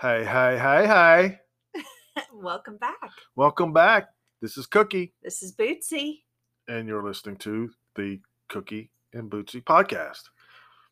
Hey, 0.00 0.24
hey, 0.24 0.58
hey, 0.58 0.86
hey. 0.86 1.38
Welcome 2.32 2.76
back. 2.76 3.10
Welcome 3.36 3.72
back. 3.72 4.08
This 4.40 4.56
is 4.58 4.66
Cookie, 4.66 5.14
This 5.22 5.42
is 5.42 5.54
Bootsy. 5.54 6.22
and 6.68 6.86
you're 6.86 7.02
listening 7.02 7.36
to 7.38 7.70
the 7.96 8.20
Cookie 8.48 8.90
and 9.12 9.30
Bootsy 9.30 9.62
podcast. 9.64 10.22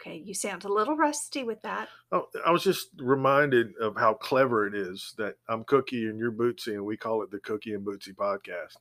Okay, 0.00 0.16
you 0.16 0.34
sound 0.34 0.64
a 0.64 0.72
little 0.72 0.96
rusty 0.96 1.44
with 1.44 1.60
that. 1.62 1.88
Oh, 2.10 2.26
I 2.46 2.50
was 2.50 2.64
just 2.64 2.88
reminded 2.98 3.72
of 3.80 3.96
how 3.96 4.14
clever 4.14 4.66
it 4.66 4.74
is 4.74 5.14
that 5.18 5.34
I'm 5.48 5.64
Cookie 5.64 6.06
and 6.08 6.18
you're 6.18 6.32
Bootsy, 6.32 6.68
and 6.74 6.84
we 6.84 6.96
call 6.96 7.22
it 7.22 7.30
the 7.30 7.38
Cookie 7.40 7.74
and 7.74 7.86
Bootsy 7.86 8.14
podcast. 8.14 8.76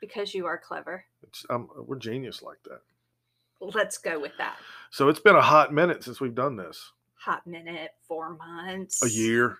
because 0.00 0.34
you 0.34 0.46
are 0.46 0.58
clever. 0.58 1.04
It's 1.22 1.44
um, 1.50 1.68
we're 1.86 1.96
genius 1.96 2.42
like 2.42 2.58
that. 2.64 2.80
Let's 3.60 3.98
go 3.98 4.18
with 4.20 4.32
that. 4.38 4.56
So 4.90 5.08
it's 5.08 5.20
been 5.20 5.36
a 5.36 5.42
hot 5.42 5.72
minute 5.72 6.02
since 6.04 6.20
we've 6.20 6.34
done 6.34 6.56
this. 6.56 6.92
Hot 7.24 7.46
minute, 7.46 7.90
four 8.06 8.36
months. 8.36 9.02
A 9.04 9.10
year. 9.10 9.58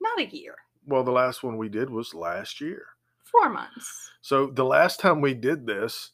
Not 0.00 0.20
a 0.20 0.26
year. 0.26 0.56
Well, 0.86 1.04
the 1.04 1.12
last 1.12 1.42
one 1.42 1.56
we 1.58 1.68
did 1.68 1.90
was 1.90 2.14
last 2.14 2.60
year. 2.60 2.86
Four 3.24 3.48
months. 3.48 4.10
So 4.20 4.46
the 4.46 4.64
last 4.64 5.00
time 5.00 5.20
we 5.20 5.34
did 5.34 5.66
this, 5.66 6.10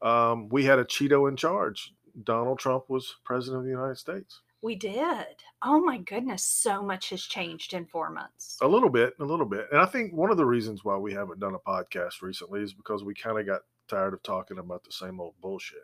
um, 0.00 0.48
we 0.48 0.64
had 0.64 0.78
a 0.78 0.84
Cheeto 0.84 1.28
in 1.28 1.36
charge. 1.36 1.92
Donald 2.24 2.58
Trump 2.58 2.88
was 2.88 3.16
president 3.24 3.60
of 3.60 3.64
the 3.64 3.70
United 3.70 3.98
States. 3.98 4.40
We 4.62 4.76
did. 4.76 5.42
Oh 5.62 5.80
my 5.80 5.98
goodness, 5.98 6.44
so 6.44 6.82
much 6.82 7.10
has 7.10 7.22
changed 7.22 7.74
in 7.74 7.84
four 7.86 8.10
months. 8.10 8.58
A 8.62 8.68
little 8.68 8.90
bit, 8.90 9.14
a 9.20 9.24
little 9.24 9.46
bit. 9.46 9.66
And 9.72 9.80
I 9.80 9.86
think 9.86 10.12
one 10.12 10.30
of 10.30 10.36
the 10.36 10.44
reasons 10.44 10.84
why 10.84 10.96
we 10.96 11.12
haven't 11.12 11.40
done 11.40 11.54
a 11.54 11.58
podcast 11.58 12.22
recently 12.22 12.62
is 12.62 12.72
because 12.72 13.02
we 13.02 13.12
kind 13.12 13.40
of 13.40 13.46
got 13.46 13.62
tired 13.88 14.14
of 14.14 14.22
talking 14.22 14.58
about 14.58 14.84
the 14.84 14.92
same 14.92 15.20
old 15.20 15.34
bullshit. 15.40 15.82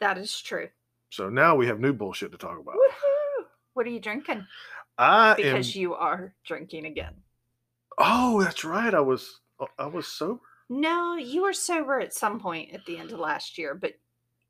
That 0.00 0.18
is 0.18 0.40
true. 0.40 0.68
So 1.10 1.28
now 1.28 1.54
we 1.54 1.66
have 1.68 1.78
new 1.78 1.92
bullshit 1.92 2.32
to 2.32 2.38
talk 2.38 2.58
about. 2.58 2.74
Woohoo! 2.74 3.11
What 3.74 3.86
are 3.86 3.90
you 3.90 4.00
drinking? 4.00 4.46
I 4.98 5.34
Because 5.34 5.74
am. 5.74 5.80
you 5.80 5.94
are 5.94 6.34
drinking 6.44 6.86
again. 6.86 7.14
Oh, 7.98 8.42
that's 8.42 8.64
right. 8.64 8.92
I 8.94 9.00
was. 9.00 9.40
I 9.78 9.86
was 9.86 10.06
sober. 10.06 10.40
No, 10.68 11.14
you 11.16 11.42
were 11.42 11.52
sober 11.52 12.00
at 12.00 12.14
some 12.14 12.40
point 12.40 12.72
at 12.72 12.84
the 12.86 12.98
end 12.98 13.12
of 13.12 13.18
last 13.18 13.58
year, 13.58 13.74
but 13.74 13.92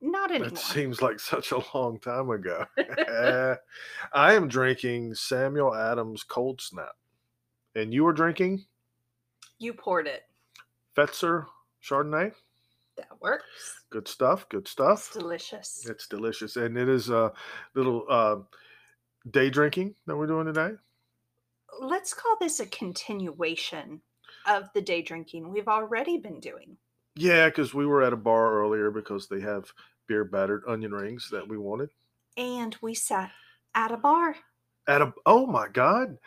not 0.01 0.31
anymore. 0.31 0.49
It 0.49 0.59
seems 0.59 1.03
like 1.03 1.21
such 1.21 1.53
a 1.53 1.63
long 1.75 1.99
time 2.01 2.31
ago. 2.31 2.65
I 4.13 4.35
am 4.35 4.49
drinking 4.49 5.15
Samuel 5.15 5.75
Adams 5.75 6.23
Cold 6.23 6.61
Snap, 6.61 6.95
and 7.75 7.93
you 7.93 8.07
are 8.07 8.13
drinking 8.13 8.65
you 9.59 9.73
poured 9.73 10.07
it. 10.09 10.23
Fetzer 10.97 11.47
Chardonnay. 11.83 12.33
That 12.97 13.09
works. 13.21 13.85
Good 13.91 14.09
stuff. 14.09 14.49
Good 14.49 14.63
It's 14.63 14.73
stuff. 14.73 15.13
delicious. 15.13 15.87
It's 15.89 16.09
delicious, 16.09 16.57
and 16.57 16.77
it 16.77 16.89
is 16.89 17.11
a 17.11 17.33
little 17.75 18.05
uh, 18.09 18.37
day 19.31 19.51
drinking 19.51 19.95
that 20.07 20.17
we're 20.17 20.27
doing 20.27 20.47
today. 20.47 20.73
let's 21.81 22.13
call 22.15 22.37
this 22.41 22.61
a 22.61 22.67
continuation 22.67 24.01
of 24.47 24.69
the 24.75 24.81
day 24.81 25.03
drinking 25.03 25.51
we've 25.51 25.69
already 25.69 26.19
been 26.19 26.41
doing. 26.41 26.77
Yeah, 27.15 27.49
because 27.49 27.75
we 27.75 27.87
were 27.87 28.03
at 28.03 28.13
a 28.13 28.17
bar 28.17 28.55
earlier 28.61 28.91
because 28.91 29.29
they 29.29 29.41
have 29.41 29.73
beer 30.07 30.25
battered 30.25 30.63
onion 30.67 30.93
rings 30.93 31.29
that 31.31 31.47
we 31.47 31.57
wanted. 31.59 31.91
And 32.37 32.77
we 32.83 32.95
sat 32.95 33.31
at 33.75 33.93
a 33.93 33.97
bar. 33.97 34.37
At 34.89 35.03
a 35.03 35.13
oh 35.27 35.47
my 35.47 35.69
god, 35.69 36.19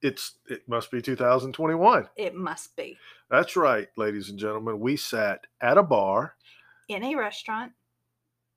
it's 0.00 0.38
it 0.48 0.66
must 0.68 0.90
be 0.90 1.02
2021. 1.02 2.08
It 2.16 2.34
must 2.34 2.74
be 2.76 2.96
That's 3.30 3.56
right, 3.56 3.88
ladies 3.96 4.30
and 4.30 4.38
gentlemen. 4.38 4.80
We 4.80 4.96
sat 4.96 5.40
at 5.60 5.76
a 5.76 5.82
bar 5.82 6.34
in 6.88 7.04
a 7.04 7.14
restaurant. 7.16 7.72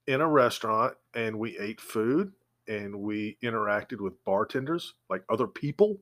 in 0.07 0.21
a 0.21 0.27
restaurant 0.27 0.93
and 1.13 1.37
we 1.37 1.57
ate 1.59 1.81
food 1.81 2.31
and 2.67 2.95
we 2.95 3.37
interacted 3.43 3.99
with 4.01 4.23
bartenders 4.25 4.93
like 5.09 5.23
other 5.29 5.47
people. 5.47 5.97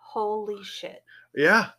Holy 0.00 0.62
shit. 0.64 1.02
Yeah, 1.34 1.70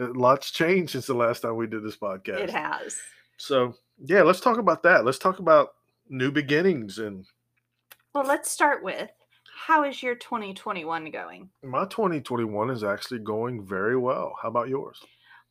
uh, 0.00 0.08
lots 0.14 0.50
changed 0.50 0.92
since 0.92 1.06
the 1.06 1.14
last 1.14 1.40
time 1.40 1.56
we 1.56 1.66
did 1.66 1.82
this 1.82 1.96
podcast. 1.96 2.40
It 2.40 2.50
has. 2.50 2.96
So 3.36 3.74
yeah, 4.04 4.22
let's 4.22 4.40
talk 4.40 4.58
about 4.58 4.82
that. 4.84 5.04
Let's 5.04 5.18
talk 5.18 5.38
about 5.38 5.70
new 6.08 6.30
beginnings 6.30 6.98
and 6.98 7.24
Well, 8.14 8.24
let's 8.24 8.50
start 8.50 8.82
with 8.84 9.10
how 9.66 9.84
is 9.84 10.02
your 10.02 10.14
2021 10.14 11.10
going? 11.10 11.50
my 11.62 11.84
2021 11.84 12.70
is 12.70 12.82
actually 12.84 13.20
going 13.20 13.64
very 13.66 13.96
well. 13.96 14.34
How 14.42 14.48
about 14.48 14.68
yours? 14.68 15.00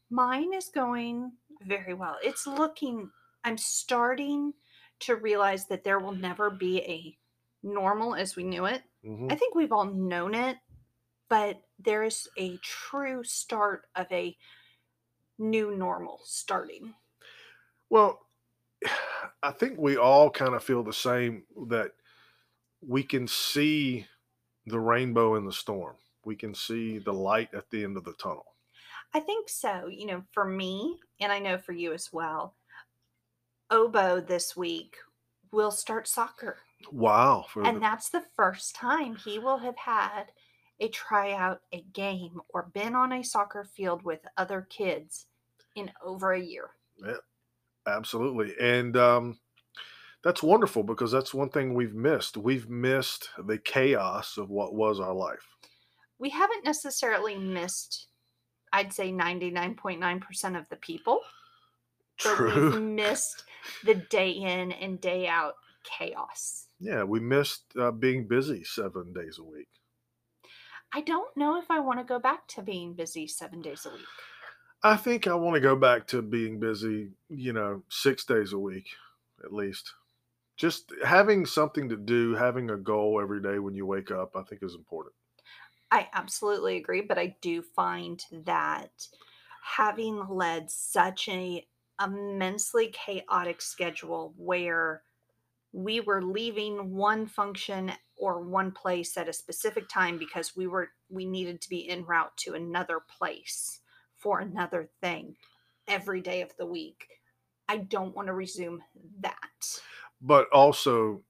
Mine 0.09 0.53
is 0.53 0.69
going 0.73 1.31
very 1.67 1.94
well. 1.94 2.17
It's 2.23 2.47
looking, 2.47 3.09
I'm 3.44 3.57
starting 3.57 4.53
to 5.01 5.16
realize 5.16 5.67
that 5.67 5.83
there 5.83 6.00
will 6.00 6.13
never 6.16 6.50
be 6.50 6.79
a 6.81 7.17
normal 7.63 8.15
as 8.15 8.35
we 8.35 8.43
knew 8.43 8.65
it. 8.65 8.81
hmm 9.03 9.27
I 9.29 9.35
think 9.35 9.55
we've 9.55 9.71
all 9.71 9.85
known 9.85 10.33
it, 10.35 10.57
but 11.29 11.61
there 11.77 12.03
is 12.03 12.27
a 12.37 12.57
true 12.57 13.23
start 13.23 13.83
of 13.95 14.07
a 14.11 14.35
new 15.37 15.75
normal 15.75 16.19
starting. 16.23 16.93
Well, 17.89 18.25
I 19.43 19.51
think 19.51 19.79
we 19.79 19.97
all 19.97 20.29
kind 20.29 20.53
of 20.53 20.63
feel 20.63 20.83
the 20.83 20.93
same 20.93 21.43
that 21.69 21.91
we 22.81 23.03
can 23.03 23.27
see 23.27 24.05
the 24.65 24.79
rainbow 24.79 25.35
in 25.35 25.45
the 25.45 25.53
storm. 25.53 25.95
We 26.25 26.35
can 26.35 26.53
see 26.53 26.99
the 26.99 27.13
light 27.13 27.53
at 27.53 27.69
the 27.69 27.83
end 27.83 27.97
of 27.97 28.03
the 28.03 28.13
tunnel. 28.13 28.45
I 29.13 29.19
think 29.19 29.49
so. 29.49 29.87
You 29.87 30.05
know, 30.05 30.23
for 30.31 30.45
me, 30.45 30.99
and 31.19 31.31
I 31.31 31.39
know 31.39 31.57
for 31.57 31.71
you 31.71 31.93
as 31.93 32.11
well, 32.13 32.55
Obo 33.71 34.19
this 34.19 34.55
week 34.55 34.97
will 35.51 35.71
start 35.71 36.07
soccer. 36.07 36.57
Wow. 36.91 37.45
And 37.56 37.78
the- 37.78 37.81
that's 37.81 38.09
the 38.09 38.23
first 38.35 38.75
time 38.75 39.16
he 39.16 39.40
will 39.40 39.57
have 39.57 39.78
had 39.78 40.25
a 40.79 40.88
tryout, 40.90 41.62
a 41.73 41.81
game, 41.94 42.40
or 42.53 42.69
been 42.73 42.95
on 42.95 43.12
a 43.12 43.23
soccer 43.23 43.63
field 43.66 44.03
with 44.03 44.22
other 44.38 44.62
kids 44.69 45.25
in 45.75 45.91
over 46.03 46.31
a 46.34 46.41
year. 46.41 46.72
Yeah, 47.06 47.18
absolutely. 47.85 48.56
And 48.62 48.95
um, 48.95 49.39
that's 50.23 50.41
wonderful 50.41 50.84
because 50.84 51.12
that's 51.12 51.34
one 51.34 51.50
thing 51.50 51.73
we've 51.73 51.94
missed. 51.95 52.38
We've 52.38 52.69
missed 52.69 53.29
the 53.45 53.57
chaos 53.57 54.38
of 54.38 54.50
what 54.50 54.73
was 54.73 55.00
our 55.01 55.13
life. 55.13 55.45
we 56.18 56.29
haven't 56.29 56.66
necessarily 56.66 57.38
missed 57.38 58.07
i'd 58.73 58.94
say 58.94 59.12
99.9% 59.12 60.59
of 60.59 60.68
the 60.69 60.75
people 60.75 61.22
but 62.23 62.39
we've 62.39 62.51
True. 62.53 62.79
missed 62.79 63.44
the 63.84 63.95
day 63.95 64.29
in 64.31 64.72
and 64.73 65.00
day 65.01 65.28
out 65.28 65.56
chaos 65.84 66.68
Yeah, 66.79 67.03
we 67.03 67.19
missed 67.19 67.75
uh, 67.78 67.91
being 67.91 68.28
busy 68.28 68.63
seven 68.63 69.13
days 69.13 69.38
a 69.40 69.44
week. 69.44 69.67
i 70.94 71.01
don't 71.01 71.35
know 71.38 71.57
if 71.59 71.69
i 71.72 71.79
want 71.79 72.00
to 72.00 72.03
go 72.06 72.19
back 72.19 72.47
to 72.47 72.62
being 72.62 72.94
busy 72.94 73.28
seven 73.28 73.62
days 73.62 73.85
a 73.85 73.90
week 73.90 74.06
I 74.81 74.95
think 74.95 75.28
I 75.28 75.35
want 75.35 75.56
to 75.56 75.59
go 75.59 75.75
back 75.75 76.07
to 76.07 76.22
being 76.22 76.57
busy, 76.57 77.12
you 77.28 77.51
know, 77.51 77.84
six 77.89 78.23
days 78.23 78.53
a 78.53 78.57
week 78.57 78.88
at 79.44 79.51
least. 79.53 79.94
Just 80.56 80.94
having 81.03 81.45
something 81.45 81.89
to 81.89 81.97
do, 81.97 82.34
having 82.35 82.69
a 82.69 82.78
goal 82.78 83.19
every 83.22 83.41
day 83.41 83.59
when 83.59 83.75
you 83.75 83.85
wake 83.85 84.09
up, 84.09 84.38
I 84.38 84.44
think 84.44 84.63
is 84.63 84.75
important. 84.75 85.13
i 85.91 86.07
absolutely 86.13 86.78
agree 86.78 87.01
but 87.01 87.18
i 87.18 87.35
do 87.41 87.62
find 87.62 88.23
that 88.31 89.07
having 89.63 90.25
led 90.29 90.69
such 90.72 91.28
a 91.29 91.68
immensely 92.01 92.88
chaotic 92.89 93.62
schedule 93.62 94.34
where 94.38 95.03
we 95.72 96.00
were 96.00 96.22
leaving 96.24 96.96
one 96.96 97.28
function 97.28 97.91
or 98.18 98.41
one 98.41 98.72
place 98.72 99.16
at 99.18 99.30
a 99.30 99.34
specific 99.34 99.88
time 99.88 100.18
because 100.18 100.56
we 100.56 100.68
were 100.68 100.90
we 101.09 101.25
needed 101.25 101.62
to 101.62 101.69
be 101.69 101.88
en 101.90 102.03
route 102.06 102.35
to 102.38 102.53
another 102.53 103.00
place 103.00 103.81
for 104.16 104.40
another 104.40 104.90
thing 105.02 105.35
every 105.88 106.22
day 106.22 106.41
of 106.41 106.56
the 106.57 106.66
week 106.66 107.07
i 107.68 107.78
don't 107.78 108.16
want 108.16 108.28
to 108.28 108.34
resume 108.34 108.81
that 109.19 109.81
But 110.22 110.50
also, 110.52 111.24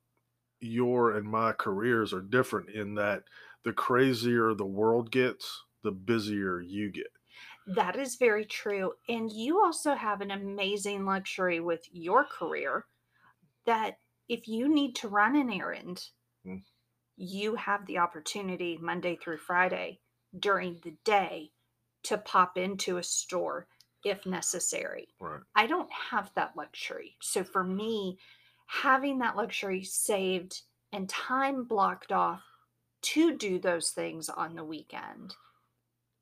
your 0.59 1.11
and 1.15 1.27
my 1.27 1.53
careers 1.53 2.13
are 2.13 2.21
different 2.21 2.69
in 2.69 2.95
that 2.95 3.23
the 3.63 3.73
crazier 3.73 4.53
the 4.53 4.65
world 4.65 5.11
gets, 5.11 5.63
the 5.83 5.91
busier 5.91 6.61
you 6.61 6.91
get. 6.91 7.07
that 7.67 7.95
is 7.95 8.15
very 8.15 8.45
true 8.45 8.93
and 9.07 9.31
you 9.31 9.59
also 9.63 9.93
have 9.95 10.21
an 10.21 10.31
amazing 10.31 11.05
luxury 11.05 11.59
with 11.59 11.83
your 11.91 12.25
career 12.25 12.85
that 13.65 13.99
if 14.29 14.47
you 14.47 14.69
need 14.69 14.95
to 14.95 15.09
run 15.09 15.35
an 15.35 15.51
errand 15.51 16.09
Mm. 16.45 16.63
you 17.17 17.55
have 17.55 17.85
the 17.85 17.97
opportunity 17.97 18.77
monday 18.77 19.17
through 19.17 19.37
friday 19.37 19.99
during 20.37 20.79
the 20.83 20.95
day 21.03 21.51
to 22.03 22.17
pop 22.17 22.57
into 22.57 22.97
a 22.97 23.03
store 23.03 23.67
if 24.05 24.25
necessary 24.25 25.07
Right. 25.19 25.41
I 25.55 25.67
don't 25.67 25.91
have 25.91 26.31
that 26.35 26.55
luxury. 26.55 27.17
So 27.21 27.43
for 27.43 27.63
me, 27.63 28.17
having 28.67 29.19
that 29.19 29.35
luxury 29.35 29.83
saved 29.83 30.61
and 30.93 31.09
time 31.09 31.65
blocked 31.65 32.11
off 32.13 32.43
to 33.01 33.35
do 33.35 33.59
those 33.59 33.91
things 33.91 34.29
on 34.29 34.55
the 34.55 34.63
weekend 34.63 35.35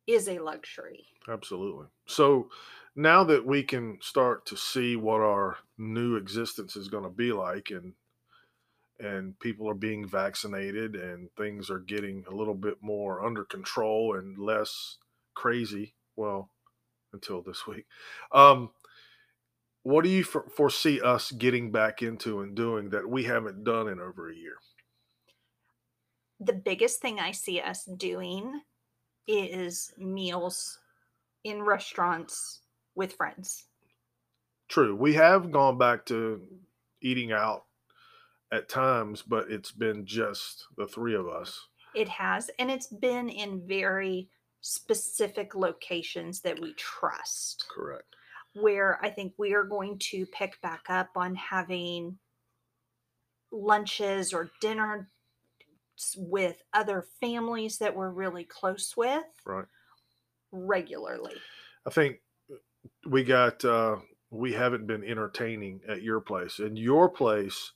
is 0.08 0.28
a 0.28 0.40
luxury. 0.40 1.08
Absolutely. 1.28 1.88
So 2.08 2.50
now 2.98 3.24
that 3.24 3.46
we 3.46 3.62
can 3.62 4.00
start 4.02 4.46
to 4.48 4.58
see 4.58 4.96
what 4.96 5.22
our 5.22 5.58
new 5.78 6.16
existence 6.16 6.76
is 6.76 6.88
going 6.88 7.04
to 7.04 7.10
be 7.10 7.32
like 7.32 7.70
and 7.70 7.94
and 9.00 9.40
people 9.40 9.70
are 9.70 9.76
being 9.76 10.08
vaccinated 10.08 10.96
and 10.96 11.30
things 11.38 11.70
are 11.70 11.78
getting 11.78 12.26
a 12.28 12.34
little 12.34 12.56
bit 12.56 12.78
more 12.82 13.24
under 13.24 13.46
control 13.46 14.16
and 14.18 14.40
less 14.40 14.98
crazy. 15.36 15.94
Well, 16.16 16.50
until 17.14 17.44
this 17.44 17.68
week. 17.68 17.86
Um, 18.32 18.72
what 19.84 20.04
do 20.04 20.10
you 20.10 20.24
for- 20.24 20.50
foresee 20.50 21.00
us 21.00 21.32
getting 21.32 21.72
back 21.72 22.02
into 22.02 22.42
and 22.42 22.56
doing 22.56 22.90
that 22.90 23.08
we 23.08 23.26
haven't 23.26 23.64
done 23.64 23.88
in 23.88 24.00
over 24.00 24.32
a 24.32 24.36
year? 24.36 24.58
The 26.40 26.54
biggest 26.54 27.00
thing 27.00 27.20
I 27.20 27.32
see 27.32 27.62
us 27.62 27.86
doing 27.86 28.62
is 29.28 29.94
meals 30.00 30.80
in 31.44 31.62
restaurants 31.62 32.62
with 32.98 33.14
friends. 33.14 33.66
True. 34.68 34.96
We 34.96 35.14
have 35.14 35.52
gone 35.52 35.78
back 35.78 36.06
to 36.08 36.42
eating 37.02 37.32
out 37.32 37.64
at 38.52 38.68
times, 38.68 39.22
but 39.22 39.50
it's 39.50 39.72
been 39.72 40.06
just 40.06 40.66
the 40.76 40.88
three 40.88 41.16
of 41.16 41.28
us. 41.30 41.68
It 41.96 42.10
has, 42.10 42.50
and 42.60 42.70
it's 42.70 42.88
been 42.88 43.30
in 43.30 43.66
very 43.66 44.30
specific 44.62 45.56
locations 45.56 46.42
that 46.42 46.60
we 46.60 46.74
trust. 46.74 47.66
Correct. 47.74 48.16
Where 48.54 49.00
I 49.04 49.10
think 49.10 49.34
we 49.38 49.54
are 49.54 49.64
going 49.64 50.00
to 50.00 50.26
pick 50.26 50.60
back 50.62 50.82
up 50.90 51.10
on 51.16 51.36
having 51.36 52.18
lunches 53.52 54.34
or 54.34 54.50
dinner 54.60 55.10
with 56.18 56.62
other 56.74 57.06
families 57.22 57.78
that 57.78 57.96
we're 57.96 58.10
really 58.12 58.44
close 58.44 58.96
with 58.98 59.24
Right. 59.46 59.66
regularly. 60.52 61.36
I 61.86 61.90
think 61.90 62.20
we 63.06 63.24
got 63.24 63.64
uh 63.66 63.98
we 64.30 64.54
haven't 64.54 64.88
been 64.88 65.04
entertaining 65.04 65.82
at 65.88 66.02
your 66.02 66.20
place. 66.20 66.60
And 66.60 66.78
your 66.78 67.10
place 67.10 67.72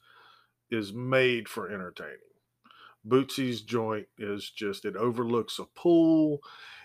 is 0.70 0.94
made 0.94 1.48
for 1.48 1.70
entertaining. 1.70 2.18
Bootsy's 3.08 3.62
joint 3.62 4.08
is 4.18 4.50
just 4.50 4.86
it 4.86 4.96
overlooks 4.96 5.60
a 5.60 5.66
pool 5.76 6.40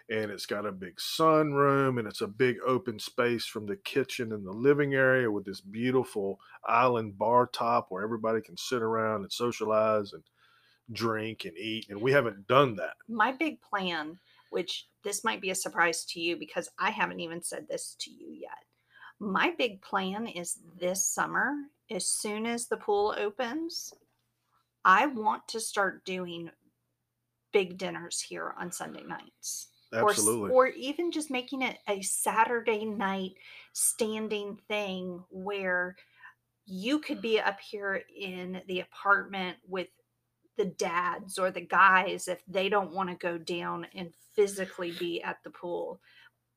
and 0.08 0.30
it's 0.30 0.46
got 0.46 0.64
a 0.64 0.72
big 0.72 0.96
sunroom 0.96 1.98
and 1.98 2.06
it's 2.06 2.20
a 2.20 2.28
big 2.28 2.56
open 2.66 2.98
space 2.98 3.44
from 3.44 3.66
the 3.66 3.76
kitchen 3.76 4.32
and 4.32 4.46
the 4.46 4.52
living 4.52 4.94
area 4.94 5.30
with 5.30 5.44
this 5.44 5.60
beautiful 5.60 6.40
island 6.66 7.18
bar 7.18 7.48
top 7.52 7.86
where 7.90 8.04
everybody 8.04 8.40
can 8.40 8.56
sit 8.56 8.82
around 8.82 9.22
and 9.22 9.32
socialize 9.32 10.12
and 10.12 10.22
drink 10.92 11.44
and 11.44 11.58
eat 11.58 11.86
and 11.90 12.00
we 12.00 12.12
haven't 12.12 12.46
done 12.46 12.76
that. 12.76 12.94
My 13.08 13.32
big 13.32 13.60
plan, 13.60 14.18
which 14.56 14.88
this 15.04 15.22
might 15.22 15.42
be 15.42 15.50
a 15.50 15.54
surprise 15.54 16.06
to 16.06 16.18
you 16.18 16.34
because 16.34 16.70
I 16.78 16.88
haven't 16.88 17.20
even 17.20 17.42
said 17.42 17.66
this 17.68 17.94
to 18.00 18.10
you 18.10 18.32
yet. 18.32 18.64
My 19.20 19.52
big 19.58 19.82
plan 19.82 20.26
is 20.26 20.60
this 20.80 21.06
summer, 21.06 21.52
as 21.90 22.06
soon 22.06 22.46
as 22.46 22.66
the 22.66 22.78
pool 22.78 23.14
opens, 23.18 23.92
I 24.82 25.08
want 25.08 25.46
to 25.48 25.60
start 25.60 26.06
doing 26.06 26.48
big 27.52 27.76
dinners 27.76 28.18
here 28.18 28.54
on 28.58 28.72
Sunday 28.72 29.02
nights. 29.06 29.68
Or 29.92 30.08
Absolutely. 30.08 30.50
Or, 30.50 30.68
even 30.68 31.12
just 31.12 31.30
making 31.30 31.60
it 31.60 31.76
a 31.86 32.00
Saturday 32.00 32.86
night 32.86 33.32
standing 33.74 34.58
thing 34.68 35.22
where 35.28 35.96
you 36.64 36.98
could 37.00 37.20
be 37.20 37.38
up 37.40 37.60
here 37.60 38.02
in 38.18 38.62
the 38.68 38.80
apartment 38.80 39.58
with 39.68 39.88
the 40.56 40.64
dads 40.64 41.38
or 41.38 41.50
the 41.50 41.60
guys 41.60 42.28
if 42.28 42.42
they 42.48 42.68
don't 42.68 42.92
want 42.92 43.10
to 43.10 43.16
go 43.16 43.38
down 43.38 43.86
and 43.94 44.12
physically 44.34 44.92
be 44.92 45.22
at 45.22 45.38
the 45.44 45.50
pool. 45.50 46.00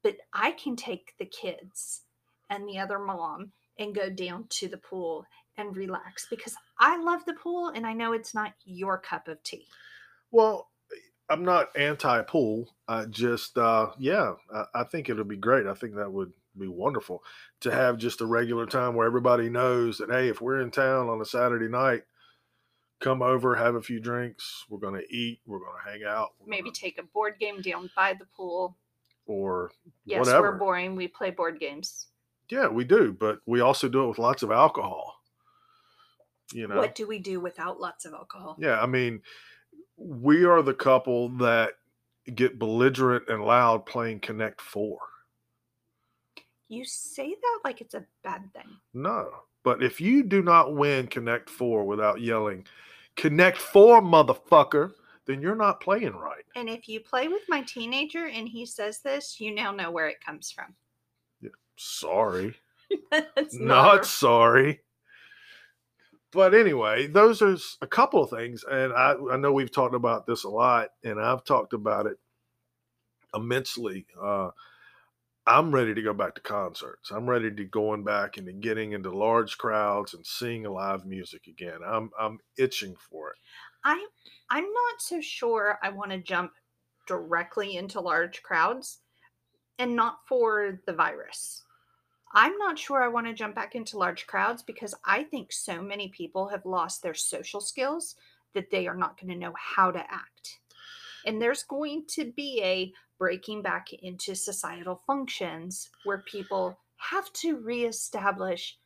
But 0.03 0.17
I 0.33 0.51
can 0.51 0.75
take 0.75 1.13
the 1.19 1.25
kids 1.25 2.01
and 2.49 2.67
the 2.67 2.79
other 2.79 2.99
mom 2.99 3.51
and 3.77 3.95
go 3.95 4.09
down 4.09 4.45
to 4.49 4.67
the 4.67 4.77
pool 4.77 5.25
and 5.57 5.75
relax 5.75 6.27
because 6.29 6.55
I 6.79 7.01
love 7.01 7.25
the 7.25 7.33
pool 7.33 7.71
and 7.75 7.85
I 7.85 7.93
know 7.93 8.13
it's 8.13 8.33
not 8.33 8.53
your 8.65 8.97
cup 8.97 9.27
of 9.27 9.43
tea. 9.43 9.67
Well, 10.31 10.69
I'm 11.29 11.43
not 11.43 11.77
anti 11.77 12.21
pool. 12.23 12.69
I 12.87 13.05
just, 13.05 13.57
uh, 13.57 13.91
yeah, 13.97 14.33
I, 14.53 14.65
I 14.75 14.83
think 14.83 15.09
it'll 15.09 15.23
be 15.25 15.37
great. 15.37 15.67
I 15.67 15.73
think 15.73 15.95
that 15.95 16.11
would 16.11 16.31
be 16.57 16.67
wonderful 16.67 17.23
to 17.61 17.71
have 17.71 17.97
just 17.97 18.21
a 18.21 18.25
regular 18.25 18.65
time 18.65 18.95
where 18.95 19.05
everybody 19.05 19.49
knows 19.49 19.99
that, 19.99 20.09
hey, 20.09 20.29
if 20.29 20.41
we're 20.41 20.61
in 20.61 20.71
town 20.71 21.07
on 21.09 21.21
a 21.21 21.25
Saturday 21.25 21.67
night, 21.67 22.03
come 22.99 23.21
over, 23.21 23.55
have 23.55 23.75
a 23.75 23.81
few 23.81 23.99
drinks. 23.99 24.65
We're 24.69 24.79
going 24.79 24.99
to 24.99 25.13
eat. 25.15 25.39
We're 25.45 25.59
going 25.59 25.71
to 25.83 25.89
hang 25.91 26.03
out. 26.03 26.29
we're 26.39 26.49
Maybe 26.49 26.63
gonna- 26.63 26.73
take 26.75 26.97
a 26.99 27.03
board 27.03 27.35
game 27.39 27.61
down 27.61 27.89
by 27.95 28.13
the 28.13 28.25
pool. 28.35 28.77
or 29.25 29.71
Yes, 30.05 30.19
whatever. 30.25 30.51
we're 30.51 30.57
boring. 30.57 30.95
We 30.95 31.07
play 31.07 31.29
board 31.29 31.59
games. 31.59 32.07
Yeah, 32.49 32.67
we 32.67 32.83
do, 32.83 33.13
but 33.13 33.39
we 33.45 33.61
also 33.61 33.87
do 33.87 34.05
it 34.05 34.07
with 34.07 34.17
lots 34.17 34.41
of 34.41 34.49
alcohol. 34.51 35.21
You 36.51 36.67
know, 36.67 36.77
What 36.77 36.95
do 36.95 37.05
we 37.07 37.19
do 37.19 37.39
without 37.39 37.79
lots 37.79 38.05
of 38.05 38.13
alcohol? 38.13 38.57
Yeah, 38.59 38.81
I 38.81 38.87
mean, 38.87 39.21
we 39.97 40.45
are 40.45 40.63
the 40.63 40.73
couple 40.73 41.29
that 41.37 41.73
get 42.33 42.57
belligerent 42.57 43.29
and 43.29 43.43
loud 43.45 43.85
playing 43.85 44.21
Connect 44.21 44.59
Four. 44.61 44.97
You 46.67 46.85
say 46.85 47.29
that 47.29 47.59
like 47.63 47.81
it's 47.81 47.93
a 47.93 48.05
bad 48.23 48.51
thing. 48.53 48.77
No, 48.95 49.29
but 49.63 49.83
if 49.83 50.01
you 50.01 50.23
do 50.23 50.41
not 50.41 50.73
win 50.75 51.05
Connect 51.05 51.51
Four 51.51 51.85
without 51.85 52.19
yelling 52.21 52.65
Connect 53.19 53.57
Four, 53.57 54.01
motherfucker, 54.01 54.93
then 55.25 55.41
you're 55.41 55.55
not 55.55 55.81
playing 55.81 56.13
right. 56.13 56.43
And 56.55 56.69
if 56.69 56.87
you 56.87 57.01
play 57.01 57.27
with 57.27 57.41
my 57.49 57.61
teenager 57.63 58.27
and 58.27 58.47
he 58.47 58.65
says 58.65 58.99
this, 58.99 59.39
you 59.39 59.53
now 59.53 59.71
know 59.71 59.91
where 59.91 60.07
it 60.07 60.23
comes 60.25 60.51
from. 60.51 60.73
Yeah, 61.41 61.49
Sorry, 61.75 62.55
not 63.53 64.01
a- 64.01 64.05
sorry. 64.05 64.79
But 66.31 66.53
anyway, 66.53 67.07
those 67.07 67.41
are 67.41 67.57
a 67.81 67.87
couple 67.87 68.23
of 68.23 68.29
things, 68.29 68.63
and 68.69 68.93
I, 68.93 69.15
I 69.31 69.37
know 69.37 69.51
we've 69.51 69.71
talked 69.71 69.95
about 69.95 70.25
this 70.27 70.43
a 70.43 70.49
lot, 70.49 70.89
and 71.03 71.19
I've 71.19 71.43
talked 71.43 71.73
about 71.73 72.05
it 72.05 72.17
immensely. 73.35 74.05
Uh, 74.21 74.51
I'm 75.47 75.73
ready 75.73 75.93
to 75.95 76.01
go 76.01 76.13
back 76.13 76.35
to 76.35 76.41
concerts. 76.41 77.11
I'm 77.11 77.27
ready 77.27 77.49
to 77.51 77.63
going 77.65 78.03
back 78.03 78.37
into 78.37 78.53
getting 78.53 78.91
into 78.91 79.09
large 79.15 79.57
crowds 79.57 80.13
and 80.13 80.25
seeing 80.25 80.63
live 80.63 81.05
music 81.05 81.47
again. 81.47 81.79
I'm 81.85 82.11
I'm 82.19 82.39
itching 82.57 82.95
for 83.09 83.29
it. 83.29 83.35
I 83.83 84.05
I'm 84.49 84.65
not 84.65 85.01
so 85.01 85.21
sure 85.21 85.79
I 85.81 85.89
want 85.89 86.11
to 86.11 86.19
jump 86.19 86.51
directly 87.07 87.77
into 87.77 87.99
large 87.99 88.43
crowds 88.43 88.99
and 89.79 89.95
not 89.95 90.19
for 90.27 90.79
the 90.85 90.93
virus. 90.93 91.63
I'm 92.33 92.55
not 92.57 92.77
sure 92.77 93.01
I 93.01 93.07
want 93.07 93.25
to 93.25 93.33
jump 93.33 93.55
back 93.55 93.73
into 93.73 93.97
large 93.97 94.27
crowds 94.27 94.61
because 94.61 94.93
I 95.03 95.23
think 95.23 95.51
so 95.51 95.81
many 95.81 96.09
people 96.09 96.47
have 96.49 96.65
lost 96.65 97.01
their 97.01 97.15
social 97.15 97.59
skills 97.59 98.15
that 98.53 98.69
they 98.69 98.85
are 98.87 98.95
not 98.95 99.19
going 99.19 99.33
to 99.33 99.39
know 99.39 99.53
how 99.57 99.89
to 99.89 99.99
act. 99.99 100.59
And 101.25 101.41
there's 101.41 101.63
going 101.63 102.03
to 102.09 102.31
be 102.31 102.61
a 102.63 102.93
breaking 103.19 103.61
back 103.61 103.91
into 103.93 104.33
societal 104.33 105.01
functions 105.05 105.89
where 106.05 106.23
people 106.25 106.79
have 106.97 107.31
to 107.33 107.57
reestablish 107.57 108.77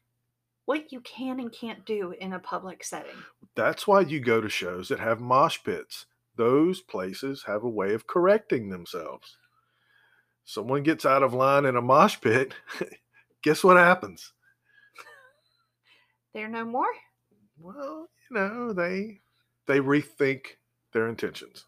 what 0.66 0.92
you 0.92 1.02
can 1.02 1.40
and 1.40 1.52
can't 1.52 1.86
do 1.86 2.14
in 2.20 2.34
a 2.34 2.40
public 2.40 2.84
setting. 2.84 3.16
That's 3.56 3.88
why 3.88 4.02
you 4.02 4.20
go 4.20 4.42
to 4.42 4.50
shows 4.50 4.90
that 4.90 5.00
have 5.00 5.20
mosh 5.20 5.60
pits. 5.64 6.06
Those 6.36 6.82
places 6.82 7.44
have 7.46 7.64
a 7.64 7.70
way 7.70 7.94
of 7.94 8.08
correcting 8.08 8.70
themselves. 8.70 9.38
Someone 10.46 10.84
gets 10.84 11.06
out 11.06 11.24
of 11.24 11.34
line 11.34 11.66
in 11.66 11.76
a 11.76 11.82
mosh 11.82 12.20
pit, 12.20 12.54
guess 13.44 13.64
what 13.64 13.78
happens? 13.78 14.34
They're 16.34 16.50
no 16.50 16.66
more? 16.66 16.88
Well, 17.60 18.10
you 18.30 18.36
know, 18.36 18.74
they 18.74 19.22
they 19.68 19.80
rethink 19.80 20.58
their 20.92 21.08
intentions. 21.08 21.66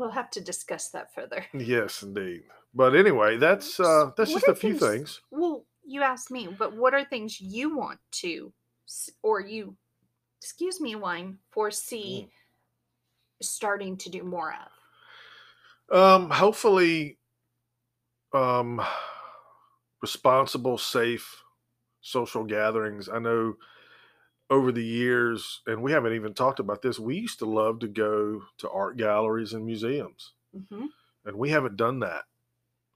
We'll 0.00 0.10
have 0.12 0.30
to 0.30 0.40
discuss 0.40 0.88
that 0.88 1.12
further. 1.14 1.44
Yes, 1.52 2.02
indeed. 2.02 2.44
But 2.74 2.96
anyway, 2.96 3.36
that's 3.36 3.78
uh 3.78 4.12
that's 4.16 4.32
What 4.32 4.40
just 4.46 4.48
a 4.48 4.54
few 4.54 4.78
things- 4.78 4.96
things. 4.96 5.20
Well, 5.30 5.66
you 5.84 6.00
asked 6.02 6.30
me, 6.30 6.48
but 6.58 6.74
what 6.74 6.94
are 6.94 7.04
things 7.04 7.38
you 7.38 7.76
want 7.76 7.98
to, 8.22 8.50
or 9.22 9.40
you, 9.40 9.76
excuse 10.40 10.80
me, 10.80 10.94
wine, 10.96 11.36
foresee 11.50 12.28
Mm. 12.30 13.44
starting 13.44 13.96
to 13.98 14.08
do 14.08 14.22
more 14.22 14.54
of? 14.54 15.94
Um, 15.96 16.30
hopefully, 16.30 17.18
um, 18.32 18.80
responsible, 20.00 20.78
safe 20.78 21.42
social 22.00 22.44
gatherings. 22.44 23.08
I 23.10 23.18
know 23.18 23.54
over 24.50 24.72
the 24.72 24.84
years, 24.84 25.62
and 25.66 25.82
we 25.82 25.92
haven't 25.92 26.14
even 26.14 26.34
talked 26.34 26.60
about 26.60 26.82
this. 26.82 26.98
We 26.98 27.16
used 27.18 27.38
to 27.40 27.46
love 27.46 27.80
to 27.80 27.88
go 27.88 28.42
to 28.58 28.70
art 28.70 28.96
galleries 28.96 29.52
and 29.52 29.64
museums, 29.64 30.34
hmm 30.54 30.86
and 31.24 31.36
we 31.36 31.50
haven't 31.50 31.76
done 31.76 32.00
that 32.00 32.24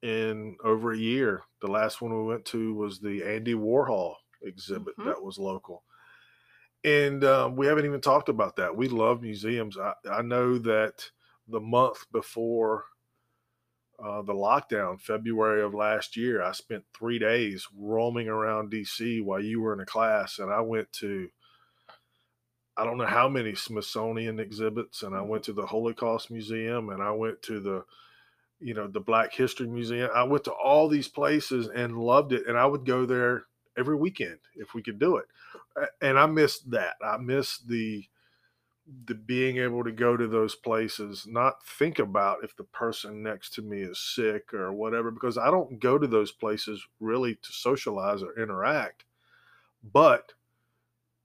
in 0.03 0.57
over 0.65 0.93
a 0.93 0.99
year. 0.99 1.45
The 1.61 1.69
last 1.69 2.03
one 2.03 2.15
we 2.17 2.25
went 2.25 2.45
to 2.47 2.75
was 2.75 3.01
the 3.01 3.25
Andy 3.25 3.55
Warhol 3.55 4.17
exhibit 4.43 4.97
Mhm. 4.99 5.05
that 5.07 5.23
was 5.23 5.39
local. 5.39 5.85
And 6.85 7.25
um, 7.25 7.57
we 7.57 7.67
haven't 7.67 7.87
even 7.87 8.01
talked 8.01 8.29
about 8.29 8.57
that. 8.57 8.77
We 8.77 8.89
love 8.89 9.23
museums. 9.23 9.79
I, 9.79 9.95
I 10.11 10.23
know 10.23 10.59
that 10.59 11.11
the 11.49 11.61
month 11.61 12.11
before 12.13 12.85
uh, 13.99 14.23
the 14.23 14.33
lockdown, 14.35 15.01
February 15.01 15.63
of 15.63 15.73
last 15.75 16.17
year, 16.17 16.43
I 16.43 16.53
spent 16.53 16.85
three 16.97 17.19
days 17.19 17.69
roaming 17.75 18.29
around 18.29 18.71
DC 18.71 19.21
while 19.21 19.41
you 19.41 19.61
were 19.61 19.73
in 19.73 19.81
a 19.81 19.87
class, 19.87 20.39
and 20.39 20.53
I 20.53 20.61
went 20.61 20.93
to 20.95 21.31
I 22.77 22.85
don't 22.85 22.99
know 22.99 23.07
how 23.07 23.29
many 23.29 23.55
Smithsonian 23.55 24.41
exhibits, 24.41 25.03
and 25.03 25.15
I 25.15 25.19
mm-hmm. 25.19 25.29
went 25.29 25.45
to 25.45 25.53
the 25.53 25.67
Holocaust 25.67 26.31
Museum, 26.31 26.91
and 26.91 27.03
I 27.03 27.11
went 27.13 27.41
to 27.43 27.61
the, 27.61 27.85
you 28.61 28.75
know, 28.75 28.89
the 28.89 29.01
Black 29.01 29.33
History 29.33 29.69
Museum. 29.69 30.11
I 30.15 30.25
went 30.25 30.45
to 30.45 30.53
all 30.53 30.89
these 30.89 31.09
places 31.09 31.69
and 31.69 31.99
loved 31.99 32.33
it, 32.33 32.47
and 32.47 32.59
I 32.59 32.67
would 32.67 32.85
go 32.85 33.07
there 33.07 33.45
every 33.77 33.97
weekend 33.97 34.39
if 34.57 34.75
we 34.75 34.83
could 34.83 34.99
do 34.99 35.17
it. 35.17 35.27
And 36.01 36.19
I 36.19 36.27
missed 36.27 36.71
that. 36.71 36.95
I 37.05 37.17
missed 37.17 37.69
the 37.69 38.05
the 39.07 39.15
being 39.15 39.57
able 39.57 39.83
to 39.83 39.93
go 39.93 40.17
to 40.17 40.27
those 40.27 40.55
places, 40.55 41.27
not 41.27 41.65
think 41.67 41.99
about 41.99 42.45
if 42.45 42.55
the 42.57 42.65
person 42.65 43.23
next 43.23 43.55
to 43.55 43.63
me 43.63 43.81
is 43.81 43.99
sick 43.99 44.53
or 44.53 44.73
whatever, 44.73 45.11
because 45.11 45.39
I 45.39 45.51
don't 45.51 45.81
go 45.81 45.97
to 45.97 46.07
those 46.07 46.33
places 46.33 46.87
really 47.01 47.35
to 47.35 47.53
socialize 47.53 48.23
or 48.23 48.39
interact. 48.39 49.05
But 49.83 50.35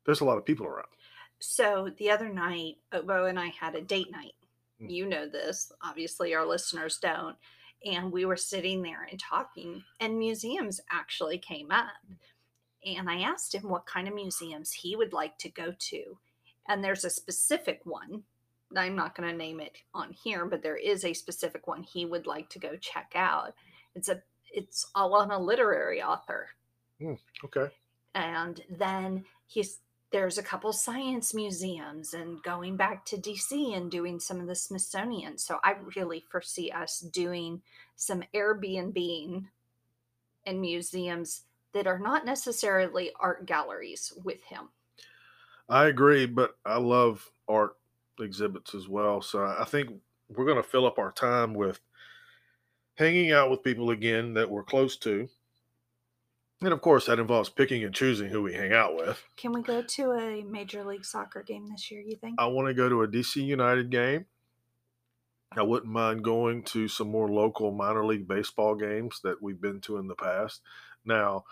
there's 0.06 0.22
a 0.22 0.25
lot 0.25 0.38
of 0.38 0.46
people 0.46 0.65
around. 0.65 0.88
So 1.39 1.89
the 1.98 2.12
other 2.12 2.29
night, 2.29 2.75
uh, 2.91 2.98
Obo 3.00 3.25
and 3.25 3.39
I 3.39 3.48
had 3.48 3.75
a 3.75 3.81
date 3.81 4.12
night. 4.12 4.34
Mm. 4.81 4.91
You 4.91 5.05
know 5.08 5.27
this. 5.27 5.72
Obviously, 5.81 6.34
our 6.36 6.46
listeners 6.46 7.00
don't. 7.01 7.36
And 7.86 8.12
we 8.12 8.25
were 8.25 8.36
sitting 8.36 8.81
there 8.81 9.08
and 9.10 9.19
talking, 9.19 9.84
and 10.01 10.19
museums 10.19 10.81
actually 10.91 11.38
came 11.38 11.72
up. 11.72 11.88
Mm. 12.12 12.98
And 12.98 13.10
I 13.10 13.22
asked 13.22 13.55
him 13.55 13.69
what 13.69 13.86
kind 13.86 14.08
of 14.08 14.15
museums 14.15 14.72
he 14.72 14.96
would 14.96 15.13
like 15.13 15.38
to 15.39 15.50
go 15.50 15.74
to. 15.77 16.17
And 16.67 16.84
there's 16.84 17.05
a 17.05 17.10
specific 17.10 17.81
one. 17.84 18.24
I'm 18.75 18.96
not 18.96 19.15
going 19.15 19.29
to 19.29 19.36
name 19.36 19.60
it 19.60 19.77
on 19.93 20.13
here, 20.13 20.46
but 20.46 20.62
there 20.62 20.77
is 20.77 21.03
a 21.03 21.13
specific 21.13 21.67
one 21.67 21.84
he 21.84 22.05
would 22.05 22.27
like 22.27 22.50
to 22.51 22.60
go 22.60 22.75
check 22.77 23.13
out. 23.15 23.53
It's 23.96 24.10
a 24.10 24.22
it's 24.51 24.86
all 24.96 25.15
on 25.15 25.31
a 25.31 25.39
literary 25.39 26.01
author 26.01 26.50
mm, 27.01 27.17
Okay. 27.46 27.72
and 28.15 28.62
then 28.69 29.25
he's 29.48 29.79
there's 30.12 30.38
a 30.38 30.44
couple 30.44 30.74
science 30.74 31.34
museums 31.34 32.13
and 32.13 32.42
going 32.42 32.75
back 32.75 33.06
to 33.06 33.18
DC 33.18 33.75
and 33.75 33.92
doing 33.92 34.20
some 34.20 34.39
of 34.39 34.48
the 34.48 34.56
Smithsonian. 34.56 35.38
So 35.38 35.60
I 35.63 35.75
really 35.96 36.25
foresee 36.32 36.72
us 36.72 37.00
doing 37.00 37.62
some 37.96 38.24
Airbnb 38.34 39.46
and 40.46 40.62
museums 40.62 41.44
that 41.74 41.86
are 41.86 42.00
not 42.00 42.25
necessarily 42.25 43.12
art 43.20 43.46
galleries 43.46 44.12
with 44.24 44.42
him. 44.44 44.70
I 45.68 45.86
agree, 45.86 46.25
but 46.25 46.58
I 46.66 46.80
love 46.80 47.30
art 47.48 47.75
exhibits 48.20 48.74
as 48.74 48.88
well. 48.88 49.22
So 49.22 49.44
I 49.46 49.66
think 49.66 49.92
we're 50.30 50.46
going 50.46 50.58
to 50.58 50.63
fill 50.63 50.88
up 50.88 50.98
our 50.98 51.12
time 51.12 51.54
with 51.54 51.80
hanging 52.96 53.32
out 53.32 53.51
with 53.51 53.63
people 53.63 53.92
again 53.92 54.34
that 54.34 54.50
we're 54.50 54.63
close 54.63 54.98
to. 54.98 55.30
And 56.62 56.74
of 56.74 56.82
course, 56.82 57.06
that 57.06 57.20
involves 57.20 57.50
picking 57.50 57.84
and 57.84 57.94
choosing 57.94 58.30
who 58.30 58.42
we 58.42 58.54
hang 58.54 58.74
out 58.74 58.96
with. 58.96 59.24
Can 59.38 59.54
we 59.54 59.62
go 59.62 59.82
to 59.82 60.12
a 60.12 60.44
Major 60.44 60.84
League 60.84 61.06
Soccer 61.06 61.42
game 61.42 61.68
this 61.70 61.89
year, 61.89 62.01
you 62.01 62.18
think? 62.18 62.36
I 62.38 62.48
want 62.48 62.68
to 62.68 62.74
go 62.74 62.89
to 62.89 63.04
a 63.04 63.08
DC 63.08 63.38
United 63.38 63.89
game. 63.89 64.25
I 65.56 65.63
wouldn't 65.63 65.92
mind 65.92 66.24
going 66.24 66.63
to 66.63 66.88
some 66.88 67.10
more 67.10 67.30
local 67.30 67.72
minor 67.72 68.06
league 68.06 68.28
baseball 68.28 68.75
games 68.75 69.22
that 69.24 69.42
we've 69.42 69.60
been 69.60 69.82
to 69.82 69.98
in 69.98 70.08
the 70.08 70.16
past. 70.16 70.62
Now, 71.06 71.46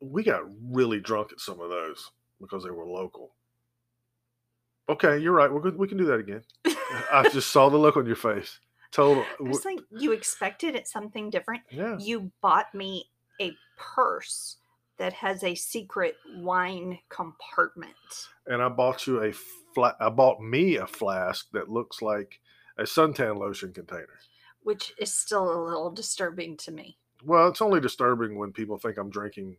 we 0.00 0.22
got 0.22 0.42
really 0.62 1.00
drunk 1.00 1.32
at 1.32 1.40
some 1.40 1.60
of 1.60 1.70
those 1.70 2.10
because 2.40 2.64
they 2.64 2.70
were 2.70 2.86
local. 2.86 3.34
Okay, 4.88 5.18
you're 5.18 5.32
right. 5.32 5.52
We're 5.52 5.62
good. 5.62 5.76
We 5.76 5.88
can 5.88 5.98
do 5.98 6.04
that 6.06 6.20
again. 6.20 6.42
I 7.12 7.28
just 7.32 7.50
saw 7.50 7.68
the 7.68 7.76
look 7.76 7.96
on 7.96 8.06
your 8.06 8.14
face. 8.14 8.60
Total. 8.92 9.24
I 9.40 9.42
was 9.42 9.64
like, 9.64 9.80
you 9.90 10.12
expected 10.12 10.76
it 10.76 10.86
something 10.86 11.28
different. 11.28 11.62
Yeah. 11.70 11.98
You 11.98 12.30
bought 12.40 12.72
me 12.72 13.10
a 13.40 13.52
purse 13.76 14.56
that 14.98 15.12
has 15.12 15.42
a 15.44 15.54
secret 15.54 16.16
wine 16.38 16.98
compartment. 17.08 17.94
And 18.46 18.62
I 18.62 18.68
bought 18.68 19.06
you 19.06 19.22
a 19.22 19.32
flat. 19.74 19.96
I 20.00 20.08
bought 20.08 20.40
me 20.40 20.76
a 20.76 20.86
flask 20.86 21.46
that 21.52 21.68
looks 21.68 22.02
like 22.02 22.40
a 22.78 22.82
suntan 22.82 23.38
lotion 23.38 23.72
container. 23.72 24.18
which 24.62 24.92
is 24.98 25.12
still 25.12 25.50
a 25.52 25.64
little 25.64 25.90
disturbing 25.90 26.56
to 26.58 26.72
me. 26.72 26.98
Well, 27.24 27.48
it's 27.48 27.62
only 27.62 27.80
disturbing 27.80 28.36
when 28.36 28.52
people 28.52 28.78
think 28.78 28.98
I'm 28.98 29.10
drinking 29.10 29.56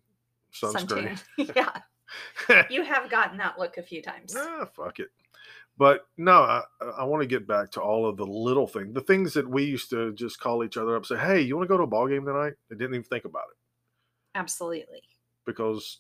sunscreen. 0.54 1.20
Suntan. 1.40 1.56
yeah, 2.50 2.64
you 2.70 2.84
have 2.84 3.10
gotten 3.10 3.38
that 3.38 3.58
look 3.58 3.78
a 3.78 3.84
few 3.84 4.02
times. 4.02 4.36
ah, 4.38 4.68
fuck 4.76 5.00
it. 5.00 5.10
But 5.78 6.08
no, 6.18 6.42
I, 6.42 6.64
I 6.98 7.04
want 7.04 7.22
to 7.22 7.28
get 7.28 7.48
back 7.48 7.72
to 7.72 7.82
all 7.82 8.10
of 8.10 8.18
the 8.18 8.26
little 8.26 8.66
things, 8.66 8.96
the 8.96 9.02
things 9.02 9.34
that 9.36 9.48
we 9.48 9.64
used 9.64 9.92
to 9.92 10.12
just 10.14 10.40
call 10.40 10.64
each 10.64 10.78
other 10.78 10.96
up, 10.96 11.06
say, 11.06 11.18
"Hey, 11.18 11.42
you 11.42 11.56
want 11.56 11.68
to 11.68 11.74
go 11.74 11.78
to 11.78 11.84
a 11.84 11.88
ball 11.88 12.08
game 12.08 12.26
tonight?" 12.26 12.54
They 12.70 12.76
didn't 12.76 12.96
even 12.96 13.04
think 13.04 13.26
about 13.26 13.46
it 13.52 13.58
Absolutely. 14.38 15.02
because 15.46 16.00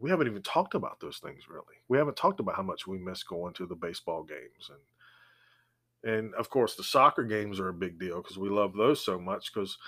we 0.00 0.10
haven't 0.10 0.26
even 0.26 0.42
talked 0.42 0.74
about 0.74 1.00
those 1.00 1.18
things 1.18 1.48
really. 1.48 1.76
We 1.88 1.98
haven't 1.98 2.16
talked 2.16 2.40
about 2.40 2.56
how 2.56 2.62
much 2.62 2.86
we 2.86 2.98
miss 2.98 3.22
going 3.22 3.54
to 3.54 3.66
the 3.66 3.76
baseball 3.76 4.22
games 4.24 4.70
and 4.70 4.80
and 6.04 6.34
of 6.34 6.50
course 6.50 6.74
the 6.74 6.82
soccer 6.84 7.24
games 7.24 7.60
are 7.60 7.68
a 7.68 7.74
big 7.74 7.98
deal 7.98 8.20
because 8.20 8.36
we 8.38 8.48
love 8.48 8.74
those 8.74 9.04
so 9.04 9.18
much 9.20 9.52
because 9.52 9.78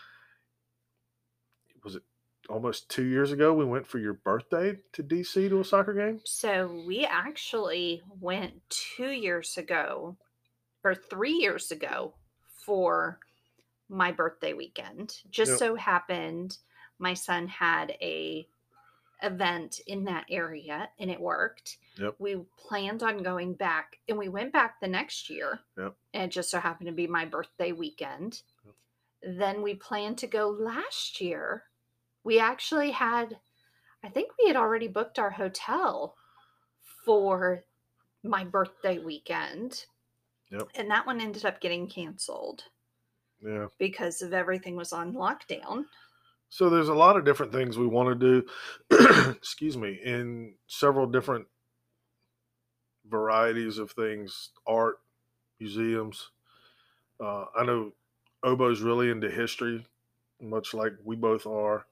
was 1.82 1.96
it 1.96 2.02
almost 2.48 2.88
two 2.88 3.04
years 3.04 3.32
ago 3.32 3.52
we 3.52 3.64
went 3.64 3.86
for 3.86 3.98
your 3.98 4.14
birthday 4.14 4.78
to 4.92 5.02
DC 5.02 5.48
to 5.48 5.60
a 5.60 5.64
soccer 5.64 5.94
game? 5.94 6.20
So 6.24 6.82
we 6.86 7.04
actually 7.04 8.02
went 8.20 8.62
two 8.70 9.10
years 9.10 9.56
ago 9.58 10.16
or 10.84 10.94
three 10.94 11.32
years 11.32 11.70
ago 11.72 12.14
for 12.64 13.18
my 13.88 14.12
birthday 14.12 14.52
weekend. 14.52 15.22
Just 15.30 15.50
Yep. 15.52 15.58
so 15.58 15.74
happened 15.74 16.58
my 17.04 17.14
son 17.14 17.46
had 17.46 17.90
a 18.00 18.46
event 19.22 19.80
in 19.86 20.04
that 20.04 20.24
area 20.30 20.88
and 20.98 21.10
it 21.10 21.20
worked. 21.20 21.78
Yep. 21.98 22.16
We 22.18 22.40
planned 22.58 23.02
on 23.02 23.22
going 23.22 23.54
back 23.54 23.98
and 24.08 24.18
we 24.18 24.28
went 24.28 24.52
back 24.52 24.80
the 24.80 24.88
next 24.88 25.30
year. 25.30 25.60
Yep. 25.78 25.94
And 26.12 26.22
it 26.24 26.30
just 26.34 26.50
so 26.50 26.58
happened 26.58 26.88
to 26.88 26.92
be 26.92 27.06
my 27.06 27.24
birthday 27.24 27.72
weekend. 27.72 28.42
Then 29.22 29.62
we 29.62 29.74
planned 29.74 30.18
to 30.18 30.26
go 30.26 30.48
last 30.48 31.20
year. 31.20 31.64
We 32.24 32.38
actually 32.38 32.90
had 32.90 33.38
I 34.02 34.08
think 34.08 34.32
we 34.38 34.48
had 34.48 34.56
already 34.56 34.88
booked 34.88 35.18
our 35.18 35.30
hotel 35.30 36.14
for 37.04 37.64
my 38.22 38.44
birthday 38.44 38.98
weekend. 38.98 39.86
Yep. 40.50 40.68
And 40.74 40.90
that 40.90 41.06
one 41.06 41.20
ended 41.20 41.44
up 41.46 41.60
getting 41.60 41.88
canceled 41.88 42.64
Yeah. 43.42 43.68
because 43.78 44.20
of 44.22 44.32
everything 44.34 44.76
was 44.76 44.92
on 44.92 45.14
lockdown. 45.14 45.86
So 46.54 46.70
there's 46.70 46.88
a 46.88 46.94
lot 46.94 47.16
of 47.16 47.24
different 47.24 47.50
things 47.50 47.76
we 47.76 47.88
want 47.88 48.20
to 48.20 48.44
do, 48.88 49.28
excuse 49.32 49.76
me, 49.76 49.98
in 50.04 50.54
several 50.68 51.04
different 51.04 51.46
varieties 53.10 53.78
of 53.78 53.90
things, 53.90 54.50
art, 54.64 55.00
museums. 55.58 56.30
Uh, 57.20 57.46
I 57.58 57.64
know 57.64 57.90
Obo's 58.44 58.82
really 58.82 59.10
into 59.10 59.28
history, 59.28 59.84
much 60.40 60.74
like 60.74 60.92
we 61.02 61.16
both 61.16 61.44
are. 61.44 61.86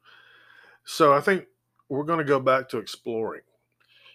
So 0.85 1.13
I 1.13 1.21
think 1.21 1.47
we're 1.89 2.05
going 2.05 2.21
to 2.21 2.25
go 2.25 2.39
back 2.39 2.69
to 2.69 2.79
exploring. 2.79 3.43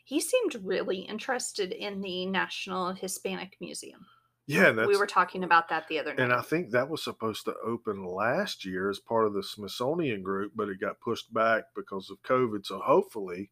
He 0.06 0.22
seemed 0.22 0.64
really 0.64 1.00
interested 1.00 1.74
in 1.74 2.00
the 2.00 2.26
National 2.26 2.94
Hispanic 2.94 3.58
Museum. 3.60 4.06
Yeah, 4.48 4.72
that's 4.72 4.88
we 4.88 4.96
were 4.98 5.06
talking 5.08 5.44
about 5.44 5.68
that 5.70 5.88
the 5.90 6.00
other 6.00 6.14
night. 6.14 6.24
and 6.24 6.34
I 6.34 6.42
think 6.42 6.72
that 6.72 6.90
was 6.90 7.04
supposed 7.04 7.44
to 7.46 7.56
open 7.66 8.06
last 8.06 8.64
year 8.64 8.90
as 8.90 8.98
part 8.98 9.28
of 9.28 9.34
the 9.34 9.44
Smithsonian 9.44 10.24
group, 10.24 10.54
but 10.56 10.70
it 10.70 10.80
got 10.80 11.02
pushed 11.02 11.34
back 11.34 11.66
because 11.76 12.10
of 12.10 12.22
COVID. 12.24 12.66
So 12.66 12.80
hopefully, 12.80 13.52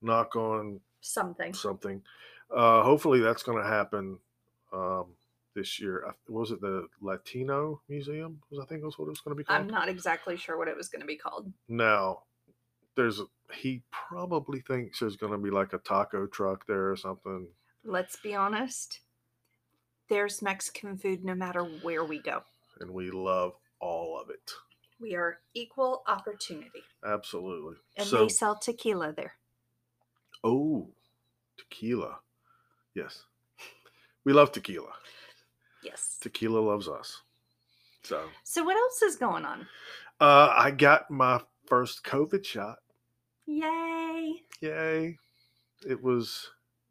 knock 0.00 0.36
on 0.36 0.80
Something. 1.00 1.52
something. 1.52 2.02
Uh, 2.54 2.82
hopefully, 2.82 3.18
that's 3.20 3.42
going 3.42 3.60
to 3.62 3.68
happen 3.68 4.18
um, 4.72 5.06
this 5.56 5.80
year. 5.80 6.04
I- 6.08 6.12
Was 6.32 6.52
it 6.52 6.60
the 6.60 6.86
Latino 7.00 7.80
Museum? 7.88 8.40
Was 8.50 8.60
I 8.60 8.66
think 8.66 8.82
that's 8.82 8.98
what 8.98 9.06
it 9.06 9.10
was 9.10 9.20
going 9.20 9.36
to 9.36 9.38
be 9.38 9.44
called. 9.44 9.60
I'm 9.60 9.66
not 9.66 9.88
exactly 9.88 10.36
sure 10.36 10.56
what 10.56 10.68
it 10.68 10.76
was 10.76 10.88
going 10.88 11.00
to 11.00 11.06
be 11.06 11.16
called. 11.16 11.52
Now, 11.68 12.20
there's 12.94 13.18
a, 13.18 13.24
he 13.52 13.82
probably 13.90 14.60
thinks 14.60 15.00
there's 15.00 15.16
going 15.16 15.32
to 15.32 15.38
be 15.38 15.50
like 15.50 15.72
a 15.72 15.78
taco 15.78 16.26
truck 16.26 16.66
there 16.68 16.90
or 16.92 16.96
something. 16.96 17.48
Let's 17.84 18.16
be 18.16 18.34
honest. 18.36 19.00
There's 20.08 20.42
Mexican 20.42 20.96
food 20.98 21.24
no 21.24 21.34
matter 21.34 21.62
where 21.62 22.04
we 22.04 22.20
go. 22.20 22.42
and 22.80 22.90
we 22.90 23.10
love 23.10 23.52
all 23.80 24.20
of 24.20 24.30
it. 24.30 24.50
We 25.00 25.14
are 25.16 25.38
equal 25.54 26.02
opportunity. 26.06 26.82
Absolutely. 27.04 27.76
And 27.96 28.06
so, 28.06 28.18
they 28.22 28.28
sell 28.28 28.56
tequila 28.56 29.12
there. 29.12 29.34
oh, 30.44 30.88
tequila. 31.58 32.18
Yes. 32.94 33.24
We 34.24 34.32
love 34.32 34.52
tequila. 34.52 34.92
Yes. 35.82 36.18
Tequila 36.20 36.58
loves 36.60 36.88
us. 36.88 37.22
So, 38.04 38.22
So 38.44 38.62
what 38.64 38.76
else 38.76 39.02
is 39.02 39.16
going 39.16 39.44
on? 39.44 39.66
uh, 40.20 40.52
I 40.56 40.70
got 40.70 41.10
my 41.10 41.40
first 41.66 42.04
COVID 42.04 42.44
shot. 42.44 42.78
Yay. 43.46 44.34
Yay. 44.60 45.18
It 45.88 46.00
was 46.02 46.50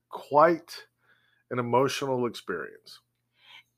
quite 0.10 0.86
an 1.52 1.60
emotional 1.60 2.26
experience. 2.26 3.00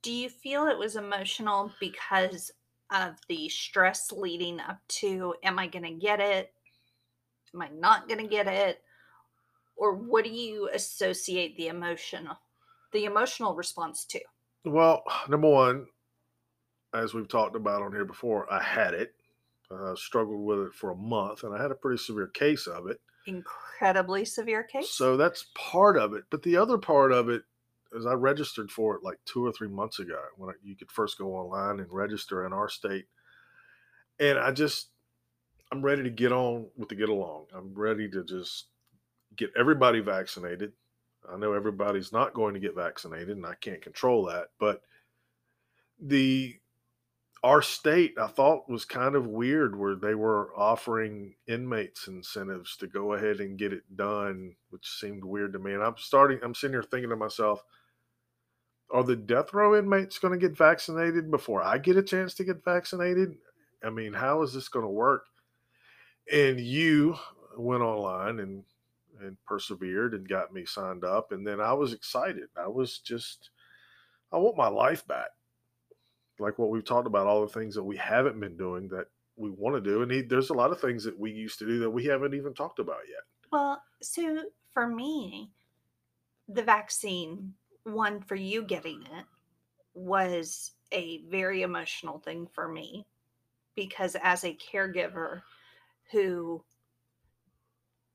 Do 0.02 0.12
you 0.12 0.30
feel 0.30 0.68
it 0.68 0.78
was 0.78 0.96
emotional 0.96 1.72
because 1.80 2.52
of 2.92 3.16
the 3.28 3.50
stress 3.50 4.12
leading 4.12 4.60
up 4.60 4.80
to 4.88 5.36
am 5.44 5.60
I 5.60 5.68
going 5.68 5.84
to 5.84 5.92
get 5.92 6.20
it? 6.20 6.54
Am 7.54 7.62
I 7.62 7.70
not 7.70 8.08
going 8.08 8.22
to 8.22 8.28
get 8.28 8.48
it? 8.48 8.82
or 9.76 9.94
what 9.96 10.24
do 10.24 10.30
you 10.30 10.70
associate 10.74 11.56
the 11.58 11.68
emotional 11.68 12.38
the 12.92 13.06
emotional 13.06 13.56
response 13.56 14.06
to? 14.06 14.20
Well, 14.66 15.04
number 15.28 15.50
one, 15.50 15.88
as 16.94 17.14
we've 17.14 17.28
talked 17.28 17.56
about 17.56 17.82
on 17.82 17.92
here 17.92 18.06
before, 18.06 18.52
I 18.52 18.62
had 18.62 18.94
it. 18.94 19.14
Uh, 19.72 19.96
struggled 19.96 20.46
with 20.46 20.68
it 20.68 20.74
for 20.74 20.92
a 20.92 20.96
month, 20.96 21.44
and 21.44 21.56
I 21.56 21.60
had 21.60 21.72
a 21.72 21.76
pretty 21.76 21.98
severe 21.98 22.28
case 22.28 22.68
of 22.68 22.88
it. 22.88 23.00
Incredibly 23.26 24.24
severe 24.24 24.62
case. 24.62 24.92
So 24.92 25.18
that's 25.18 25.48
part 25.56 25.98
of 25.98 26.14
it. 26.14 26.26
But 26.30 26.44
the 26.44 26.58
other 26.58 26.78
part 26.78 27.12
of 27.12 27.30
it 27.30 27.42
is 27.96 28.06
I 28.06 28.14
registered 28.14 28.72
for 28.72 28.96
it 28.96 29.04
like 29.04 29.20
two 29.26 29.46
or 29.46 29.52
three 29.52 29.68
months 29.68 30.00
ago 30.00 30.20
when 30.38 30.50
I, 30.50 30.54
you 30.64 30.76
could 30.76 30.92
first 30.92 31.18
go 31.18 31.36
online 31.36 31.80
and 31.80 31.92
register 31.92 32.46
in 32.46 32.54
our 32.54 32.70
state. 32.70 33.06
And 34.20 34.38
I 34.38 34.52
just, 34.52 34.90
I'm 35.72 35.82
ready 35.82 36.04
to 36.04 36.10
get 36.10 36.32
on 36.32 36.68
with 36.78 36.90
the 36.90 36.96
get 36.96 37.10
along. 37.10 37.46
I'm 37.56 37.74
ready 37.74 38.10
to 38.10 38.24
just 38.24 38.68
get 39.36 39.52
everybody 39.58 40.00
vaccinated. 40.00 40.74
I 41.32 41.38
know 41.38 41.54
everybody's 41.54 42.12
not 42.12 42.34
going 42.34 42.54
to 42.54 42.60
get 42.60 42.76
vaccinated 42.76 43.38
and 43.38 43.46
I 43.46 43.56
can't 43.56 43.82
control 43.82 44.26
that, 44.26 44.48
but 44.60 44.82
the 46.00 46.56
our 47.44 47.62
state 47.62 48.16
I 48.18 48.28
thought 48.28 48.70
was 48.70 48.86
kind 48.86 49.16
of 49.16 49.28
weird 49.28 49.78
where 49.78 49.96
they 49.96 50.16
were 50.16 50.58
offering 50.58 51.36
inmates 51.46 52.08
incentives 52.08 52.78
to 52.78 52.88
go 52.88 53.14
ahead 53.14 53.42
and 53.42 53.60
get 53.60 53.74
it 53.74 53.84
done, 53.98 54.56
which 54.70 54.88
seemed 54.88 55.26
weird 55.26 55.52
to 55.54 55.60
me. 55.60 55.74
And 55.74 55.84
I'm 55.84 55.96
starting 55.98 56.40
I'm 56.42 56.56
sitting 56.56 56.74
here 56.74 56.84
thinking 56.84 57.10
to 57.10 57.18
myself, 57.18 57.64
are 58.92 59.04
the 59.04 59.16
death 59.16 59.54
row 59.54 59.78
inmates 59.78 60.20
going 60.20 60.38
to 60.38 60.48
get 60.48 60.58
vaccinated 60.58 61.32
before 61.32 61.64
I 61.64 61.78
get 61.78 61.98
a 61.98 62.04
chance 62.04 62.34
to 62.36 62.44
get 62.44 62.64
vaccinated? 62.64 63.38
I 63.84 63.90
mean, 63.90 64.14
how 64.14 64.42
is 64.44 64.54
this 64.54 64.70
going 64.70 64.86
to 64.86 64.92
work? 64.92 65.26
And 66.32 66.60
you 66.60 67.16
went 67.58 67.84
online 67.84 68.40
and 68.40 68.64
and 69.22 69.38
persevered 69.46 70.16
and 70.16 70.28
got 70.28 70.52
me 70.52 70.66
signed 70.66 71.06
up 71.06 71.32
and 71.32 71.46
then 71.46 71.62
I 71.62 71.72
was 71.74 71.94
excited. 71.94 72.50
I 72.58 72.68
was 72.68 72.98
just 73.00 73.52
I 74.32 74.38
want 74.38 74.58
my 74.58 74.68
life 74.68 75.06
back 75.08 75.30
like 76.40 76.58
what 76.58 76.70
we've 76.70 76.86
talked 76.86 77.08
about, 77.08 77.28
all 77.28 77.42
the 77.42 77.48
things 77.48 77.76
that 77.76 77.84
we 77.84 77.98
haven't 77.98 78.40
been 78.40 78.58
doing 78.58 78.88
that 78.90 79.08
we 79.36 79.50
want 79.50 79.76
to 79.76 79.82
do. 79.82 80.02
And 80.02 80.12
he, 80.12 80.22
there's 80.22 80.50
a 80.50 80.56
lot 80.56 80.72
of 80.72 80.80
things 80.80 81.04
that 81.04 81.18
we 81.18 81.32
used 81.32 81.60
to 81.60 81.66
do 81.66 81.80
that 81.80 81.90
we 81.90 82.06
haven't 82.06 82.34
even 82.34 82.54
talked 82.54 82.80
about 82.80 83.00
yet. 83.08 83.24
Well, 83.52 83.82
so 84.02 84.44
for 84.72 84.88
me, 84.88 85.52
the 86.48 86.64
vaccine, 86.64 87.54
one 87.84 88.22
for 88.22 88.36
you 88.36 88.64
getting 88.64 89.02
it, 89.04 89.26
was 89.94 90.72
a 90.92 91.22
very 91.30 91.62
emotional 91.62 92.20
thing 92.20 92.48
for 92.54 92.68
me 92.68 93.06
because 93.76 94.16
as 94.22 94.44
a 94.44 94.58
caregiver 94.58 95.42
who 96.12 96.64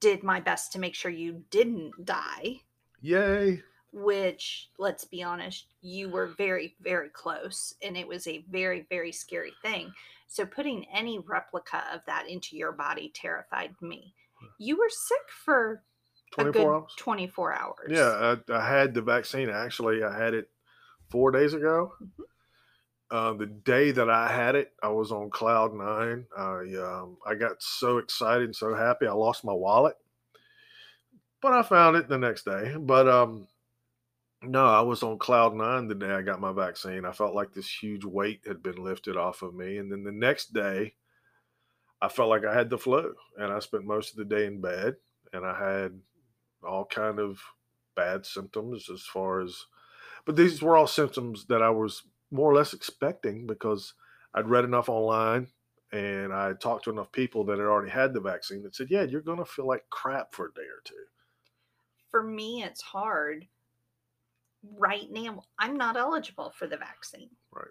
did 0.00 0.22
my 0.22 0.40
best 0.40 0.72
to 0.72 0.78
make 0.78 0.94
sure 0.94 1.10
you 1.10 1.42
didn't 1.50 2.04
die. 2.04 2.60
Yay. 3.00 3.62
which 3.92 4.70
let's 4.78 5.04
be 5.04 5.22
honest 5.22 5.66
you 5.80 6.10
were 6.10 6.26
very 6.26 6.74
very 6.80 7.08
close 7.08 7.74
and 7.80 7.96
it 7.96 8.06
was 8.06 8.26
a 8.26 8.44
very 8.50 8.86
very 8.90 9.12
scary 9.12 9.52
thing. 9.62 9.92
So 10.26 10.44
putting 10.44 10.84
any 10.92 11.20
replica 11.20 11.84
of 11.94 12.00
that 12.06 12.28
into 12.28 12.56
your 12.56 12.72
body 12.72 13.10
terrified 13.14 13.74
me. 13.80 14.14
You 14.58 14.76
were 14.76 14.90
sick 14.90 15.26
for 15.44 15.82
24 16.32 16.74
hours? 16.74 16.92
24 16.96 17.54
hours. 17.54 17.88
Yeah 17.88 18.36
I, 18.48 18.52
I, 18.52 18.68
had 18.68 18.94
the 18.94 19.02
vaccine. 19.02 19.50
Actually 19.50 20.02
i 20.02 20.16
had 20.16 20.34
it 20.34 20.48
four 21.10 21.30
days 21.30 21.54
ago. 21.54 21.92
Mm-hmm. 22.02 23.16
uh, 23.16 23.32
the 23.34 23.46
day 23.46 23.90
that 23.90 24.10
i 24.10 24.30
had 24.30 24.54
it 24.54 24.72
i 24.82 24.88
was 24.88 25.12
on 25.12 25.30
cloud 25.30 25.74
nine. 25.74 26.26
I 26.36 26.74
um, 26.76 27.16
i 27.26 27.34
got 27.34 27.62
so 27.62 27.98
excited 27.98 28.44
and 28.44 28.56
so 28.56 28.74
happy 28.74 29.06
i 29.06 29.12
lost 29.12 29.44
my 29.44 29.52
wallet. 29.52 29.96
But 31.40 31.52
i 31.52 31.62
found 31.62 31.96
it 31.96 32.08
the 32.08 32.18
next 32.18 32.44
day. 32.44 32.74
But 32.78 33.08
um 33.08 33.48
no, 34.42 34.66
I 34.66 34.82
was 34.82 35.02
on 35.02 35.18
cloud 35.18 35.54
nine 35.54 35.88
the 35.88 35.94
day 35.94 36.10
I 36.10 36.22
got 36.22 36.40
my 36.40 36.52
vaccine. 36.52 37.04
I 37.04 37.12
felt 37.12 37.34
like 37.34 37.52
this 37.52 37.68
huge 37.68 38.04
weight 38.04 38.40
had 38.46 38.62
been 38.62 38.82
lifted 38.82 39.16
off 39.16 39.42
of 39.42 39.54
me. 39.54 39.78
And 39.78 39.90
then 39.90 40.04
the 40.04 40.12
next 40.12 40.52
day, 40.52 40.94
I 42.00 42.08
felt 42.08 42.28
like 42.28 42.44
I 42.44 42.54
had 42.54 42.70
the 42.70 42.78
flu. 42.78 43.14
And 43.36 43.52
I 43.52 43.58
spent 43.58 43.84
most 43.84 44.10
of 44.10 44.16
the 44.16 44.24
day 44.24 44.46
in 44.46 44.60
bed. 44.60 44.94
And 45.32 45.44
I 45.44 45.58
had 45.58 45.98
all 46.66 46.84
kind 46.84 47.18
of 47.18 47.40
bad 47.96 48.24
symptoms 48.24 48.88
as 48.92 49.02
far 49.02 49.40
as 49.40 49.64
but 50.24 50.36
these 50.36 50.60
were 50.62 50.76
all 50.76 50.86
symptoms 50.86 51.46
that 51.46 51.62
I 51.62 51.70
was 51.70 52.02
more 52.30 52.50
or 52.50 52.54
less 52.54 52.74
expecting 52.74 53.46
because 53.46 53.94
I'd 54.34 54.48
read 54.48 54.64
enough 54.64 54.88
online 54.88 55.48
and 55.90 56.32
I 56.34 56.52
talked 56.52 56.84
to 56.84 56.90
enough 56.90 57.10
people 57.12 57.44
that 57.46 57.58
had 57.58 57.66
already 57.66 57.90
had 57.90 58.12
the 58.12 58.20
vaccine 58.20 58.62
that 58.64 58.76
said, 58.76 58.88
"Yeah, 58.90 59.04
you're 59.04 59.22
going 59.22 59.38
to 59.38 59.46
feel 59.46 59.66
like 59.66 59.88
crap 59.88 60.34
for 60.34 60.46
a 60.46 60.52
day 60.52 60.66
or 60.66 60.82
two. 60.84 61.06
For 62.10 62.22
me, 62.22 62.62
it's 62.62 62.82
hard 62.82 63.46
right 64.76 65.10
now 65.10 65.42
I'm 65.58 65.76
not 65.76 65.96
eligible 65.96 66.52
for 66.56 66.66
the 66.66 66.76
vaccine. 66.76 67.30
Right. 67.52 67.70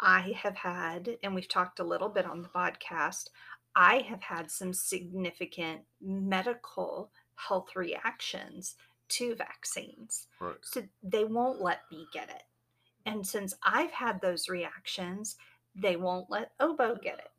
I 0.00 0.34
have 0.42 0.56
had, 0.56 1.16
and 1.22 1.34
we've 1.34 1.48
talked 1.48 1.78
a 1.78 1.84
little 1.84 2.08
bit 2.08 2.26
on 2.26 2.42
the 2.42 2.48
podcast, 2.48 3.28
I 3.74 3.98
have 4.08 4.22
had 4.22 4.50
some 4.50 4.74
significant 4.74 5.82
medical 6.00 7.12
health 7.36 7.74
reactions 7.76 8.76
to 9.08 9.34
vaccines. 9.34 10.26
Right. 10.40 10.56
So 10.62 10.82
they 11.02 11.24
won't 11.24 11.60
let 11.60 11.80
me 11.90 12.06
get 12.12 12.30
it. 12.30 12.42
And 13.04 13.26
since 13.26 13.54
I've 13.62 13.90
had 13.90 14.20
those 14.20 14.48
reactions, 14.48 15.36
they 15.74 15.96
won't 15.96 16.30
let 16.30 16.52
Obo 16.60 16.96
get 16.96 17.18
it. 17.18 17.30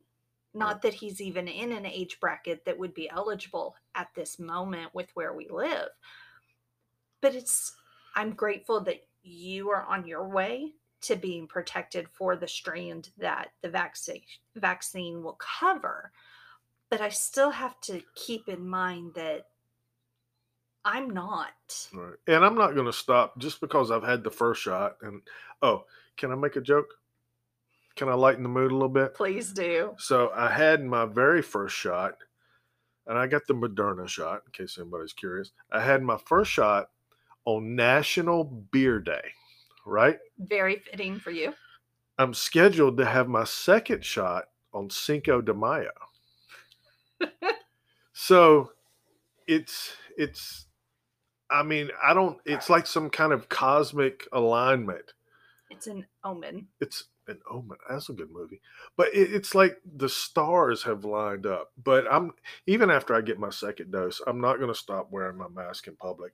Not 0.53 0.81
that 0.83 0.93
he's 0.93 1.19
even 1.19 1.47
in 1.47 1.71
an 1.71 1.85
age 1.85 2.19
bracket 2.19 2.65
that 2.65 2.77
would 2.77 2.93
be 2.93 3.09
eligible 3.09 3.75
at 3.95 4.09
this 4.15 4.37
moment 4.37 4.93
with 4.93 5.09
where 5.15 5.33
we 5.33 5.47
live. 5.49 5.89
But 7.21 7.33
it's 7.33 7.73
I'm 8.15 8.33
grateful 8.33 8.81
that 8.81 9.01
you 9.23 9.71
are 9.71 9.83
on 9.85 10.05
your 10.05 10.27
way 10.27 10.73
to 11.01 11.15
being 11.15 11.47
protected 11.47 12.07
for 12.09 12.35
the 12.35 12.47
strand 12.47 13.09
that 13.17 13.51
the 13.61 13.69
vaccine 13.69 14.21
vaccine 14.55 15.23
will 15.23 15.37
cover. 15.39 16.11
But 16.89 17.01
I 17.01 17.09
still 17.09 17.49
have 17.49 17.79
to 17.81 18.01
keep 18.15 18.47
in 18.47 18.67
mind 18.67 19.13
that 19.15 19.47
I'm 20.85 21.09
not. 21.09 21.49
Right. 21.93 22.15
And 22.27 22.43
I'm 22.43 22.55
not 22.55 22.75
going 22.75 22.85
to 22.85 22.93
stop 22.93 23.37
just 23.37 23.61
because 23.61 23.91
I've 23.91 24.03
had 24.03 24.23
the 24.23 24.31
first 24.31 24.61
shot. 24.61 24.97
And 25.01 25.21
oh, 25.61 25.85
can 26.17 26.31
I 26.31 26.35
make 26.35 26.55
a 26.55 26.61
joke? 26.61 26.93
Can 27.95 28.09
I 28.09 28.13
lighten 28.13 28.43
the 28.43 28.49
mood 28.49 28.71
a 28.71 28.75
little 28.75 28.89
bit? 28.89 29.13
Please 29.13 29.51
do. 29.51 29.93
So 29.97 30.31
I 30.35 30.49
had 30.49 30.83
my 30.83 31.05
very 31.05 31.41
first 31.41 31.75
shot, 31.75 32.15
and 33.05 33.17
I 33.17 33.27
got 33.27 33.45
the 33.47 33.53
Moderna 33.53 34.07
shot, 34.07 34.41
in 34.45 34.51
case 34.51 34.77
anybody's 34.79 35.13
curious. 35.13 35.51
I 35.71 35.81
had 35.81 36.01
my 36.01 36.17
first 36.25 36.51
shot 36.51 36.89
on 37.45 37.75
National 37.75 38.43
Beer 38.43 38.99
Day, 38.99 39.31
right? 39.85 40.17
Very 40.39 40.77
fitting 40.77 41.19
for 41.19 41.31
you. 41.31 41.53
I'm 42.17 42.33
scheduled 42.33 42.97
to 42.97 43.05
have 43.05 43.27
my 43.27 43.43
second 43.43 44.03
shot 44.03 44.45
on 44.73 44.89
Cinco 44.89 45.41
de 45.41 45.53
Mayo. 45.53 45.91
so 48.13 48.71
it's 49.47 49.93
it's 50.17 50.65
I 51.53 51.63
mean, 51.63 51.89
I 52.03 52.13
don't 52.13 52.39
it's 52.45 52.69
like 52.69 52.87
some 52.87 53.09
kind 53.09 53.31
of 53.31 53.47
cosmic 53.47 54.27
alignment. 54.33 55.13
It's 55.69 55.87
an 55.87 56.05
omen. 56.23 56.67
It's 56.81 57.05
an 57.27 57.39
omen. 57.49 57.77
That's 57.89 58.09
a 58.09 58.13
good 58.13 58.31
movie. 58.31 58.59
But 58.97 59.13
it, 59.13 59.33
it's 59.33 59.53
like 59.53 59.77
the 59.95 60.09
stars 60.09 60.83
have 60.83 61.05
lined 61.05 61.45
up. 61.45 61.71
But 61.81 62.05
I'm 62.11 62.31
even 62.67 62.89
after 62.89 63.13
I 63.13 63.21
get 63.21 63.39
my 63.39 63.51
second 63.51 63.91
dose, 63.91 64.19
I'm 64.25 64.41
not 64.41 64.57
going 64.57 64.73
to 64.73 64.75
stop 64.75 65.11
wearing 65.11 65.37
my 65.37 65.47
mask 65.47 65.87
in 65.87 65.95
public. 65.95 66.33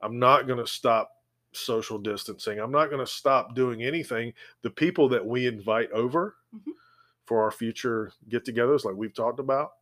I'm 0.00 0.18
not 0.18 0.46
going 0.46 0.58
to 0.58 0.66
stop 0.66 1.10
social 1.52 1.98
distancing. 1.98 2.58
I'm 2.58 2.72
not 2.72 2.88
going 2.88 3.04
to 3.04 3.10
stop 3.10 3.54
doing 3.54 3.82
anything. 3.82 4.32
The 4.62 4.70
people 4.70 5.08
that 5.10 5.26
we 5.26 5.46
invite 5.46 5.90
over 5.92 6.36
mm-hmm. 6.54 6.70
for 7.26 7.42
our 7.42 7.50
future 7.50 8.12
get 8.28 8.44
togethers, 8.44 8.84
like 8.84 8.96
we've 8.96 9.14
talked 9.14 9.40
about, 9.40 9.72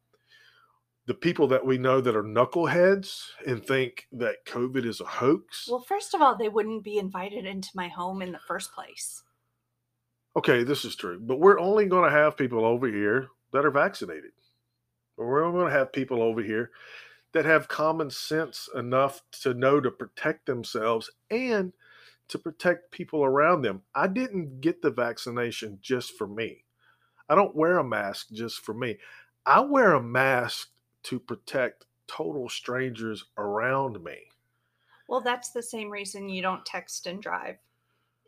the 1.11 1.15
people 1.15 1.49
that 1.49 1.67
we 1.67 1.77
know 1.77 2.01
that 2.01 2.15
are 2.15 2.23
knuckleheads 2.23 3.31
and 3.45 3.67
think 3.67 4.07
that 4.13 4.47
COVID 4.47 4.87
is 4.87 5.01
a 5.01 5.05
hoax. 5.05 5.67
Well, 5.69 5.81
first 5.81 6.15
of 6.15 6.23
all, 6.23 6.37
they 6.37 6.49
wouldn't 6.49 6.85
be 6.85 6.99
invited 6.99 7.47
into 7.47 7.69
my 7.75 7.89
home 7.89 8.23
in 8.23 8.31
the 8.31 8.39
first 8.39 8.73
place. 8.73 9.25
Okay, 10.37 10.63
this 10.63 10.85
is 10.85 10.95
true, 10.95 11.19
but 11.21 11.41
we're 11.41 11.59
only 11.59 11.87
going 11.87 12.09
to 12.09 12.17
have 12.17 12.37
people 12.37 12.65
over 12.65 12.87
here 12.87 13.27
that 13.53 13.65
are 13.65 13.73
vaccinated. 13.73 14.31
We're 15.17 15.43
only 15.43 15.59
going 15.59 15.73
to 15.73 15.77
have 15.77 15.93
people 15.93 16.23
over 16.23 16.45
here 16.45 16.71
that 17.33 17.45
have 17.45 17.67
common 17.67 18.09
sense 18.11 18.69
enough 18.77 19.21
to 19.43 19.53
know 19.53 19.81
to 19.81 19.91
protect 19.91 20.47
themselves 20.47 21.11
and 21.29 21.73
to 22.29 22.39
protect 22.39 22.93
people 22.93 23.25
around 23.25 23.63
them. 23.63 23.83
I 23.97 24.07
didn't 24.07 24.61
get 24.61 24.81
the 24.81 24.93
vaccination 24.93 25.81
just 25.83 26.17
for 26.17 26.29
me. 26.29 26.63
I 27.29 27.35
don't 27.35 27.57
wear 27.57 27.79
a 27.79 27.85
mask 27.85 28.29
just 28.31 28.61
for 28.61 28.75
me. 28.75 28.99
I 29.45 29.59
wear 29.59 29.95
a 29.95 30.01
mask 30.01 30.69
to 31.05 31.19
protect 31.19 31.87
total 32.07 32.49
strangers 32.49 33.25
around 33.39 34.03
me. 34.03 34.17
Well, 35.09 35.21
that's 35.21 35.51
the 35.51 35.63
same 35.63 35.91
reason 35.91 36.29
you 36.29 36.43
don't 36.43 36.65
text 36.67 37.07
and 37.07 37.23
drive. 37.23 37.57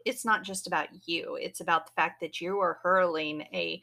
It's 0.04 0.24
not 0.24 0.42
just 0.42 0.66
about 0.66 0.88
you, 1.06 1.36
it's 1.40 1.60
about 1.60 1.86
the 1.86 1.92
fact 1.94 2.20
that 2.20 2.40
you 2.40 2.58
are 2.60 2.78
hurling 2.82 3.42
a 3.52 3.80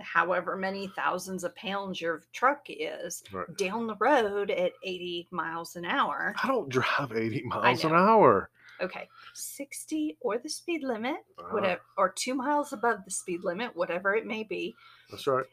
however 0.00 0.56
many 0.56 0.86
thousands 0.96 1.44
of 1.44 1.54
pounds 1.54 2.00
your 2.00 2.22
truck 2.32 2.64
is 2.68 3.22
Right. 3.30 3.46
down 3.56 3.86
the 3.86 3.96
road 3.96 4.50
at 4.50 4.72
80 4.82 5.28
miles 5.30 5.76
an 5.76 5.84
hour. 5.84 6.34
I 6.42 6.48
don't 6.48 6.68
drive 6.68 7.12
80 7.12 7.42
miles 7.44 7.84
an 7.84 7.92
hour. 7.92 8.50
Okay, 8.80 9.08
60 9.34 10.16
or 10.20 10.38
the 10.38 10.48
speed 10.48 10.82
limit, 10.82 11.16
Ah, 11.38 11.52
whatever, 11.52 11.80
or 11.98 12.08
two 12.10 12.34
miles 12.34 12.72
above 12.72 13.04
the 13.04 13.10
speed 13.10 13.44
limit, 13.44 13.76
whatever 13.76 14.14
it 14.14 14.26
may 14.26 14.42
be. 14.44 14.74
that's 15.10 15.26
right. 15.26 15.44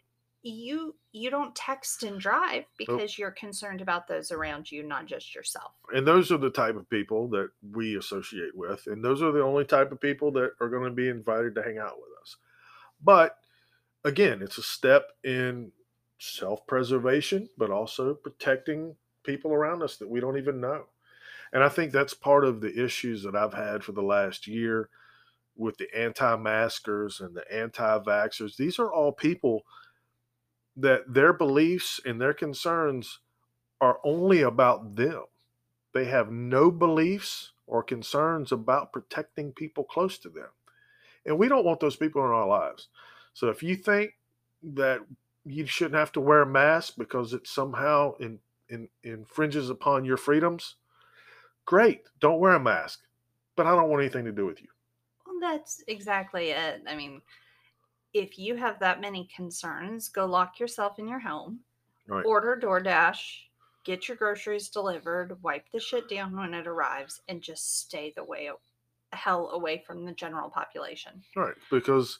You 0.41 0.95
you 1.11 1.29
don't 1.29 1.55
text 1.55 2.03
and 2.03 2.19
drive 2.19 2.63
because 2.77 3.17
you're 3.17 3.31
concerned 3.31 3.81
about 3.81 4.07
those 4.07 4.31
around 4.31 4.71
you, 4.71 4.83
not 4.83 5.05
just 5.05 5.35
yourself. 5.35 5.71
And 5.93 6.07
those 6.07 6.31
are 6.31 6.37
the 6.37 6.49
type 6.49 6.75
of 6.75 6.89
people 6.89 7.27
that 7.29 7.49
we 7.73 7.97
associate 7.97 8.55
with. 8.55 8.87
And 8.87 9.03
those 9.03 9.21
are 9.21 9.31
the 9.31 9.43
only 9.43 9.65
type 9.65 9.91
of 9.91 9.99
people 9.99 10.31
that 10.33 10.51
are 10.61 10.69
going 10.69 10.83
to 10.83 10.91
be 10.91 11.09
invited 11.09 11.55
to 11.55 11.63
hang 11.63 11.77
out 11.77 11.97
with 11.97 12.09
us. 12.21 12.37
But 13.03 13.35
again, 14.05 14.41
it's 14.41 14.57
a 14.57 14.63
step 14.63 15.11
in 15.23 15.71
self 16.19 16.65
preservation, 16.67 17.49
but 17.57 17.71
also 17.71 18.13
protecting 18.13 18.95
people 19.23 19.51
around 19.51 19.83
us 19.83 19.97
that 19.97 20.09
we 20.09 20.19
don't 20.19 20.37
even 20.37 20.61
know. 20.61 20.85
And 21.51 21.63
I 21.63 21.69
think 21.69 21.91
that's 21.91 22.13
part 22.13 22.45
of 22.45 22.61
the 22.61 22.83
issues 22.83 23.23
that 23.23 23.35
I've 23.35 23.53
had 23.53 23.83
for 23.83 23.91
the 23.91 24.03
last 24.03 24.47
year 24.47 24.89
with 25.55 25.77
the 25.77 25.87
anti 25.95 26.35
maskers 26.37 27.19
and 27.19 27.35
the 27.35 27.51
anti 27.51 27.99
vaxxers. 27.99 28.55
These 28.55 28.79
are 28.79 28.91
all 28.91 29.11
people 29.11 29.63
that 30.81 31.13
their 31.13 31.33
beliefs 31.33 31.99
and 32.05 32.19
their 32.19 32.33
concerns 32.33 33.19
are 33.81 33.99
only 34.03 34.41
about 34.41 34.95
them. 34.95 35.23
They 35.93 36.05
have 36.05 36.31
no 36.31 36.71
beliefs 36.71 37.51
or 37.67 37.83
concerns 37.83 38.51
about 38.51 38.93
protecting 38.93 39.51
people 39.51 39.83
close 39.83 40.17
to 40.19 40.29
them. 40.29 40.49
And 41.25 41.37
we 41.37 41.47
don't 41.47 41.65
want 41.65 41.79
those 41.79 41.95
people 41.95 42.23
in 42.23 42.31
our 42.31 42.47
lives. 42.47 42.87
So 43.33 43.49
if 43.49 43.61
you 43.61 43.75
think 43.75 44.13
that 44.63 45.01
you 45.45 45.65
shouldn't 45.65 45.99
have 45.99 46.11
to 46.13 46.21
wear 46.21 46.41
a 46.41 46.45
mask 46.45 46.95
because 46.97 47.33
it 47.33 47.47
somehow 47.47 48.15
in, 48.19 48.39
in, 48.69 48.87
infringes 49.03 49.69
upon 49.69 50.05
your 50.05 50.17
freedoms, 50.17 50.75
great, 51.65 52.03
don't 52.19 52.39
wear 52.39 52.53
a 52.53 52.59
mask. 52.59 53.01
But 53.55 53.67
I 53.67 53.75
don't 53.75 53.89
want 53.89 54.01
anything 54.01 54.25
to 54.25 54.31
do 54.31 54.45
with 54.45 54.61
you. 54.61 54.69
Well, 55.25 55.35
that's 55.41 55.83
exactly 55.87 56.51
it. 56.51 56.81
I 56.87 56.95
mean, 56.95 57.21
if 58.13 58.37
you 58.39 58.55
have 58.55 58.79
that 58.79 59.01
many 59.01 59.29
concerns, 59.35 60.09
go 60.09 60.25
lock 60.25 60.59
yourself 60.59 60.99
in 60.99 61.07
your 61.07 61.19
home, 61.19 61.59
Right. 62.07 62.25
order 62.25 62.59
DoorDash, 62.61 63.43
get 63.83 64.07
your 64.07 64.17
groceries 64.17 64.69
delivered, 64.69 65.41
wipe 65.43 65.71
the 65.71 65.79
shit 65.79 66.09
down 66.09 66.35
when 66.35 66.53
it 66.53 66.67
arrives, 66.67 67.21
and 67.27 67.41
just 67.41 67.81
stay 67.81 68.13
the 68.15 68.23
way 68.23 68.49
hell 69.11 69.49
away 69.51 69.83
from 69.85 70.05
the 70.05 70.13
general 70.13 70.49
population. 70.49 71.23
Right. 71.35 71.55
Because 71.71 72.19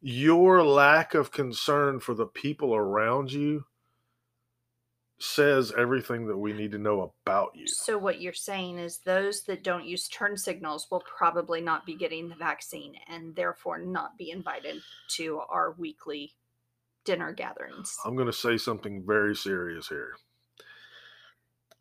your 0.00 0.64
lack 0.64 1.14
of 1.14 1.30
concern 1.30 2.00
for 2.00 2.14
the 2.14 2.26
people 2.26 2.74
around 2.74 3.32
you 3.32 3.64
says 5.20 5.72
everything 5.76 6.26
that 6.26 6.36
we 6.36 6.52
need 6.52 6.72
to 6.72 6.78
know 6.78 7.12
about 7.24 7.50
you. 7.54 7.66
So 7.68 7.98
what 7.98 8.20
you're 8.20 8.32
saying 8.32 8.78
is 8.78 8.98
those 8.98 9.42
that 9.42 9.62
don't 9.62 9.84
use 9.84 10.08
turn 10.08 10.36
signals 10.36 10.86
will 10.90 11.02
probably 11.02 11.60
not 11.60 11.84
be 11.84 11.94
getting 11.94 12.28
the 12.28 12.36
vaccine 12.36 12.94
and 13.06 13.36
therefore 13.36 13.78
not 13.78 14.16
be 14.16 14.30
invited 14.30 14.80
to 15.16 15.40
our 15.50 15.72
weekly 15.72 16.32
dinner 17.04 17.32
gatherings. 17.32 17.96
I'm 18.04 18.14
going 18.14 18.26
to 18.26 18.32
say 18.32 18.56
something 18.56 19.04
very 19.06 19.36
serious 19.36 19.88
here. 19.88 20.16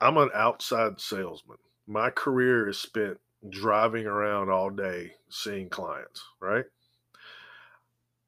I'm 0.02 0.17
an 0.17 0.30
outside 0.34 0.99
salesman. 0.99 1.58
My 1.88 2.10
career 2.10 2.67
is 2.67 2.78
spent 2.78 3.17
driving 3.49 4.06
around 4.06 4.49
all 4.49 4.69
day 4.69 5.13
seeing 5.30 5.69
clients, 5.69 6.23
right? 6.41 6.65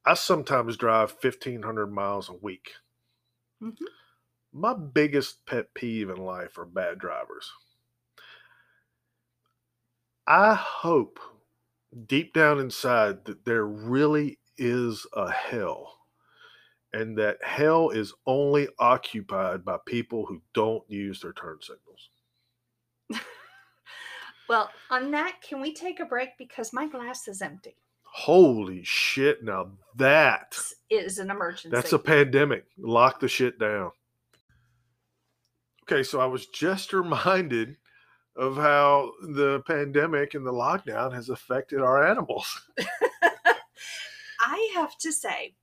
I 0.06 0.14
sometimes 0.16 0.78
drive 0.78 1.16
1,500 1.22 1.88
miles 1.88 2.30
a 2.30 2.34
week. 2.34 2.72
Mhm. 3.62 3.78
My 4.54 4.74
biggest 4.74 5.46
pet 5.46 5.74
peeve 5.74 6.10
in 6.10 6.18
life 6.18 6.58
are 6.58 6.66
bad 6.66 7.00
drivers. 7.00 7.52
I 10.28 10.54
hope 10.54 11.20
deep 12.08 12.34
down 12.34 12.60
inside 12.60 13.26
that 13.26 13.46
there 13.46 13.66
really 13.66 14.40
is 14.58 15.06
a 15.14 15.30
hell 15.32 15.98
and 16.94 17.18
that 17.18 17.38
hell 17.44 17.90
is 17.90 18.14
only 18.26 18.68
occupied 18.80 19.64
by 19.64 19.78
people 19.86 20.26
who 20.26 20.42
don't 20.54 20.84
use 20.90 21.22
their 21.22 21.34
turn 21.34 21.58
signals. 21.62 22.10
Well, 24.52 24.70
on 24.90 25.12
that, 25.12 25.38
can 25.42 25.62
we 25.62 25.74
take 25.74 26.02
a 26.02 26.06
break 26.06 26.38
because 26.38 26.74
my 26.74 26.86
glass 26.86 27.30
is 27.30 27.42
empty? 27.42 27.78
Holy 28.04 28.84
shit, 28.84 29.42
now 29.46 29.72
that 29.96 30.58
is 30.90 31.20
an 31.20 31.32
emergency. 31.32 31.70
that's 31.70 31.94
a 31.94 32.00
pandemic. 32.00 32.66
Lock 32.78 33.22
the 33.22 33.30
shit 33.30 33.58
down. 33.60 33.92
Okay, 35.92 36.04
so 36.04 36.22
I 36.22 36.26
was 36.26 36.46
just 36.48 36.94
reminded 36.94 37.76
of 38.38 38.56
how 38.56 39.12
the 39.22 39.62
pandemic 39.68 40.36
and 40.36 40.46
the 40.46 40.54
lockdown 40.54 41.14
has 41.14 41.30
affected 41.30 41.82
our 41.82 42.08
animals. 42.08 42.62
I 44.40 44.72
have 44.74 44.98
to 45.00 45.12
say, 45.12 45.56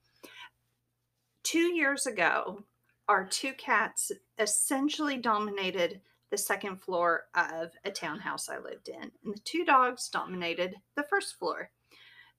two 1.45 1.73
years 1.75 2.07
ago, 2.07 2.63
our 3.09 3.27
two 3.27 3.55
cats 3.55 4.13
essentially 4.39 5.17
dominated 5.17 6.03
the 6.31 6.37
second 6.37 6.83
floor 6.83 7.23
of 7.35 7.71
a 7.87 7.91
townhouse 7.91 8.51
I 8.51 8.59
lived 8.59 8.91
in, 8.91 9.11
and 9.25 9.35
the 9.35 9.41
two 9.45 9.65
dogs 9.65 10.11
dominated 10.11 10.75
the 10.95 11.05
first 11.05 11.39
floor. 11.39 11.71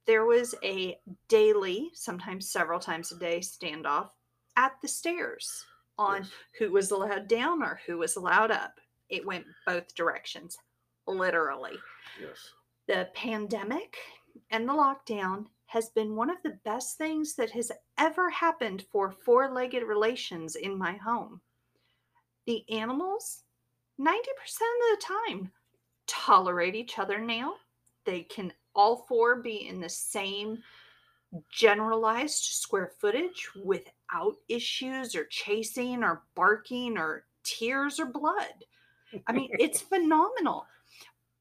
There 0.06 0.25
was 0.25 0.54
a 0.63 0.99
daily, 1.28 1.89
sometimes 1.95 2.52
several 2.52 2.80
times 2.80 3.12
a 3.12 3.17
day, 3.17 3.39
standoff 3.39 4.10
at 4.56 4.73
the 4.84 4.88
stairs 4.88 5.65
on 5.99 6.23
Yes. 6.23 6.31
who 6.57 6.71
was 6.71 6.91
allowed 6.91 7.27
down 7.27 7.62
or 7.62 7.81
who 7.85 7.97
was 7.97 8.15
allowed 8.15 8.51
up. 8.51 8.79
It 9.09 9.25
went 9.25 9.45
both 9.65 9.93
directions, 9.95 10.57
literally 11.05 11.77
Yes. 12.19 12.53
the 12.88 13.09
pandemic 13.13 13.97
and 14.49 14.67
the 14.67 14.73
lockdown 14.73 15.47
has 15.65 15.89
been 15.89 16.15
one 16.15 16.29
of 16.29 16.41
the 16.43 16.59
best 16.63 16.97
things 16.97 17.35
that 17.35 17.51
has 17.51 17.71
ever 17.97 18.29
happened 18.29 18.83
for 18.91 19.12
four 19.12 19.51
legged 19.51 19.83
relations 19.83 20.55
in 20.55 20.75
my 20.77 20.93
home. 20.93 21.41
The 22.45 22.67
animals, 22.69 23.43
90% 23.99 24.13
of 24.15 24.99
the 24.99 25.05
time, 25.05 25.51
tolerate 26.07 26.75
each 26.75 26.97
other 26.97 27.19
now. 27.19 27.55
They 28.05 28.23
can 28.23 28.53
all 28.73 28.97
four 29.07 29.35
be 29.38 29.67
in 29.67 29.79
the 29.79 29.89
same 29.89 30.63
generalized 31.51 32.43
square 32.43 32.88
footage 32.99 33.49
without 34.12 34.36
issues 34.48 35.15
or 35.15 35.26
chasing 35.26 36.04
or 36.04 36.24
barking 36.36 36.98
or 36.98 37.26
tears 37.43 38.00
or 38.00 38.06
blood. 38.06 38.65
I 39.28 39.32
mean, 39.32 39.50
it's 39.60 39.82
phenomenal. 39.82 40.65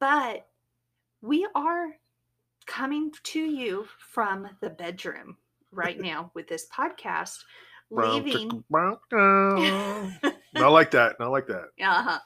But 0.01 0.47
we 1.21 1.47
are 1.55 1.89
coming 2.67 3.11
to 3.25 3.41
you 3.41 3.87
from 3.99 4.49
the 4.61 4.71
bedroom 4.71 5.37
right 5.73 5.99
now 5.99 6.31
with 6.35 6.49
this 6.49 6.67
podcast, 6.75 7.39
leaving 7.91 8.33
chicken, 8.33 8.65
brown 8.71 8.97
cow. 9.11 10.11
Not 10.55 10.73
like 10.73 10.91
that. 10.93 11.19
Not 11.19 11.31
like 11.31 11.47
that. 11.49 11.67
uh-huh, 11.83 12.19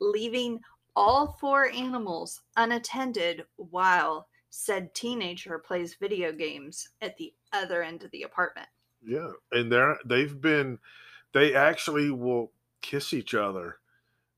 leaving 0.00 0.60
all 0.96 1.36
four 1.40 1.70
animals 1.70 2.40
unattended 2.56 3.44
while 3.56 4.28
said 4.50 4.94
teenager 4.94 5.58
plays 5.58 5.96
video 6.00 6.30
games 6.30 6.88
at 7.00 7.16
the 7.16 7.32
other 7.52 7.82
end 7.82 8.04
of 8.04 8.10
the 8.12 8.22
apartment. 8.22 8.68
Yeah, 9.06 9.32
and 9.52 9.70
they're 9.70 9.98
they've 10.04 10.40
been 10.40 10.78
they 11.32 11.54
actually 11.54 12.10
will 12.10 12.52
kiss 12.82 13.12
each 13.12 13.34
other 13.34 13.78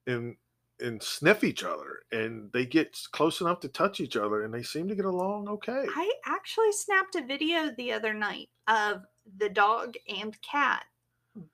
and 0.07 0.37
and 0.79 1.03
sniff 1.03 1.43
each 1.43 1.65
other 1.65 2.01
and 2.13 2.53
they 2.53 2.67
get 2.67 2.99
close 3.13 3.41
enough 3.41 3.61
to 3.61 3.69
touch 3.69 4.01
each 4.01 4.17
other 4.17 4.45
and 4.45 4.53
they 4.53 4.63
seem 4.63 4.89
to 4.89 4.95
get 4.95 5.07
along 5.07 5.49
okay. 5.49 5.87
I 5.89 6.13
actually 6.27 6.73
snapped 6.73 7.15
a 7.17 7.25
video 7.25 7.71
the 7.77 7.93
other 7.93 8.13
night 8.13 8.49
of 8.69 9.03
the 9.39 9.49
dog 9.49 9.95
and 10.09 10.37
cat 10.43 10.85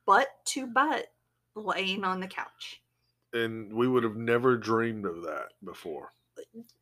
butt 0.07 0.29
to 0.47 0.67
butt 0.67 1.07
laying 1.55 2.05
on 2.05 2.21
the 2.21 2.27
couch. 2.27 2.83
And 3.33 3.73
we 3.73 3.89
would 3.89 4.03
have 4.03 4.17
never 4.17 4.57
dreamed 4.57 5.07
of 5.07 5.23
that 5.23 5.53
before. 5.65 6.13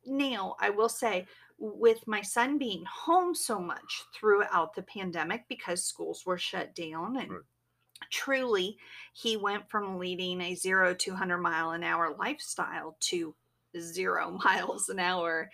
Now, 0.05 0.55
I 0.59 0.69
will 0.69 0.89
say, 0.89 1.25
with 1.63 2.07
my 2.07 2.21
son 2.23 2.57
being 2.57 2.83
home 2.85 3.35
so 3.35 3.59
much 3.59 4.01
throughout 4.15 4.73
the 4.73 4.81
pandemic 4.81 5.43
because 5.47 5.83
schools 5.85 6.25
were 6.25 6.37
shut 6.37 6.73
down 6.73 7.17
and 7.17 7.29
Right. 7.31 7.41
truly 8.09 8.77
he 9.13 9.37
went 9.37 9.69
from 9.69 9.99
leading 9.99 10.41
a 10.41 10.55
zero 10.55 10.95
to 10.95 11.11
100 11.11 11.37
mile 11.37 11.71
an 11.71 11.83
hour 11.83 12.15
lifestyle 12.17 12.97
to 13.01 13.35
zero 13.79 14.31
miles 14.43 14.89
an 14.89 14.97
hour 14.99 15.49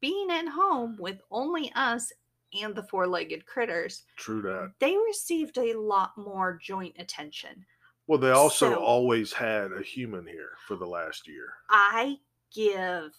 being 0.00 0.32
at 0.32 0.48
home 0.48 0.96
with 0.98 1.20
only 1.30 1.70
us 1.76 2.12
and 2.60 2.74
the 2.74 2.82
four-legged 2.82 3.46
critters 3.46 4.02
True 4.16 4.42
that. 4.42 4.72
they 4.80 4.96
received 4.96 5.58
a 5.58 5.74
lot 5.78 6.10
more 6.18 6.58
joint 6.60 6.96
attention 6.98 7.64
Well, 8.08 8.18
they 8.18 8.30
also 8.32 8.70
So- 8.74 8.80
always 8.84 9.32
had 9.32 9.70
a 9.72 9.80
human 9.80 10.26
here 10.26 10.56
for 10.66 10.74
the 10.74 10.86
last 10.88 11.28
year. 11.28 11.54
I 11.70 12.18
give 12.52 13.12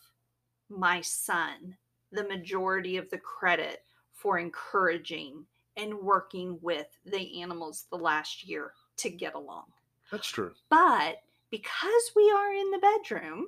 my 0.69 0.99
son 0.99 1.77
the 2.13 2.23
majority 2.23 2.97
of 2.97 3.09
the 3.09 3.17
credit 3.17 3.83
for 4.11 4.37
encouraging 4.37 5.45
and 5.75 5.93
working 5.93 6.59
with 6.61 6.87
the 7.05 7.41
animals 7.41 7.85
the 7.89 7.97
last 7.97 8.47
year 8.47 8.73
to 8.97 9.09
get 9.09 9.33
along. 9.33 9.65
That's 10.11 10.27
true. 10.27 10.51
But 10.69 11.17
because 11.49 12.11
we 12.15 12.31
are 12.31 12.53
in 12.53 12.71
the 12.71 12.79
bedroom, 12.79 13.47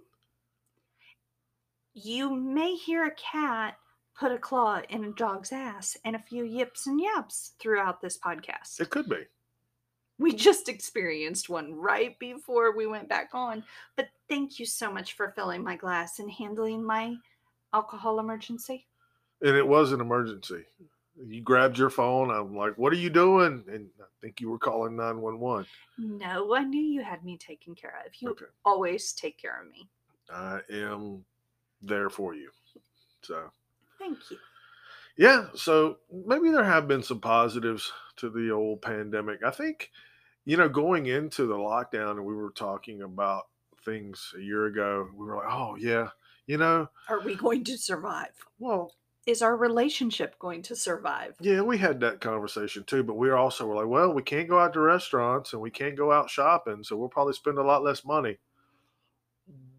you 1.93 2.35
may 2.35 2.75
hear 2.75 3.05
a 3.05 3.11
cat 3.11 3.77
put 4.17 4.31
a 4.31 4.37
claw 4.37 4.81
in 4.89 5.03
a 5.03 5.11
dog's 5.11 5.51
ass 5.51 5.97
and 6.03 6.15
a 6.15 6.19
few 6.19 6.43
yips 6.43 6.87
and 6.87 6.99
yaps 6.99 7.53
throughout 7.59 8.01
this 8.01 8.17
podcast. 8.17 8.79
It 8.79 8.89
could 8.89 9.09
be. 9.09 9.25
We 10.17 10.33
just 10.33 10.69
experienced 10.69 11.49
one 11.49 11.73
right 11.73 12.17
before 12.19 12.75
we 12.75 12.87
went 12.87 13.09
back 13.09 13.29
on. 13.33 13.63
But 13.97 14.09
thank 14.29 14.59
you 14.59 14.65
so 14.65 14.91
much 14.91 15.13
for 15.13 15.33
filling 15.35 15.63
my 15.63 15.75
glass 15.75 16.19
and 16.19 16.31
handling 16.31 16.83
my 16.83 17.15
alcohol 17.73 18.19
emergency. 18.19 18.87
And 19.41 19.55
it 19.55 19.67
was 19.67 19.91
an 19.91 20.01
emergency. 20.01 20.63
You 21.25 21.41
grabbed 21.41 21.77
your 21.77 21.89
phone. 21.89 22.29
I'm 22.29 22.55
like, 22.55 22.77
what 22.77 22.91
are 22.91 22.97
you 22.97 23.09
doing? 23.09 23.63
And 23.67 23.89
I 24.01 24.05
think 24.21 24.41
you 24.41 24.49
were 24.49 24.59
calling 24.59 24.95
911. 24.95 25.65
No, 25.97 26.53
I 26.55 26.63
knew 26.63 26.81
you 26.81 27.03
had 27.03 27.23
me 27.23 27.37
taken 27.37 27.73
care 27.75 28.01
of. 28.05 28.11
You 28.19 28.31
Okay. 28.31 28.45
always 28.65 29.13
take 29.13 29.37
care 29.37 29.61
of 29.61 29.71
me. 29.71 29.89
I 30.29 30.59
am 30.69 31.23
there 31.81 32.09
for 32.09 32.33
you. 32.33 32.49
So, 33.21 33.49
Thank 33.99 34.29
you. 34.31 34.37
yeah. 35.17 35.47
So 35.55 35.99
maybe 36.11 36.49
there 36.51 36.63
have 36.65 36.87
been 36.87 37.03
some 37.03 37.21
positives 37.21 37.91
to 38.17 38.29
the 38.29 38.51
old 38.51 38.81
pandemic. 38.81 39.43
I 39.43 39.51
think, 39.51 39.91
you 40.45 40.57
know, 40.57 40.67
going 40.67 41.05
into 41.05 41.45
the 41.45 41.55
lockdown 41.55 42.11
and 42.11 42.25
we 42.25 42.35
were 42.35 42.51
talking 42.51 43.03
about 43.03 43.47
things 43.85 44.33
a 44.37 44.41
year 44.41 44.65
ago, 44.65 45.07
we 45.15 45.25
were 45.25 45.37
like, 45.37 45.47
oh, 45.49 45.75
yeah, 45.79 46.09
you 46.47 46.57
know, 46.57 46.89
Are 47.09 47.21
we 47.21 47.35
going 47.35 47.63
to 47.65 47.77
survive? 47.77 48.31
well, 48.59 48.93
Is 49.25 49.41
our 49.41 49.55
relationship 49.57 50.37
going 50.39 50.61
to 50.63 50.75
survive? 50.75 51.35
Yeah, 51.39 51.61
we 51.61 51.77
had 51.77 51.99
that 52.01 52.21
conversation 52.21 52.83
too, 52.83 53.03
but 53.03 53.15
we 53.15 53.27
were 53.29 53.37
also 53.37 53.65
were 53.65 53.75
like, 53.75 53.87
well, 53.87 54.13
we 54.13 54.21
can't 54.21 54.47
go 54.49 54.59
out 54.59 54.73
to 54.73 54.79
restaurants 54.79 55.53
and 55.53 55.61
we 55.61 55.71
can't 55.71 55.95
go 55.95 56.11
out 56.11 56.29
shopping, 56.29 56.83
so 56.83 56.95
we'll 56.97 57.09
probably 57.09 57.33
spend 57.33 57.57
a 57.57 57.63
lot 57.63 57.83
less 57.83 58.05
money. 58.05 58.37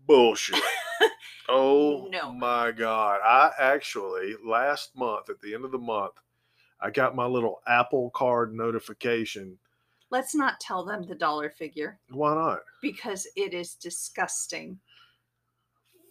Bullshit. 0.06 0.60
oh 1.48 2.08
No. 2.10 2.32
my 2.32 2.70
god. 2.72 3.20
I 3.24 3.50
actually 3.58 4.34
last 4.44 4.96
month 4.96 5.30
at 5.30 5.40
the 5.40 5.54
end 5.54 5.64
of 5.64 5.72
the 5.72 5.78
month, 5.78 6.14
I 6.80 6.90
got 6.90 7.16
my 7.16 7.26
little 7.26 7.60
Apple 7.66 8.10
card 8.10 8.54
notification. 8.54 9.58
Let's 10.10 10.34
not 10.34 10.60
tell 10.60 10.84
them 10.84 11.02
the 11.02 11.16
dollar 11.16 11.50
figure 11.50 11.98
Why 12.10 12.34
not? 12.34 12.60
because 12.80 13.26
it 13.34 13.52
is 13.54 13.74
disgusting. 13.74 14.78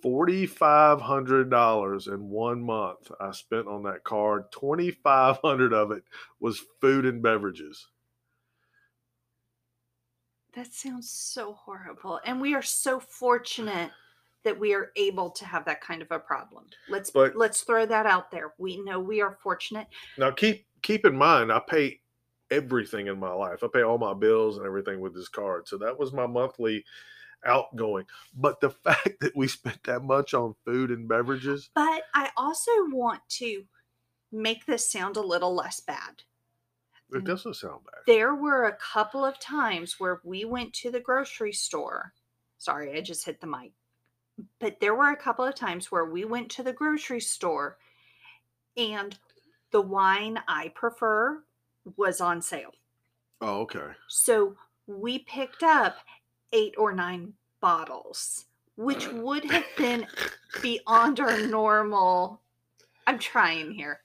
Forty-five 0.06 1.02
hundred 1.02 1.50
dollars 1.50 2.06
in 2.06 2.30
one 2.30 2.62
month 2.62 3.12
I 3.20 3.32
spent 3.32 3.68
on 3.68 3.82
that 3.86 4.04
card. 4.04 4.52
Twenty-five 4.52 5.38
hundred 5.44 5.74
of 5.74 5.90
it 5.90 6.04
was 6.40 6.62
food 6.80 7.08
and 7.08 7.24
beverages. 7.24 7.88
That 10.54 10.72
sounds 10.72 11.10
so 11.10 11.54
horrible. 11.54 12.20
And 12.24 12.40
we 12.40 12.54
are 12.54 12.62
so 12.62 13.00
fortunate 13.00 13.90
that 14.44 14.60
we 14.60 14.76
are 14.76 14.92
able 14.96 15.32
to 15.32 15.44
have 15.44 15.66
that 15.66 15.82
kind 15.82 16.04
of 16.04 16.12
a 16.12 16.20
problem. 16.20 16.66
Let's 16.88 17.10
But- 17.10 17.36
let's 17.36 17.62
throw 17.64 17.88
that 17.88 18.06
out 18.06 18.30
there. 18.30 18.54
We 18.60 18.80
know 18.84 19.00
we 19.00 19.22
are 19.22 19.40
fortunate. 19.42 19.88
Now 20.20 20.30
keep 20.30 20.68
keep 20.84 21.04
in 21.08 21.18
mind, 21.18 21.52
I 21.52 21.60
pay 21.68 22.00
everything 22.52 23.08
in 23.08 23.20
my 23.20 23.34
life. 23.34 23.64
I 23.64 23.68
pay 23.74 23.82
all 23.82 23.98
my 23.98 24.14
bills 24.14 24.58
and 24.58 24.68
everything 24.68 25.00
with 25.00 25.16
this 25.16 25.30
card. 25.30 25.68
So 25.68 25.80
that 25.80 25.98
was 25.98 26.14
my 26.14 26.28
monthly 26.28 26.86
outgoing. 27.46 28.06
But 28.36 28.60
the 28.60 28.70
fact 28.84 29.20
that 29.22 29.36
we 29.36 29.48
spent 29.48 29.84
that 29.84 30.04
much 30.04 30.34
on 30.34 30.56
food 30.66 30.92
and 30.92 31.08
beverages, 31.08 31.70
But 31.74 32.04
I 32.14 32.32
also 32.36 32.72
want 32.90 33.22
to 33.40 33.64
make 34.32 34.66
this 34.66 34.92
sound 34.92 35.16
a 35.18 35.22
little 35.22 35.54
less 35.56 35.80
bad. 35.80 36.24
it 37.12 37.24
doesn't 37.24 37.56
sound 37.56 37.82
bad. 37.86 38.02
There 38.08 38.36
were 38.36 38.66
a 38.66 38.76
couple 38.76 39.24
of 39.24 39.40
times 39.40 40.00
where 40.00 40.20
we 40.24 40.44
went 40.46 40.74
to 40.74 40.92
the 40.92 41.00
grocery 41.00 41.54
store. 41.54 42.14
Sorry, 42.58 42.98
I 42.98 43.02
just 43.02 43.26
hit 43.26 43.40
the 43.42 43.48
mic. 43.48 43.72
But 44.60 44.80
there 44.82 44.96
were 44.96 45.12
a 45.12 45.16
couple 45.16 45.46
of 45.46 45.56
times 45.56 45.92
where 45.92 46.06
we 46.06 46.26
went 46.26 46.50
to 46.52 46.64
the 46.64 46.74
grocery 46.74 47.22
store 47.22 47.78
and 48.76 49.18
the 49.72 49.80
wine 49.82 50.40
I 50.48 50.70
prefer 50.70 51.44
was 51.96 52.20
on 52.20 52.42
sale. 52.42 52.72
Oh, 53.40 53.62
okay. 53.62 53.92
So 54.10 54.56
we 54.88 55.20
picked 55.20 55.64
up 55.64 55.98
eight 56.56 56.76
or 56.78 56.94
nine 56.94 57.34
bottles, 57.60 58.46
which 58.78 59.08
would 59.12 59.44
have 59.52 59.66
been 59.78 60.08
beyond 60.62 61.20
our 61.20 61.40
normal. 61.46 62.42
I'm 63.06 63.20
trying 63.20 63.72
here. 63.74 64.00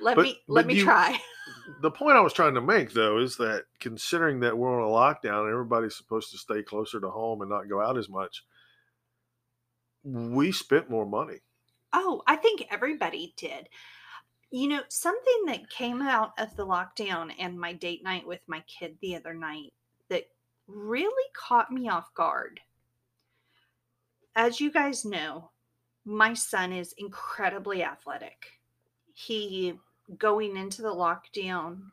Let 0.00 0.16
But- 0.16 0.24
me 0.24 0.40
let 0.48 0.66
me 0.66 0.74
you- 0.74 0.84
try. 0.84 1.18
The 1.82 1.90
point 1.90 2.16
I 2.16 2.20
was 2.20 2.32
trying 2.34 2.54
to 2.54 2.60
make 2.60 2.92
though 2.92 3.18
is 3.18 3.36
that 3.36 3.64
considering 3.80 4.40
that 4.40 4.56
we're 4.56 4.80
on 4.80 4.82
a 4.82 4.92
lockdown, 4.92 5.42
and 5.44 5.50
everybody's 5.52 5.96
supposed 5.96 6.30
to 6.32 6.38
stay 6.38 6.62
closer 6.62 7.00
to 7.00 7.08
home 7.10 7.40
and 7.42 7.50
not 7.50 7.68
go 7.68 7.80
out 7.82 7.96
as 7.98 8.08
much. 8.08 8.44
We 10.02 10.52
spent 10.52 10.90
more 10.90 11.06
money. 11.06 11.38
Oh, 11.92 12.22
I 12.26 12.36
think 12.36 12.66
everybody 12.70 13.34
did. 13.36 13.68
You 14.50 14.68
know, 14.68 14.82
something 14.88 15.44
that 15.46 15.70
came 15.70 16.02
out 16.02 16.32
of 16.38 16.54
the 16.56 16.66
lockdown 16.66 17.32
and 17.38 17.58
my 17.58 17.72
date 17.72 18.04
night 18.04 18.26
with 18.26 18.40
my 18.46 18.60
kid 18.60 18.96
the 19.00 19.16
other 19.16 19.34
night 19.34 19.72
that 20.10 20.24
really 20.66 21.30
caught 21.34 21.70
me 21.70 21.88
off 21.88 22.12
guard. 22.14 22.60
As 24.36 24.60
you 24.60 24.70
guys 24.70 25.04
know, 25.04 25.50
my 26.04 26.34
son 26.34 26.72
is 26.72 26.94
incredibly 26.98 27.82
athletic. 27.82 28.60
He, 29.12 29.78
going 30.18 30.56
into 30.56 30.82
the 30.82 30.88
lockdown, 30.88 31.90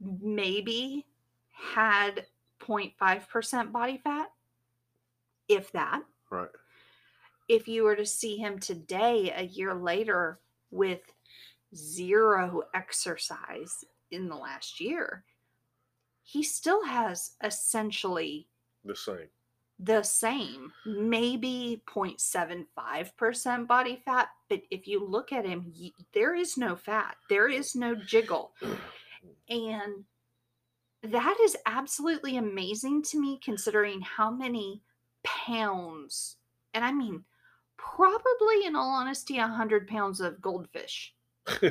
maybe 0.00 1.06
had 1.52 2.26
0.5% 2.60 3.72
body 3.72 3.98
fat, 3.98 4.30
if 5.48 5.72
that 5.72 6.02
Right. 6.30 6.50
if 7.48 7.66
you 7.66 7.84
were 7.84 7.96
to 7.96 8.04
see 8.06 8.36
him 8.36 8.58
today, 8.58 9.32
a 9.34 9.44
year 9.44 9.74
later, 9.74 10.40
with 10.70 11.00
zero 11.74 12.62
exercise 12.74 13.84
in 14.10 14.28
the 14.28 14.36
last 14.36 14.80
year, 14.80 15.24
he 16.30 16.42
still 16.42 16.84
has 16.84 17.30
essentially 17.42 18.48
The 18.84 18.94
same. 18.94 19.28
the 19.78 20.02
same, 20.02 20.72
maybe 20.84 21.80
0.75% 21.86 23.66
body 23.66 24.02
fat. 24.04 24.28
But 24.50 24.60
if 24.70 24.86
you 24.86 25.02
look 25.06 25.32
at 25.32 25.46
him, 25.46 25.72
y- 25.80 25.92
there 26.12 26.34
is 26.34 26.58
no 26.58 26.76
fat, 26.76 27.16
there 27.30 27.48
is 27.48 27.74
no 27.74 27.94
jiggle. 27.94 28.52
And 29.50 30.04
that 31.02 31.38
is 31.42 31.56
absolutely 31.64 32.36
amazing 32.36 33.02
to 33.04 33.18
me 33.18 33.38
considering 33.42 34.02
how 34.02 34.30
many 34.30 34.82
pounds, 35.24 36.36
and 36.74 36.84
I 36.84 36.92
mean, 36.92 37.24
probably 37.78 38.66
in 38.66 38.76
all 38.76 38.90
honesty, 38.90 39.38
100 39.38 39.88
pounds 39.88 40.20
of 40.20 40.42
goldfish. 40.42 41.14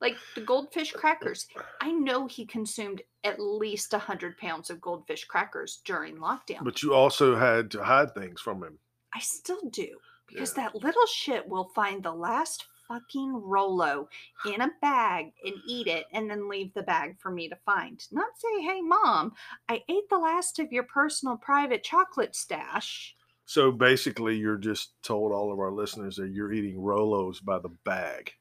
Like 0.00 0.16
the 0.34 0.40
goldfish 0.42 0.92
crackers. 0.92 1.46
I 1.80 1.90
know 1.92 2.26
he 2.26 2.46
consumed 2.46 3.02
at 3.24 3.40
least 3.40 3.92
100 3.92 4.38
pounds 4.38 4.70
of 4.70 4.80
goldfish 4.80 5.24
crackers 5.24 5.80
during 5.84 6.16
lockdown. 6.18 6.62
but 6.62 6.82
you 6.82 6.94
also 6.94 7.34
had 7.36 7.70
to 7.72 7.82
hide 7.82 8.14
things 8.14 8.40
from 8.40 8.62
him. 8.62 8.78
I 9.14 9.18
still 9.20 9.60
do 9.70 9.98
because 10.28 10.56
Yeah. 10.56 10.64
that 10.64 10.74
little 10.76 11.06
shit 11.06 11.48
will 11.48 11.70
find 11.74 12.02
the 12.02 12.12
last 12.12 12.66
fucking 12.86 13.34
Rolo 13.34 14.08
in 14.46 14.60
a 14.62 14.70
bag 14.80 15.32
and 15.44 15.54
eat 15.66 15.86
it 15.88 16.06
and 16.12 16.30
then 16.30 16.48
leave 16.48 16.72
the 16.74 16.82
bag 16.82 17.18
for 17.20 17.30
me 17.30 17.48
to 17.48 17.56
find. 17.66 18.00
Not 18.12 18.30
say, 18.38 18.62
hey, 18.62 18.80
mom, 18.80 19.34
I 19.68 19.82
ate 19.88 20.08
the 20.08 20.16
last 20.18 20.58
of 20.58 20.72
your 20.72 20.84
personal 20.84 21.36
private 21.36 21.82
chocolate 21.82 22.34
stash. 22.34 23.14
So 23.44 23.72
basically, 23.72 24.36
you're 24.36 24.56
just 24.58 24.92
told 25.02 25.32
all 25.32 25.52
of 25.52 25.58
our 25.58 25.70
listeners 25.72 26.16
that 26.16 26.30
you're 26.30 26.52
eating 26.52 26.76
Rolos 26.76 27.42
by 27.44 27.58
the 27.58 27.70
bag. 27.84 28.32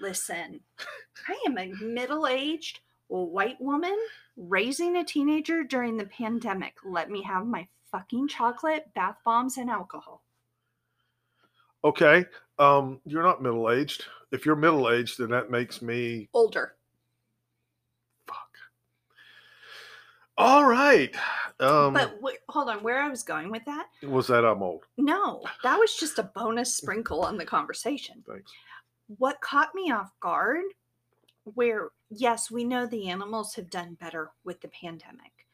Listen, 0.00 0.60
I 1.28 1.44
am 1.46 1.58
a 1.58 1.72
middle 1.82 2.26
aged 2.26 2.80
white 3.08 3.60
woman 3.60 3.96
raising 4.36 4.96
a 4.96 5.04
teenager 5.04 5.62
during 5.62 5.96
the 5.96 6.06
pandemic. 6.06 6.76
Let 6.84 7.10
me 7.10 7.22
have 7.22 7.46
my 7.46 7.68
fucking 7.90 8.28
chocolate, 8.28 8.92
bath 8.94 9.16
bombs, 9.24 9.56
and 9.56 9.70
alcohol. 9.70 10.22
Okay, 11.84 12.24
um, 12.58 13.00
you're 13.04 13.22
not 13.22 13.42
middle 13.42 13.70
aged. 13.70 14.06
If 14.32 14.46
you're 14.46 14.56
middle 14.56 14.90
aged, 14.90 15.18
then 15.18 15.30
that 15.30 15.50
makes 15.50 15.80
me 15.82 16.28
Older. 16.32 16.74
fuck. 18.26 18.50
All 20.36 20.64
right. 20.64 21.14
Um, 21.60 21.92
but 21.92 22.18
wh- 22.20 22.52
hold 22.52 22.68
on, 22.68 22.82
where 22.82 23.00
I 23.00 23.08
was 23.08 23.22
going 23.22 23.50
with 23.50 23.64
that? 23.66 23.86
was 24.02 24.26
that 24.26 24.44
I'm 24.44 24.62
old? 24.62 24.84
No, 24.96 25.44
that 25.62 25.78
was 25.78 25.94
just 25.94 26.18
a 26.18 26.24
bonus 26.24 26.74
sprinkle 26.74 27.20
on 27.20 27.36
the 27.36 27.44
conversation. 27.44 28.24
Thanks. 28.26 28.50
What 29.06 29.40
caught 29.40 29.74
me 29.74 29.90
off 29.90 30.12
guard, 30.20 30.64
where, 31.44 31.90
yes, 32.10 32.50
we 32.50 32.64
know 32.64 32.86
the 32.86 33.08
animals 33.08 33.54
have 33.54 33.70
done 33.70 33.96
better 34.00 34.32
with 34.44 34.60
the 34.60 34.68
pandemic. 34.68 35.46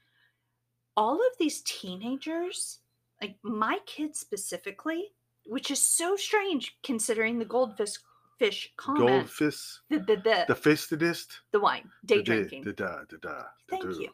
All 0.96 1.16
of 1.16 1.38
these 1.38 1.62
teenagers, 1.62 2.78
like 3.20 3.36
my 3.42 3.78
kids 3.86 4.18
specifically, 4.20 5.12
which 5.46 5.70
is 5.70 5.80
so 5.80 6.16
strange 6.16 6.76
considering 6.82 7.38
the 7.38 7.44
goldfish 7.44 7.96
goldfish 8.40 8.72
comment. 8.76 9.08
Goldfish, 9.08 9.80
the, 9.88 9.98
the, 9.98 10.16
the, 10.16 10.44
the 10.48 10.54
fistedest. 10.54 11.26
the 11.52 11.60
wine, 11.60 11.88
day 12.04 12.16
Da- 12.16 12.22
da- 12.22 12.24
drinking. 12.24 12.62
Da 12.64 12.72
da 12.72 12.96
da 13.08 13.16
da. 13.20 13.42
Thank 13.68 13.84
you. 13.98 14.10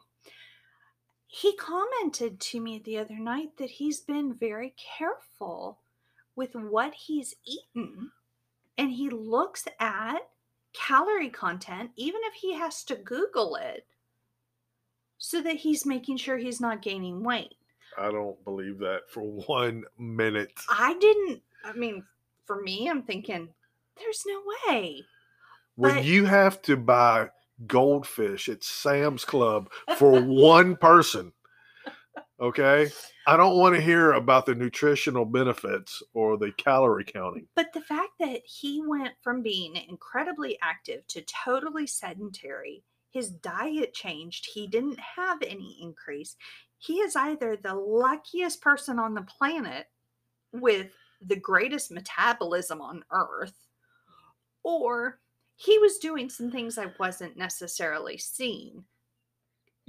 He 1.27 1.55
commented 1.57 2.39
to 2.39 2.61
me 2.61 2.81
the 2.83 2.97
other 2.97 3.17
night 3.19 3.57
that 3.57 3.69
he's 3.69 3.99
been 3.99 4.33
very 4.33 4.73
careful 4.97 5.79
with 6.35 6.55
what 6.55 6.93
he's 6.93 7.35
eaten. 7.45 8.11
And 8.77 8.91
he 8.91 9.09
looks 9.09 9.65
at 9.79 10.19
calorie 10.73 11.29
content, 11.29 11.91
even 11.95 12.21
if 12.25 12.33
he 12.33 12.53
has 12.53 12.83
to 12.85 12.95
Google 12.95 13.55
it, 13.55 13.85
so 15.17 15.41
that 15.41 15.55
he's 15.55 15.85
making 15.85 16.17
sure 16.17 16.37
he's 16.37 16.61
not 16.61 16.81
gaining 16.81 17.23
weight. 17.23 17.55
I 17.97 18.11
don't 18.11 18.41
believe 18.43 18.79
that 18.79 19.09
for 19.09 19.21
one 19.47 19.83
minute. 19.97 20.53
I 20.69 20.93
didn't, 20.99 21.41
I 21.63 21.73
mean, 21.73 22.03
for 22.45 22.61
me, 22.61 22.89
I'm 22.89 23.03
thinking, 23.03 23.49
there's 23.97 24.23
no 24.27 24.41
way. 24.67 25.03
When 25.75 25.95
but- 25.95 26.05
you 26.05 26.25
have 26.25 26.61
to 26.63 26.77
buy 26.77 27.29
goldfish 27.65 28.49
at 28.49 28.63
Sam's 28.63 29.25
Club 29.25 29.71
for 29.97 30.21
one 30.21 30.75
person, 30.75 31.33
okay? 32.39 32.89
I 33.25 33.37
don't 33.37 33.57
want 33.57 33.75
to 33.75 33.81
hear 33.81 34.13
about 34.13 34.45
the 34.45 34.55
nutritional 34.55 35.25
benefits 35.25 36.01
or 36.13 36.37
the 36.37 36.51
calorie 36.53 37.03
counting. 37.03 37.47
But 37.55 37.73
the 37.73 37.81
fact 37.81 38.11
that 38.19 38.41
he 38.45 38.81
went 38.85 39.13
from 39.21 39.41
being 39.41 39.75
incredibly 39.75 40.57
active 40.61 41.05
to 41.07 41.21
totally 41.23 41.87
sedentary, 41.87 42.83
his 43.11 43.29
diet 43.29 43.93
changed, 43.93 44.47
he 44.53 44.67
didn't 44.67 44.99
have 44.99 45.41
any 45.41 45.77
increase. 45.81 46.35
He 46.77 46.95
is 46.99 47.15
either 47.15 47.57
the 47.57 47.73
luckiest 47.73 48.61
person 48.61 48.99
on 48.99 49.13
the 49.13 49.23
planet 49.23 49.87
with 50.53 50.91
the 51.21 51.35
greatest 51.35 51.91
metabolism 51.91 52.81
on 52.81 53.03
earth, 53.11 53.67
or 54.63 55.19
he 55.55 55.79
was 55.79 55.97
doing 55.97 56.29
some 56.29 56.51
things 56.51 56.77
I 56.77 56.93
wasn't 56.99 57.35
necessarily 57.35 58.17
seeing. 58.17 58.83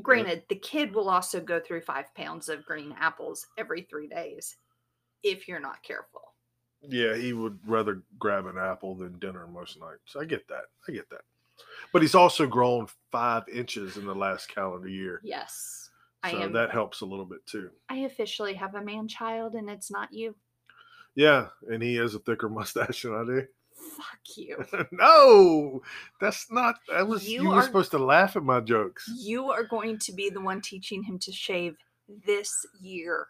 Granted, 0.02 0.44
the 0.48 0.56
kid 0.56 0.94
will 0.94 1.08
also 1.10 1.40
go 1.40 1.60
through 1.60 1.80
five 1.82 2.14
pounds 2.14 2.48
of 2.48 2.64
green 2.64 2.92
apples 2.92 3.46
every 3.56 3.82
three 3.82 4.08
days 4.08 4.56
if 5.22 5.48
you're 5.48 5.60
not 5.60 5.82
careful. 5.82 6.34
Yeah, 6.82 7.16
he 7.16 7.32
would 7.32 7.58
rather 7.68 8.04
grab 8.18 8.46
an 8.46 8.56
apple 8.56 8.94
than 8.94 9.18
dinner 9.18 9.46
most 9.46 9.78
nights. 9.80 10.14
I 10.14 10.24
get 10.24 10.46
that. 10.48 10.66
I 10.88 10.92
get 10.92 11.10
that. 11.10 11.22
But 11.92 12.02
he's 12.02 12.14
also 12.14 12.46
grown 12.46 12.86
five 13.10 13.48
inches 13.48 13.96
in 13.96 14.06
the 14.06 14.14
last 14.14 14.48
calendar 14.48 14.88
year. 14.88 15.20
Yes. 15.24 15.90
I 16.22 16.30
So 16.32 16.42
am 16.42 16.52
that 16.52 16.70
helps 16.70 17.00
a 17.00 17.06
little 17.06 17.24
bit 17.24 17.44
too. 17.46 17.72
I 17.88 17.96
officially 17.98 18.54
have 18.54 18.74
a 18.74 18.82
man 18.82 19.08
child 19.08 19.54
and 19.54 19.68
it's 19.68 19.90
not 19.90 20.12
you. 20.12 20.36
Yeah, 21.14 21.48
and 21.62 21.82
he 21.82 21.96
has 21.96 22.14
a 22.14 22.18
thicker 22.20 22.48
mustache 22.48 23.02
than 23.02 23.14
I 23.14 23.24
do. 23.24 23.46
Fuck 23.78 24.36
you. 24.36 24.64
no, 24.92 25.82
that's 26.20 26.50
not. 26.50 26.76
That 26.88 27.06
was 27.06 27.28
You 27.28 27.42
you, 27.42 27.48
were 27.50 27.62
supposed 27.62 27.90
to 27.92 27.98
laugh 27.98 28.36
at 28.36 28.42
my 28.42 28.60
jokes. 28.60 29.10
You 29.18 29.50
are 29.50 29.64
going 29.64 29.98
to 30.00 30.12
be 30.12 30.30
the 30.30 30.40
one 30.40 30.60
teaching 30.60 31.02
him 31.02 31.18
to 31.20 31.32
shave 31.32 31.76
this 32.26 32.66
year. 32.80 33.28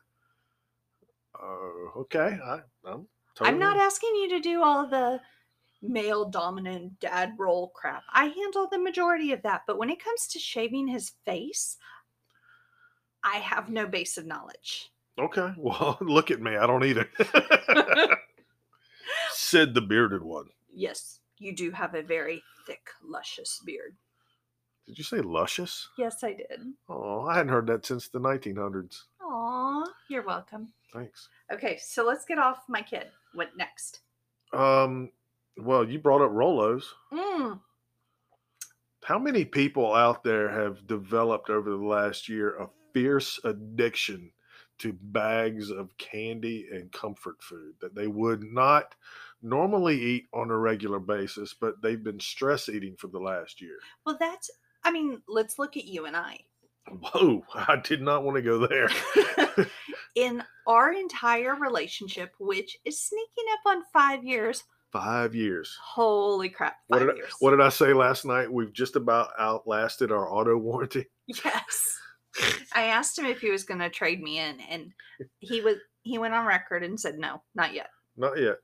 Oh, 1.41 1.93
okay. 1.97 2.39
I, 2.45 2.61
I'm. 2.85 3.07
I'm 3.41 3.59
not 3.59 3.77
asking 3.77 4.11
you 4.17 4.29
to 4.31 4.41
do 4.41 4.65
all 4.65 4.89
the 4.89 5.21
male 5.81 6.25
dominant 6.25 6.99
dad 6.99 7.35
role 7.39 7.69
crap. 7.69 8.03
I 8.13 8.25
handle 8.27 8.67
the 8.69 8.79
majority 8.79 9.33
of 9.33 9.43
that. 9.43 9.63
But 9.67 9.79
when 9.79 9.91
it 9.91 10.03
comes 10.03 10.27
to 10.29 10.41
shaving 10.41 10.89
his 10.89 11.13
face, 11.25 11.77
I 13.23 13.37
have 13.37 13.71
no 13.71 13.87
base 13.87 14.19
of 14.19 14.27
knowledge. 14.27 14.91
Okay. 15.19 15.53
Well, 15.57 15.99
look 16.01 16.31
at 16.31 16.41
me. 16.41 16.57
I 16.57 16.67
don't 16.67 16.85
either. 16.85 17.09
Sid 19.41 19.73
the 19.75 19.81
bearded 19.81 20.23
one. 20.23 20.47
yes, 20.75 21.21
you 21.39 21.55
do 21.55 21.71
have 21.71 21.95
a 21.95 22.03
very 22.03 22.43
thick, 22.67 22.89
luscious 23.05 23.63
beard. 23.65 23.95
Did 24.89 24.99
you 24.99 25.05
say 25.05 25.21
luscious? 25.21 25.89
Yes, 25.97 26.25
I 26.25 26.33
did. 26.33 26.61
Oh, 26.89 27.21
I 27.23 27.35
hadn't 27.37 27.53
heard 27.53 27.69
that 27.69 27.87
since 27.87 28.09
the 28.09 28.19
1900s. 28.19 29.03
Aw, 29.23 29.85
you're 30.11 30.25
welcome. 30.27 30.73
Thanks. 30.93 31.29
Okay, 31.53 31.79
so 31.81 32.05
let's 32.05 32.25
get 32.25 32.39
off 32.41 32.65
my 32.69 32.83
kid. 32.83 33.07
What 33.35 33.57
next? 33.57 34.01
Um. 34.53 35.11
Well, 35.57 35.89
you 35.89 35.99
brought 36.01 36.23
up 36.23 36.33
Rolos. 36.33 36.83
Mm, 37.13 37.61
How 39.05 39.19
many 39.21 39.45
people 39.45 39.95
out 39.95 40.25
there 40.25 40.49
have 40.49 40.87
developed 40.89 41.49
over 41.51 41.71
the 41.71 41.77
last 41.77 42.29
year 42.29 42.57
a 42.59 42.69
fierce 42.93 43.39
addiction 43.45 44.33
to 44.79 44.93
bags 44.93 45.71
of 45.71 45.97
candy 45.99 46.69
and 46.73 46.93
comfort 46.93 47.43
food 47.43 47.75
that 47.81 47.95
they 47.97 48.07
would 48.07 48.43
not 48.45 48.95
normally 49.43 50.01
eat 50.01 50.25
on 50.33 50.51
a 50.51 50.57
regular 50.57 50.99
basis, 50.99 51.55
but 51.61 51.81
they've 51.83 52.03
been 52.03 52.21
stress 52.21 52.69
eating 52.69 52.97
for 52.99 53.09
the 53.09 53.19
last 53.21 53.61
year? 53.61 53.77
well, 54.05 54.17
that's, 54.19 54.51
I 54.85 54.91
mean, 54.91 55.21
let's 55.29 55.59
look 55.59 55.77
at 55.77 55.85
you 55.85 56.07
and 56.07 56.17
I. 56.17 56.39
Whoa, 56.91 57.43
I 57.55 57.77
did 57.83 58.01
not 58.03 58.25
want 58.25 58.37
to 58.37 58.43
go 58.43 58.67
there. 58.67 58.89
In 60.15 60.43
our 60.67 60.93
entire 60.93 61.55
relationship, 61.55 62.33
which 62.41 62.77
is 62.85 63.01
sneaking 63.01 63.45
up 63.53 63.77
on 63.77 63.83
five 63.93 64.25
years, 64.25 64.65
Five 64.91 65.35
years. 65.35 65.77
holy 65.83 66.49
crap, 66.49 66.77
What 66.87 67.01
did, 67.01 67.11
I, 67.11 67.13
what 67.41 67.51
did 67.51 67.61
I 67.61 67.69
say 67.69 67.93
last 67.93 68.25
night? 68.25 68.51
We've 68.51 68.73
just 68.73 68.97
about 68.97 69.29
outlasted 69.39 70.11
our 70.11 70.33
auto 70.33 70.57
warranty. 70.57 71.05
yes. 71.27 71.95
I 72.75 72.85
asked 72.85 73.19
him 73.19 73.27
if 73.27 73.41
he 73.41 73.51
was 73.51 73.65
going 73.65 73.81
to 73.81 73.91
trade 73.91 74.23
me 74.23 74.39
in, 74.39 74.61
and 74.61 74.93
he 75.41 75.61
was, 75.61 75.77
he 76.03 76.17
went 76.19 76.33
on 76.33 76.47
record 76.47 76.83
and 76.85 76.99
said, 76.99 77.19
no, 77.19 77.43
not 77.55 77.75
yet. 77.75 77.89
Not 78.17 78.39
yet. 78.41 78.57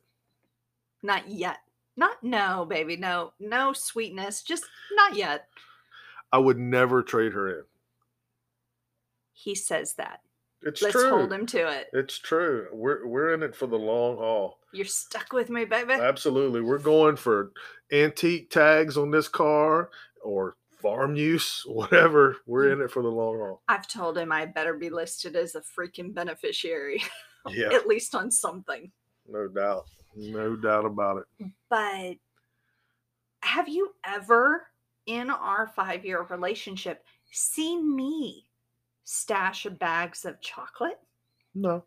Not 1.05 1.29
yet. 1.29 1.59
Not 1.97 2.17
no, 2.25 2.65
baby. 2.69 2.97
No, 2.97 3.35
no 3.39 3.73
sweetness. 3.75 4.43
Just 4.43 4.65
not 4.97 5.15
yet. 5.17 5.47
I 6.33 6.39
would 6.39 6.59
never 6.59 7.03
trade 7.03 7.35
her 7.35 7.49
in. 7.61 7.65
He 9.33 9.55
says 9.55 9.93
that. 9.95 10.21
It's 10.63 10.81
Let's 10.81 10.95
true. 10.95 11.11
hold 11.11 11.33
him 11.33 11.45
to 11.47 11.69
it. 11.71 11.89
It's 11.93 12.19
true. 12.19 12.69
We're 12.73 13.07
we're 13.07 13.35
in 13.35 13.43
it 13.43 13.55
for 13.55 13.67
the 13.67 13.77
long 13.79 14.17
haul. 14.17 14.59
You're 14.73 14.87
stuck 14.87 15.33
with 15.35 15.51
me, 15.51 15.67
baby. 15.67 15.93
Absolutely. 15.93 16.63
We're 16.63 16.79
going 16.79 17.17
for 17.17 17.53
antique 17.93 18.49
tags 18.51 18.97
on 18.97 19.11
this 19.11 19.29
car 19.29 19.91
or 20.23 20.57
farm 20.81 21.17
use, 21.17 21.63
whatever. 21.67 22.39
We're 22.47 22.73
in 22.73 22.81
it 22.81 22.91
for 22.91 23.03
the 23.03 23.11
long 23.11 23.37
haul. 23.39 23.63
I've 23.69 23.87
told 23.87 24.17
him 24.17 24.33
I 24.33 24.47
better 24.47 24.73
be 24.75 24.89
listed 24.89 25.37
as 25.37 25.55
a 25.55 25.61
freaking 25.61 26.15
beneficiary, 26.15 27.03
Yeah, 27.51 27.69
at 27.75 27.87
least 27.87 28.15
on 28.15 28.31
something. 28.31 28.91
no 29.29 29.49
doubt. 29.49 29.85
No 30.17 30.57
doubt 30.57 30.85
about 30.85 31.19
it. 31.39 31.51
But 31.69 32.17
have 33.41 33.69
you 33.69 33.95
ever, 34.05 34.69
in 35.07 35.31
our 35.31 35.67
five 35.75 36.05
year 36.05 36.23
relationship, 36.31 37.05
seen 37.31 37.95
me 37.95 38.47
stash 39.05 39.67
bags 39.79 40.25
of 40.25 40.41
chocolate 40.41 41.01
No. 41.55 41.85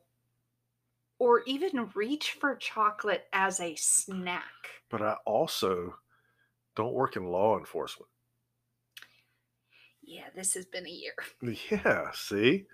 or 1.20 1.42
even 1.46 1.90
reach 1.96 2.32
for 2.34 2.56
chocolate 2.56 3.28
as 3.34 3.60
a 3.60 3.76
snack? 3.76 4.44
But 4.90 5.02
I 5.02 5.16
also 5.26 5.96
don't 6.76 6.94
work 6.94 7.16
in 7.16 7.26
law 7.26 7.58
enforcement. 7.58 8.10
Yeah, 10.04 10.28
this 10.36 10.54
has 10.54 10.66
been 10.66 10.86
a 10.86 10.90
year. 10.90 11.14
Yeah, 11.72 12.12
see? 12.14 12.66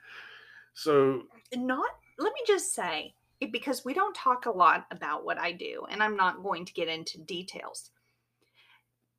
So 0.73 1.23
not 1.55 1.89
let 2.19 2.33
me 2.33 2.41
just 2.45 2.73
say 2.73 3.13
because 3.45 3.85
we 3.85 3.93
don't 3.93 4.15
talk 4.15 4.45
a 4.45 4.51
lot 4.51 4.85
about 4.91 5.25
what 5.25 5.37
I 5.37 5.51
do 5.51 5.85
and 5.89 6.01
I'm 6.01 6.15
not 6.15 6.43
going 6.43 6.65
to 6.65 6.73
get 6.73 6.87
into 6.87 7.19
details. 7.21 7.91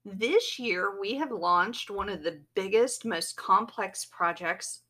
This 0.05 0.59
year 0.59 1.01
we 1.01 1.15
have 1.15 1.33
launched 1.33 1.91
one 1.91 2.09
of 2.09 2.23
the 2.23 2.41
biggest 2.55 3.05
most 3.05 3.37
complex 3.37 4.05
projects 4.05 4.83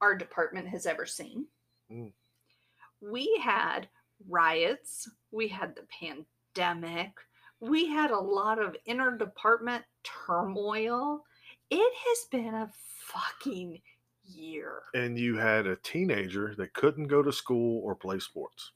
our 0.00 0.14
department 0.14 0.68
has 0.68 0.86
ever 0.86 1.06
seen. 1.06 1.46
Mm. 1.92 2.12
We 3.00 3.40
had 3.42 3.88
riots, 4.28 5.08
we 5.30 5.48
had 5.48 5.76
the 5.76 5.86
pandemic, 6.54 7.12
we 7.60 7.86
had 7.86 8.10
a 8.10 8.18
lot 8.18 8.58
of 8.58 8.76
interdepartment 8.88 9.82
turmoil. 10.04 11.24
It 11.70 11.92
has 12.06 12.26
been 12.30 12.54
a 12.54 12.70
fucking 12.98 13.80
year. 14.28 14.82
and 14.94 15.18
you 15.18 15.36
had 15.36 15.66
a 15.66 15.76
teenager 15.76 16.54
that 16.56 16.74
couldn't 16.74 17.06
go 17.08 17.22
to 17.22 17.32
school 17.32 17.80
or 17.84 17.94
play 17.94 18.18
sports. 18.18 18.72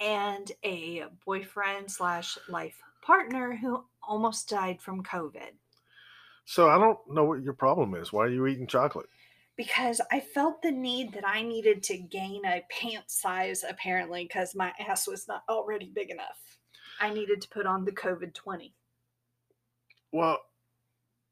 and 0.00 0.52
a 0.64 1.04
boyfriend 1.24 1.90
slash 1.90 2.36
life 2.48 2.80
partner 3.02 3.54
who 3.56 3.84
almost 4.06 4.48
died 4.48 4.80
from 4.80 5.02
COVID 5.02 5.52
So 6.44 6.68
I 6.68 6.78
don't 6.78 6.98
know 7.08 7.24
what 7.24 7.42
your 7.42 7.54
problem 7.54 7.94
is. 7.94 8.12
Why 8.12 8.24
are 8.24 8.28
you 8.30 8.46
eating 8.46 8.66
chocolate? 8.66 9.08
because 9.56 10.02
I 10.12 10.20
felt 10.20 10.60
the 10.60 10.70
need 10.70 11.14
that 11.14 11.26
I 11.26 11.40
needed 11.40 11.82
to 11.84 11.96
gain 11.96 12.44
a 12.44 12.62
pant 12.68 13.10
size 13.10 13.64
apparently 13.66 14.24
because 14.24 14.54
my 14.54 14.70
ass 14.78 15.08
was 15.08 15.26
not 15.26 15.44
already 15.48 15.90
big 15.94 16.10
enough. 16.10 16.58
I 17.00 17.08
needed 17.08 17.40
to 17.40 17.48
put 17.48 17.64
on 17.64 17.86
the 17.86 17.92
COVID 17.92 18.34
20. 18.34 18.74
Well, 20.12 20.38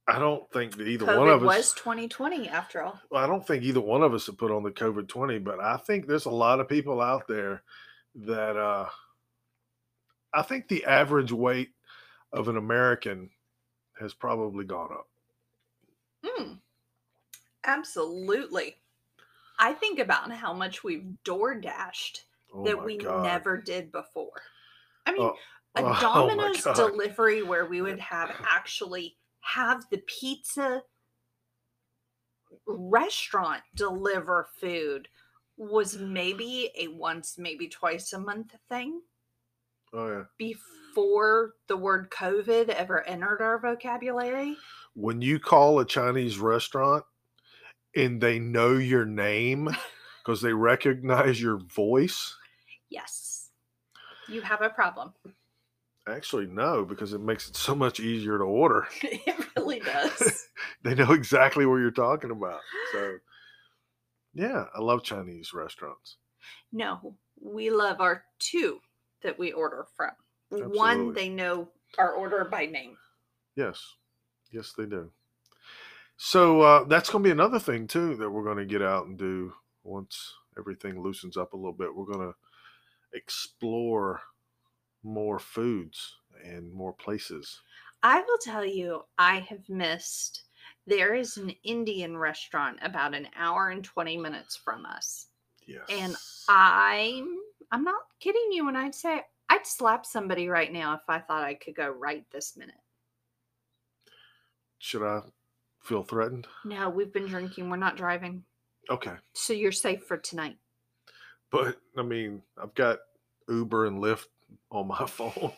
I 0.07 0.18
don't 0.18 0.50
think 0.52 0.76
that 0.76 0.86
either 0.86 1.07
one 1.07 1.28
of 1.28 1.42
us 1.42 1.46
was 1.46 1.72
2020 1.74 2.48
after 2.48 2.82
all. 2.82 3.00
Well, 3.11 3.24
I 3.24 3.26
don't 3.26 3.46
think 3.46 3.64
either 3.64 3.80
one 3.80 4.02
of 4.02 4.12
us 4.12 4.26
have 4.26 4.36
put 4.36 4.50
on 4.50 4.62
the 4.62 4.70
COVID 4.70 5.09
20, 5.09 5.38
but 5.38 5.61
I 5.61 5.78
think 5.78 6.07
there's 6.07 6.26
a 6.26 6.30
lot 6.30 6.61
of 6.61 6.68
people 6.68 7.00
out 7.00 7.26
there 7.26 7.62
that 8.16 8.57
uh, 8.57 8.86
I 10.32 10.42
think 10.42 10.68
the 10.68 10.84
average 10.84 11.32
weight 11.32 11.70
of 12.32 12.48
an 12.48 12.57
American 12.59 13.30
has 13.98 14.12
probably 14.12 14.64
gone 14.66 14.90
up. 14.92 15.09
Mm, 16.24 16.59
absolutely. 17.64 18.76
I 19.59 19.72
think 19.72 20.00
about 20.00 20.30
how 20.32 20.52
much 20.52 20.84
we've 20.84 21.22
door 21.22 21.55
dashed 21.55 22.24
Oh 22.52 22.64
that 22.64 22.84
we 22.84 22.98
God. 22.98 23.22
never 23.24 23.57
did 23.57 23.90
before. 23.90 24.42
I 25.07 25.12
mean, 25.12 25.22
Oh, 25.22 25.36
a 25.76 25.82
oh 25.82 25.98
Domino's 26.00 26.61
God. 26.62 26.76
delivery 26.76 27.42
where 27.42 27.66
we 27.66 27.80
would 27.82 28.00
have 28.00 28.30
actually 28.50 29.16
have 29.45 29.84
the 29.90 30.03
pizza 30.07 30.82
restaurant 32.66 33.62
deliver 33.74 34.49
food 34.61 35.09
was 35.57 35.99
maybe 35.99 36.70
a 36.78 36.88
once, 36.88 37.36
maybe 37.38 37.68
twice 37.68 38.12
a 38.12 38.18
month 38.18 38.55
thing 38.68 39.01
Oh 39.92 40.09
yeah. 40.09 40.24
before 40.38 41.53
the 41.68 41.76
word 41.76 42.11
COVID 42.11 42.68
ever 42.70 43.07
entered 43.07 43.40
our 43.40 43.61
vocabulary. 43.61 44.57
When 44.95 45.22
you 45.22 45.38
call 45.38 45.78
a 45.78 45.84
Chinese 45.84 46.38
restaurant 46.38 47.05
and 47.95 48.20
they 48.20 48.38
know 48.38 48.72
your 48.72 49.05
name 49.05 49.68
because 50.24 50.42
they 50.42 50.53
recognize 50.53 51.40
your 51.40 51.59
voice, 51.59 52.34
Yes, 52.90 53.51
you 54.28 54.40
have 54.40 54.62
a 54.62 54.70
problem. 54.70 55.12
Actually 56.09 56.46
no, 56.46 56.84
because 56.84 57.12
it 57.12 57.20
makes 57.20 57.48
it 57.48 57.57
so 57.57 57.74
much 57.74 58.00
easier 58.00 58.38
to 58.38 58.44
order. 58.44 58.86
it 59.02 59.46
really 59.57 59.80
does. 59.80 60.48
they 60.82 60.94
know 60.94 61.12
exactly 61.12 61.66
what 61.66 61.76
you're 61.76 61.90
talking 61.90 62.30
about. 62.30 62.61
So 62.92 63.18
yeah, 64.34 64.64
I 64.74 64.80
love 64.80 65.02
Chinese 65.02 65.52
restaurants. 65.55 66.16
No, 66.72 67.14
we 67.40 67.70
love 67.70 68.00
our 68.00 68.24
two 68.38 68.80
that 69.22 69.38
we 69.38 69.52
order 69.52 69.86
from. 69.96 70.11
One, 70.50 71.14
they 71.14 71.28
know 71.28 71.68
our 71.98 72.12
order 72.12 72.44
by 72.44 72.66
name. 72.66 72.96
Yes. 73.57 73.80
Yes, 74.52 74.72
they 74.76 74.86
do. 74.86 75.11
So 76.16 76.61
uh, 76.61 76.84
that's 76.84 77.11
going 77.11 77.24
to 77.24 77.28
be 77.28 77.32
another 77.32 77.59
thing 77.59 77.86
too 77.86 78.16
that 78.16 78.30
we're 78.30 78.44
going 78.44 78.59
to 78.59 78.64
get 78.64 78.82
out 78.82 79.07
and 79.07 79.18
do 79.18 79.52
once 79.82 80.34
everything 80.57 81.02
loosens 81.02 81.36
up 81.36 81.52
a 81.52 81.57
little 81.57 81.72
bit. 81.72 81.94
We're 81.94 82.05
going 82.05 82.28
to 82.28 82.34
explore 83.12 84.20
more 85.05 85.38
foods 85.38 86.16
and 86.44 86.72
more 86.72 86.92
places. 86.92 87.61
I 88.02 88.20
will 88.20 88.38
tell 88.38 88.64
you, 88.64 89.02
I 89.18 89.40
have 89.40 89.68
missed. 89.68 90.42
There 90.86 91.14
is 91.14 91.36
an 91.36 91.55
Indian 91.62 92.16
restaurant 92.16 92.78
about 92.82 93.14
an 93.14 93.28
hour 93.36 93.70
and 93.70 93.82
20 93.82 94.18
minutes 94.18 94.57
from 94.57 94.84
us. 94.84 95.28
Yes. 95.66 95.84
And 95.88 96.14
I'm 96.48 97.38
I'm 97.70 97.84
not 97.84 98.02
kidding 98.20 98.52
you 98.52 98.66
when 98.66 98.76
I'd 98.76 98.94
say 98.94 99.22
I'd 99.48 99.66
slap 99.66 100.05
somebody 100.05 100.48
right 100.48 100.72
now 100.72 100.94
if 100.94 101.02
I 101.09 101.18
thought 101.18 101.44
I 101.44 101.55
could 101.55 101.74
go 101.74 101.88
right 101.88 102.24
this 102.30 102.57
minute. 102.57 102.74
Should 104.78 105.02
I 105.02 105.20
feel 105.80 106.02
threatened? 106.02 106.46
No, 106.64 106.90
we've 106.90 107.12
been 107.12 107.26
drinking. 107.26 107.70
We're 107.70 107.76
not 107.76 107.96
driving. 107.96 108.44
Okay. 108.90 109.14
So 109.32 109.55
you're 109.55 109.72
safe 109.72 110.05
for 110.05 110.18
tonight. 110.18 110.57
But 111.50 111.78
I 111.96 112.02
mean, 112.02 112.42
I've 112.61 112.74
got 112.74 112.98
Uber 113.48 113.86
and 113.86 114.02
Lyft 114.02 114.26
on 114.70 114.88
my 114.88 115.07
phone. 115.07 115.52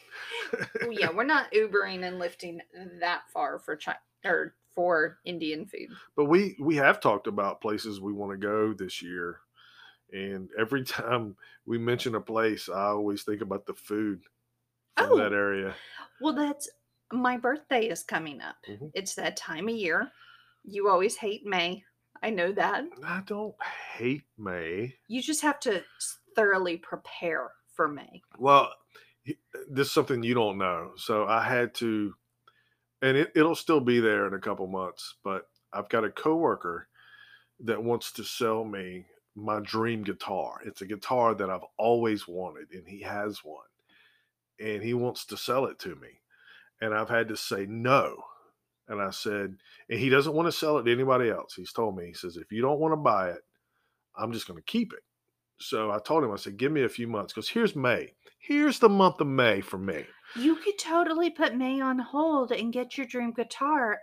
Oh, 0.82 0.90
yeah, 0.90 1.10
we're 1.10 1.24
not 1.24 1.52
Ubering 1.52 2.04
and 2.06 2.18
lifting 2.18 2.60
that 3.00 3.22
far 3.32 3.58
for 3.58 3.76
China 3.76 3.98
or 4.24 4.54
for 4.74 5.18
Indian 5.24 5.66
food. 5.66 5.88
but 6.16 6.24
we 6.26 6.56
we 6.60 6.76
have 6.76 7.00
talked 7.00 7.26
about 7.26 7.60
places 7.62 8.00
we 8.00 8.12
want 8.12 8.32
to 8.32 8.36
go 8.36 8.72
this 8.74 9.00
year 9.02 9.40
and 10.12 10.50
every 10.58 10.84
time 10.98 11.34
we 11.64 11.78
mention 11.78 12.14
a 12.14 12.20
place 12.20 12.68
i 12.68 12.88
always 12.88 13.22
think 13.22 13.40
about 13.40 13.64
the 13.66 13.72
food 13.74 14.22
from 14.98 15.12
Oh. 15.12 15.16
that 15.16 15.32
area 15.32 15.74
Well, 16.20 16.34
that's 16.34 16.68
my 17.12 17.36
birthday 17.38 17.86
is 17.88 18.02
coming 18.02 18.40
up. 18.42 18.56
Mhm. 18.68 18.90
It's 18.94 19.14
that 19.14 19.36
time 19.36 19.68
of 19.68 19.74
year. 19.76 20.10
You 20.64 20.88
always 20.90 21.16
hate 21.16 21.46
May. 21.46 21.84
I 22.22 22.30
know 22.30 22.50
that. 22.52 22.84
i 23.04 23.22
don't 23.26 23.54
hate 23.96 24.24
may 24.36 24.94
You 25.08 25.22
just 25.22 25.40
have 25.42 25.60
to 25.60 25.82
thoroughly 26.34 26.76
prepare 26.78 27.52
for 27.76 27.88
May. 27.88 28.22
well 28.38 28.70
this 29.68 29.88
is 29.88 29.92
something 29.92 30.22
you 30.22 30.34
don't 30.34 30.58
know 30.58 30.92
so 30.96 31.26
i 31.26 31.42
had 31.42 31.74
to 31.74 32.14
and 33.02 33.16
it, 33.16 33.32
it'll 33.34 33.54
still 33.54 33.80
be 33.80 34.00
there 34.00 34.26
in 34.26 34.34
a 34.34 34.38
couple 34.40 34.66
months 34.66 35.14
but 35.24 35.48
i've 35.72 35.88
got 35.88 36.04
a 36.04 36.10
coworker 36.10 36.88
that 37.60 37.82
wants 37.82 38.12
to 38.12 38.24
sell 38.24 38.64
me 38.64 39.06
my 39.34 39.60
dream 39.60 40.02
guitar. 40.02 40.60
It's 40.64 40.80
a 40.80 40.86
guitar 40.86 41.34
that 41.34 41.50
i've 41.50 41.64
always 41.78 42.26
wanted 42.26 42.70
and 42.72 42.86
he 42.88 43.02
has 43.02 43.40
one 43.44 43.66
and 44.60 44.82
he 44.82 44.94
wants 44.94 45.26
to 45.26 45.36
sell 45.36 45.66
it 45.66 45.78
to 45.80 45.94
me 45.96 46.08
and 46.80 46.94
i've 46.94 47.10
had 47.10 47.28
to 47.28 47.36
say 47.36 47.66
no 47.68 48.16
and 48.88 49.00
i 49.02 49.10
said 49.10 49.56
and 49.90 50.00
he 50.00 50.08
doesn't 50.08 50.32
want 50.34 50.46
to 50.46 50.52
sell 50.52 50.78
it 50.78 50.84
to 50.84 50.92
anybody 50.92 51.30
else. 51.30 51.54
He's 51.54 51.72
told 51.72 51.96
me 51.96 52.06
he 52.06 52.14
says 52.14 52.36
if 52.36 52.50
you 52.50 52.62
don't 52.62 52.80
want 52.80 52.92
to 52.92 52.96
buy 52.96 53.30
it 53.30 53.42
i'm 54.16 54.32
just 54.32 54.48
going 54.48 54.58
to 54.58 54.72
keep 54.72 54.92
it 54.92 55.02
so 55.58 55.90
i 55.90 55.98
told 55.98 56.22
him 56.24 56.30
i 56.32 56.36
said 56.36 56.56
give 56.56 56.72
me 56.72 56.82
a 56.84 56.88
few 56.88 57.06
months 57.06 57.32
because 57.32 57.48
here's 57.48 57.74
may 57.76 58.12
here's 58.38 58.78
the 58.78 58.88
month 58.88 59.20
of 59.20 59.26
may 59.26 59.60
for 59.60 59.78
me 59.78 60.04
You 60.36 60.56
could 60.56 60.78
totally 60.78 61.30
put 61.30 61.54
May 61.56 61.80
on 61.80 61.98
hold 61.98 62.52
and 62.52 62.72
get 62.72 62.98
your 62.98 63.06
dream 63.06 63.32
guitar. 63.32 63.98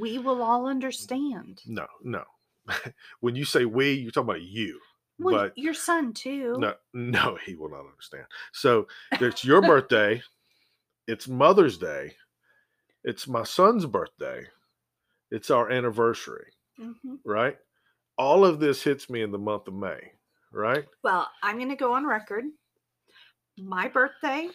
We 0.00 0.18
will 0.18 0.42
all 0.42 0.66
understand. 0.66 1.62
no 1.66 1.86
no 2.02 2.24
when 3.20 3.36
you 3.36 3.44
say 3.44 3.64
we 3.64 3.92
you're 3.92 4.10
talking 4.10 4.28
about 4.28 4.42
you 4.42 4.80
Well, 5.18 5.36
but 5.36 5.56
your 5.58 5.74
son 5.74 6.12
too. 6.12 6.56
no 6.58 6.74
no 6.92 7.36
he 7.46 7.54
will 7.54 7.70
not 7.70 7.86
understand 7.86 8.26
so 8.52 8.86
it's 9.12 9.44
your 9.44 9.62
birthday 9.62 10.20
it's 11.06 11.28
mother's 11.28 11.78
day 11.78 12.14
it's 13.04 13.26
my 13.28 13.44
son's 13.44 13.86
birthday 13.86 14.44
it's 15.30 15.50
our 15.50 15.70
anniversary 15.70 16.50
Mhm. 16.78 17.18
right 17.24 17.56
all 18.18 18.44
of 18.44 18.58
this 18.60 18.82
hits 18.82 19.08
me 19.08 19.22
in 19.22 19.30
the 19.30 19.38
month 19.38 19.68
of 19.68 19.74
may 19.74 20.12
right 20.52 20.86
Well, 21.02 21.28
I'm 21.42 21.56
going 21.56 21.68
to 21.70 21.76
go 21.76 21.94
on 21.94 22.06
record. 22.06 22.44
My 23.58 23.88
birthday, 23.88 24.48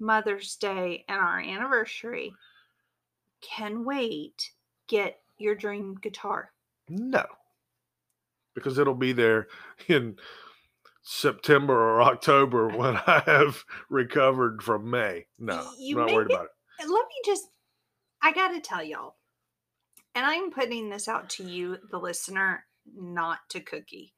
Mother's 0.00 0.56
Day, 0.56 1.04
and 1.08 1.18
our 1.18 1.40
anniversary 1.40 2.32
can 3.40 3.84
wait. 3.84 4.52
Get 4.88 5.20
your 5.38 5.54
dream 5.54 5.96
guitar. 6.00 6.52
no 6.88 7.24
because 8.54 8.76
it'll 8.78 8.94
be 8.94 9.12
there 9.12 9.46
in 9.86 10.16
september 11.02 11.74
or 11.74 12.02
october 12.02 12.66
when 12.68 12.96
i 13.06 13.22
have 13.24 13.64
recovered 13.88 14.62
from 14.62 14.90
may 14.90 15.24
no 15.38 15.70
You 15.78 16.00
i'm 16.00 16.06
not 16.06 16.14
worried 16.14 16.30
it- 16.30 16.34
about 16.34 16.46
it 16.80 16.88
let 16.88 17.06
me 17.06 17.14
just, 17.24 17.48
I 18.22 18.32
got 18.32 18.48
to 18.48 18.60
tell 18.60 18.82
y'all, 18.82 19.14
and 20.14 20.24
I'm 20.26 20.50
putting 20.50 20.90
this 20.90 21.06
out 21.08 21.28
to 21.30 21.44
you, 21.44 21.78
the 21.90 21.98
listener, 21.98 22.64
not 22.96 23.38
to 23.50 23.60
Cookie. 23.60 24.14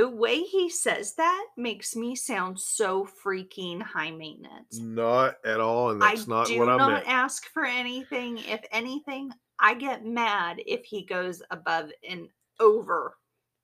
The 0.00 0.08
way 0.08 0.40
he 0.40 0.70
says 0.70 1.12
that 1.16 1.46
makes 1.58 1.94
me 1.94 2.16
sound 2.16 2.58
so 2.58 3.06
freaking 3.22 3.82
high 3.82 4.10
maintenance. 4.10 4.78
not 4.78 5.34
at 5.44 5.60
all 5.60 5.90
and 5.90 6.00
that's 6.00 6.22
I 6.22 6.24
not 6.26 6.50
what 6.52 6.70
I 6.70 6.78
meant. 6.78 6.80
I 6.80 7.00
do 7.00 7.04
not 7.04 7.06
ask 7.06 7.52
for 7.52 7.66
anything. 7.66 8.38
If 8.38 8.62
anything, 8.72 9.30
I 9.58 9.74
get 9.74 10.06
mad 10.06 10.62
if 10.64 10.86
he 10.86 11.04
goes 11.04 11.42
above 11.50 11.90
and 12.08 12.28
over 12.60 13.18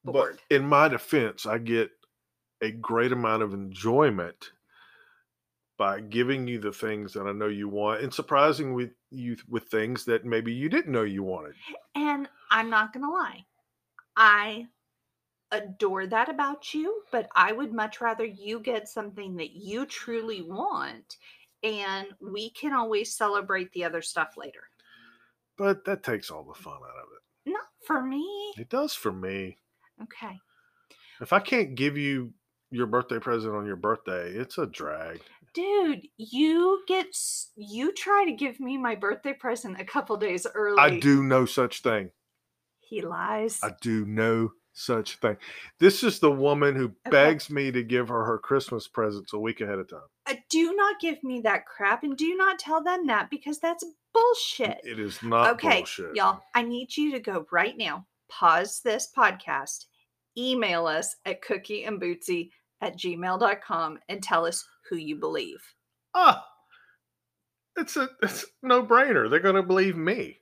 But 0.04 0.38
in 0.50 0.66
my 0.66 0.88
defense, 0.88 1.46
I 1.46 1.56
get 1.56 1.90
a 2.60 2.70
great 2.70 3.12
amount 3.12 3.42
of 3.42 3.54
enjoyment 3.54 4.50
by 5.78 6.00
giving 6.00 6.46
you 6.46 6.58
the 6.58 6.72
things 6.72 7.14
that 7.14 7.26
I 7.26 7.32
know 7.32 7.48
you 7.48 7.70
want 7.70 8.02
and 8.02 8.12
surprising 8.12 8.74
with 8.74 8.90
you 9.10 9.38
with 9.48 9.68
things 9.68 10.04
that 10.04 10.26
maybe 10.26 10.52
you 10.52 10.68
didn't 10.68 10.92
know 10.92 11.04
you 11.04 11.22
wanted. 11.22 11.54
And 11.94 12.28
I'm 12.50 12.68
not 12.68 12.92
going 12.92 13.06
to 13.06 13.10
lie, 13.10 13.46
I 14.18 14.66
adore 15.56 16.06
that 16.06 16.28
about 16.28 16.74
you, 16.74 17.02
but 17.10 17.28
I 17.34 17.52
would 17.52 17.72
much 17.72 18.00
rather 18.00 18.24
you 18.24 18.60
get 18.60 18.88
something 18.88 19.36
that 19.36 19.52
you 19.52 19.86
truly 19.86 20.42
want 20.42 21.16
and 21.62 22.08
we 22.20 22.50
can 22.50 22.72
always 22.72 23.16
celebrate 23.16 23.72
the 23.72 23.84
other 23.84 24.02
stuff 24.02 24.34
later. 24.36 24.64
But 25.58 25.84
that 25.86 26.02
takes 26.02 26.30
all 26.30 26.44
the 26.44 26.54
fun 26.54 26.74
out 26.74 26.98
of 26.98 27.08
it. 27.14 27.50
Not 27.52 27.66
for 27.86 28.02
me. 28.02 28.54
it. 28.56 28.68
Does 28.68 28.94
for 28.94 29.12
me. 29.12 29.58
Okay. 30.02 30.38
If 31.20 31.32
I 31.32 31.40
can't 31.40 31.74
give 31.74 31.96
you 31.96 32.34
your 32.70 32.86
birthday 32.86 33.18
present 33.18 33.54
on 33.54 33.66
your 33.66 33.76
birthday, 33.76 34.30
it's 34.30 34.58
a 34.58 34.66
drag. 34.66 35.20
Dude, 35.54 36.06
you 36.18 36.82
get 36.86 37.16
you 37.56 37.92
try 37.92 38.26
to 38.26 38.32
give 38.32 38.60
me 38.60 38.76
my 38.76 38.94
birthday 38.94 39.32
present 39.32 39.80
a 39.80 39.84
couple 39.84 40.16
days 40.18 40.46
early. 40.54 40.78
I 40.78 41.00
do 41.00 41.22
no 41.22 41.46
such 41.46 41.80
thing. 41.80 42.10
He 42.80 43.00
lies. 43.00 43.60
I 43.62 43.70
do 43.80 44.04
no 44.04 44.52
such 44.78 45.16
thing. 45.16 45.36
This 45.80 46.02
is 46.04 46.18
the 46.18 46.30
woman 46.30 46.76
who 46.76 46.84
Okay. 46.84 47.10
begs 47.10 47.48
me 47.50 47.70
to 47.72 47.82
give 47.82 48.08
her 48.08 48.24
her 48.24 48.38
Christmas 48.38 48.86
presents 48.86 49.32
a 49.32 49.38
week 49.38 49.60
ahead 49.60 49.78
of 49.78 49.88
time. 49.88 50.00
Uh, 50.26 50.34
do 50.50 50.74
not 50.74 51.00
give 51.00 51.22
me 51.24 51.40
that 51.42 51.64
crap 51.66 52.02
and 52.02 52.16
do 52.16 52.36
not 52.36 52.58
tell 52.58 52.82
them 52.82 53.06
that 53.06 53.30
because 53.30 53.58
that's 53.58 53.84
bullshit. 54.12 54.78
It 54.84 54.98
is 55.00 55.22
not 55.22 55.50
okay, 55.54 55.78
bullshit. 55.78 56.14
y'all, 56.14 56.42
I 56.54 56.62
need 56.62 56.94
you 56.96 57.10
to 57.12 57.20
go 57.20 57.46
right 57.50 57.76
now, 57.76 58.06
pause 58.28 58.80
this 58.84 59.10
podcast, 59.16 59.86
email 60.36 60.86
us 60.86 61.16
at 61.24 61.42
cookieandbootsy 61.42 62.50
at 62.82 62.98
gmail.com 62.98 63.98
and 64.10 64.22
tell 64.22 64.44
us 64.46 64.62
who 64.90 64.96
you 64.96 65.16
believe. 65.16 65.62
Ah, 66.14 66.44
It's 67.78 67.96
a 67.96 68.08
it's 68.22 68.44
no 68.62 68.82
brainer. 68.82 69.30
They're 69.30 69.40
going 69.40 69.54
to 69.56 69.62
believe 69.62 69.96
me. 69.96 70.38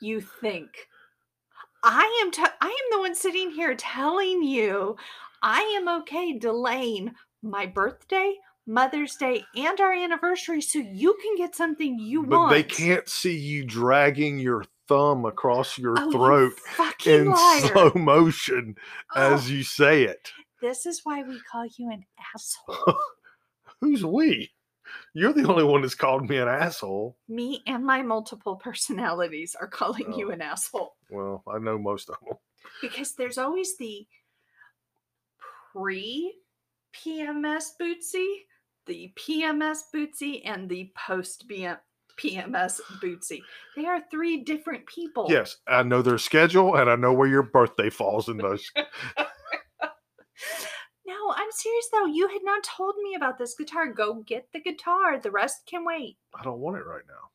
You 0.00 0.20
think. 0.20 0.70
I 1.88 2.20
am 2.24 2.32
t- 2.32 2.42
I 2.60 2.66
am 2.66 2.86
the 2.90 2.98
one 2.98 3.14
sitting 3.14 3.50
here 3.50 3.74
telling 3.76 4.42
you 4.42 4.96
I 5.42 5.60
am 5.80 5.88
okay 6.00 6.36
delaying 6.36 7.12
my 7.42 7.64
birthday, 7.66 8.34
Mother's 8.66 9.14
Day, 9.14 9.44
and 9.54 9.78
our 9.80 9.92
anniversary 9.92 10.60
so 10.62 10.80
you 10.80 11.16
can 11.22 11.36
get 11.36 11.54
something 11.54 11.96
you 11.98 12.20
want. 12.22 12.30
but 12.30 12.38
want. 12.38 12.50
they 12.50 12.62
can't 12.64 13.08
see 13.08 13.36
you 13.36 13.64
dragging 13.64 14.38
your 14.40 14.64
thumb 14.88 15.24
across 15.26 15.78
your 15.78 15.94
Oh, 15.96 16.10
throat 16.10 16.52
fucking 16.74 17.12
in 17.14 17.30
liar. 17.30 17.60
slow 17.60 17.92
motion 17.94 18.74
Oh, 19.14 19.34
as 19.34 19.48
you 19.48 19.62
say 19.62 20.02
it. 20.02 20.32
this 20.60 20.86
is 20.86 21.02
why 21.04 21.22
we 21.22 21.38
call 21.50 21.66
you 21.78 21.90
an 21.92 22.04
asshole. 22.34 22.98
Who's 23.80 24.04
we? 24.04 24.50
You're 25.14 25.32
the 25.32 25.48
only 25.48 25.62
one 25.64 25.82
that's 25.82 25.94
called 25.94 26.28
me 26.28 26.38
an 26.38 26.48
asshole. 26.48 27.16
Me 27.28 27.62
and 27.68 27.84
my 27.84 28.02
multiple 28.02 28.56
personalities 28.56 29.54
are 29.60 29.68
calling 29.68 30.12
you 30.14 30.30
Oh. 30.30 30.32
an 30.32 30.42
asshole. 30.42 30.95
Well, 31.10 31.42
I 31.48 31.58
know 31.58 31.78
most 31.78 32.10
of 32.10 32.16
them. 32.26 32.36
because 32.82 33.14
there's 33.14 33.38
always 33.38 33.76
the 33.76 34.06
pre 35.72 36.34
PMS 36.94 37.64
Bootsy, 37.80 38.26
the 38.86 39.12
PMS 39.16 39.78
Bootsy, 39.94 40.42
and 40.44 40.68
the 40.68 40.90
post 40.96 41.44
PMS 41.48 42.80
Bootsy. 43.02 43.40
They 43.76 43.84
are 43.84 44.00
three 44.10 44.42
different 44.42 44.86
people. 44.86 45.26
Yes, 45.28 45.56
I 45.68 45.82
know 45.82 46.02
their 46.02 46.18
schedule 46.18 46.76
and 46.76 46.90
I 46.90 46.96
know 46.96 47.12
where 47.12 47.28
your 47.28 47.42
birthday 47.42 47.90
falls 47.90 48.28
in 48.28 48.38
those. 48.38 48.70
No, 51.06 51.32
I'm 51.34 51.50
serious 51.52 51.88
though. 51.92 52.06
You 52.06 52.26
had 52.26 52.42
not 52.42 52.64
told 52.64 52.96
me 52.96 53.14
about 53.14 53.38
this 53.38 53.54
guitar. 53.54 53.92
Go 53.92 54.24
get 54.26 54.48
the 54.52 54.60
guitar. 54.60 55.20
The 55.20 55.30
rest 55.30 55.62
can 55.70 55.84
wait. 55.84 56.16
I 56.34 56.42
don't 56.42 56.58
want 56.58 56.78
it 56.78 56.84
right 56.84 57.04
now. 57.06 57.30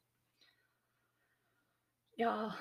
Yeah. 2.18 2.52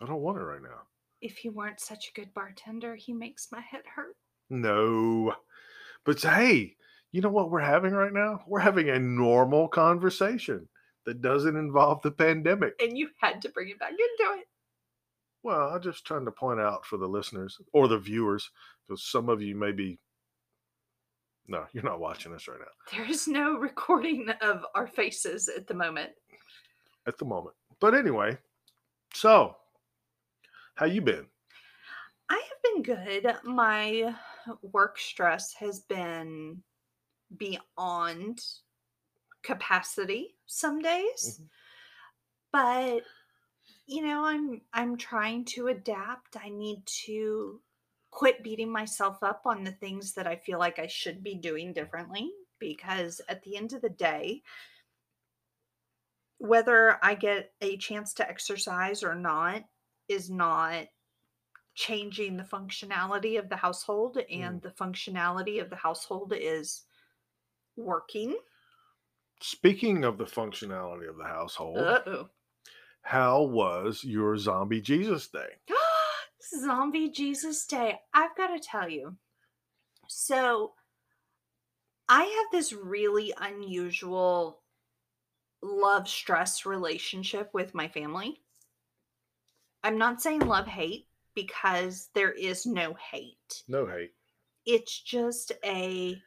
I 0.00 0.06
don't 0.06 0.20
want 0.20 0.38
it 0.38 0.42
right 0.42 0.62
now. 0.62 0.82
If 1.22 1.38
he 1.38 1.48
weren't 1.48 1.80
such 1.80 2.08
a 2.08 2.20
good 2.20 2.32
bartender, 2.34 2.94
he 2.94 3.12
makes 3.12 3.48
my 3.50 3.60
head 3.60 3.82
hurt. 3.94 4.16
No. 4.50 5.34
But 6.04 6.20
hey, 6.22 6.76
you 7.12 7.20
know 7.22 7.30
what 7.30 7.50
we're 7.50 7.60
having 7.60 7.92
right 7.92 8.12
now? 8.12 8.40
We're 8.46 8.60
having 8.60 8.90
a 8.90 8.98
normal 8.98 9.68
conversation 9.68 10.68
that 11.06 11.22
doesn't 11.22 11.56
involve 11.56 12.02
the 12.02 12.10
pandemic. 12.10 12.74
And 12.80 12.98
you 12.98 13.08
had 13.20 13.40
to 13.42 13.48
bring 13.48 13.70
it 13.70 13.78
back 13.78 13.90
into 13.92 14.40
it. 14.40 14.46
Well, 15.42 15.68
I'm 15.68 15.80
just 15.80 16.04
trying 16.04 16.24
to 16.24 16.32
point 16.32 16.60
out 16.60 16.84
for 16.84 16.96
the 16.96 17.06
listeners 17.08 17.58
or 17.72 17.88
the 17.88 17.98
viewers, 17.98 18.50
because 18.86 19.04
some 19.04 19.28
of 19.28 19.40
you 19.40 19.54
may 19.54 19.72
be. 19.72 19.98
No, 21.48 21.64
you're 21.72 21.84
not 21.84 22.00
watching 22.00 22.32
this 22.32 22.48
right 22.48 22.58
now 22.58 22.96
There 22.98 23.08
is 23.08 23.28
no 23.28 23.56
recording 23.56 24.28
of 24.42 24.64
our 24.74 24.88
faces 24.88 25.48
at 25.48 25.68
the 25.68 25.74
moment. 25.74 26.10
at 27.06 27.16
the 27.18 27.24
moment. 27.24 27.54
But 27.80 27.94
anyway, 27.94 28.36
so 29.14 29.54
how 30.76 30.86
you 30.86 31.00
been? 31.00 31.26
I 32.28 32.34
have 32.34 32.62
been 32.62 32.82
good. 32.82 33.34
My 33.44 34.14
work 34.62 34.98
stress 34.98 35.54
has 35.54 35.80
been 35.80 36.62
beyond 37.36 38.40
capacity 39.42 40.36
some 40.46 40.80
days. 40.80 41.40
Mm-hmm. 41.40 41.44
But 42.52 43.02
you 43.86 44.06
know, 44.06 44.24
I'm 44.24 44.60
I'm 44.72 44.96
trying 44.96 45.44
to 45.46 45.68
adapt. 45.68 46.36
I 46.42 46.48
need 46.48 46.84
to 47.06 47.60
quit 48.10 48.42
beating 48.42 48.70
myself 48.70 49.22
up 49.22 49.42
on 49.44 49.64
the 49.64 49.72
things 49.72 50.12
that 50.14 50.26
I 50.26 50.36
feel 50.36 50.58
like 50.58 50.78
I 50.78 50.86
should 50.86 51.22
be 51.22 51.34
doing 51.34 51.72
differently 51.72 52.30
because 52.58 53.20
at 53.28 53.42
the 53.42 53.56
end 53.56 53.72
of 53.72 53.82
the 53.82 53.90
day 53.90 54.42
whether 56.38 56.98
I 57.02 57.14
get 57.14 57.52
a 57.60 57.76
chance 57.76 58.14
to 58.14 58.28
exercise 58.28 59.02
or 59.02 59.14
not 59.14 59.64
is 60.08 60.30
not 60.30 60.86
changing 61.74 62.36
the 62.36 62.42
functionality 62.42 63.38
of 63.38 63.48
the 63.48 63.56
household 63.56 64.18
and 64.30 64.60
mm. 64.60 64.62
the 64.62 64.70
functionality 64.70 65.60
of 65.60 65.70
the 65.70 65.76
household 65.76 66.32
is 66.36 66.82
working. 67.76 68.36
Speaking 69.40 70.04
of 70.04 70.16
the 70.16 70.24
functionality 70.24 71.08
of 71.08 71.18
the 71.18 71.24
household, 71.24 71.78
uh-oh. 71.78 72.30
how 73.02 73.42
was 73.42 74.02
your 74.02 74.36
zombie 74.38 74.80
Jesus 74.80 75.28
day? 75.28 75.48
zombie 76.60 77.10
jesus 77.10 77.66
day 77.66 77.98
i've 78.14 78.36
got 78.36 78.48
to 78.48 78.60
tell 78.60 78.88
you. 78.88 79.14
So 80.08 80.72
i 82.08 82.22
have 82.22 82.52
this 82.52 82.72
really 82.72 83.34
unusual 83.40 84.62
love 85.62 86.08
stress 86.08 86.64
relationship 86.64 87.50
with 87.52 87.74
my 87.74 87.88
family 87.88 88.40
i'm 89.86 89.96
not 89.98 90.20
saying 90.20 90.40
love 90.40 90.66
hate 90.66 91.06
because 91.34 92.08
there 92.14 92.32
is 92.32 92.66
no 92.66 92.94
hate 92.94 93.62
No 93.68 93.86
hate. 93.86 94.12
it's 94.66 95.00
just 95.00 95.52
a 95.64 96.20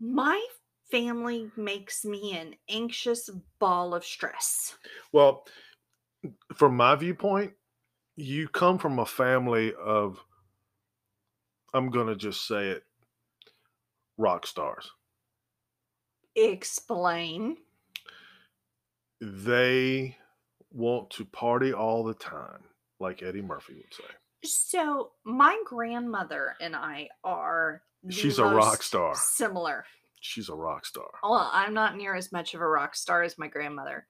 my 0.00 0.44
family 0.90 1.50
makes 1.56 2.04
me 2.04 2.36
an 2.36 2.54
anxious 2.68 3.30
ball 3.60 3.94
of 3.94 4.04
stress 4.04 4.76
Well, 5.12 5.46
from 6.54 6.76
my 6.76 6.94
viewpoint, 6.96 7.52
you 8.16 8.48
come 8.48 8.78
from 8.78 8.98
a 8.98 9.06
family 9.06 9.72
of, 9.74 10.18
I'm 11.72 11.90
going 11.90 12.08
to 12.08 12.16
just 12.16 12.46
say 12.46 12.68
it, 12.70 12.84
rock 14.18 14.46
stars. 14.46 14.90
explain 16.36 17.56
They 19.20 20.16
want 20.72 21.10
to 21.10 21.24
party 21.24 21.72
all 21.72 22.04
the 22.04 22.14
time, 22.14 22.64
like 23.00 23.22
Eddie 23.22 23.42
Murphy 23.42 23.74
would 23.74 23.94
say. 23.94 24.04
So 24.44 25.12
my 25.24 25.60
grandmother 25.66 26.56
and 26.60 26.74
I 26.74 27.08
are 27.22 27.82
She's 28.10 28.38
a 28.38 28.44
rock 28.44 28.82
star. 28.82 29.14
Similar. 29.14 29.84
She's 30.20 30.48
a 30.48 30.54
rock 30.54 30.86
star. 30.86 31.08
Well, 31.22 31.50
I'm 31.52 31.74
not 31.74 31.96
near 31.96 32.14
as 32.14 32.32
much 32.32 32.54
of 32.54 32.60
a 32.60 32.66
rock 32.66 32.96
star 32.96 33.22
as 33.22 33.38
my 33.38 33.48
grandmother. 33.48 34.06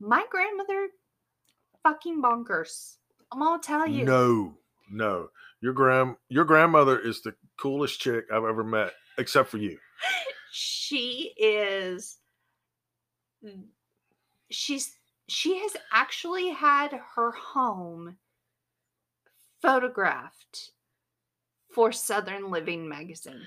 My 0.00 0.24
grandmother 0.30 0.88
fucking 1.82 2.22
bonkers. 2.22 2.96
I'm 3.32 3.40
gonna 3.40 3.62
tell 3.62 3.86
you. 3.86 4.04
No, 4.04 4.54
no. 4.90 5.28
Your 5.60 5.72
grand 5.72 6.16
your 6.28 6.44
grandmother 6.44 6.98
is 6.98 7.22
the 7.22 7.34
coolest 7.58 8.00
chick 8.00 8.26
I've 8.32 8.44
ever 8.44 8.64
met, 8.64 8.92
except 9.18 9.50
for 9.50 9.58
you. 9.58 9.78
She 10.56 11.34
is 11.36 12.18
mm, 13.44 13.64
she's 14.52 14.96
she 15.28 15.58
has 15.58 15.76
actually 15.92 16.50
had 16.50 16.92
her 17.16 17.32
home 17.32 18.18
photographed 19.62 20.72
for 21.72 21.90
Southern 21.92 22.50
Living 22.50 22.88
magazine. 22.88 23.46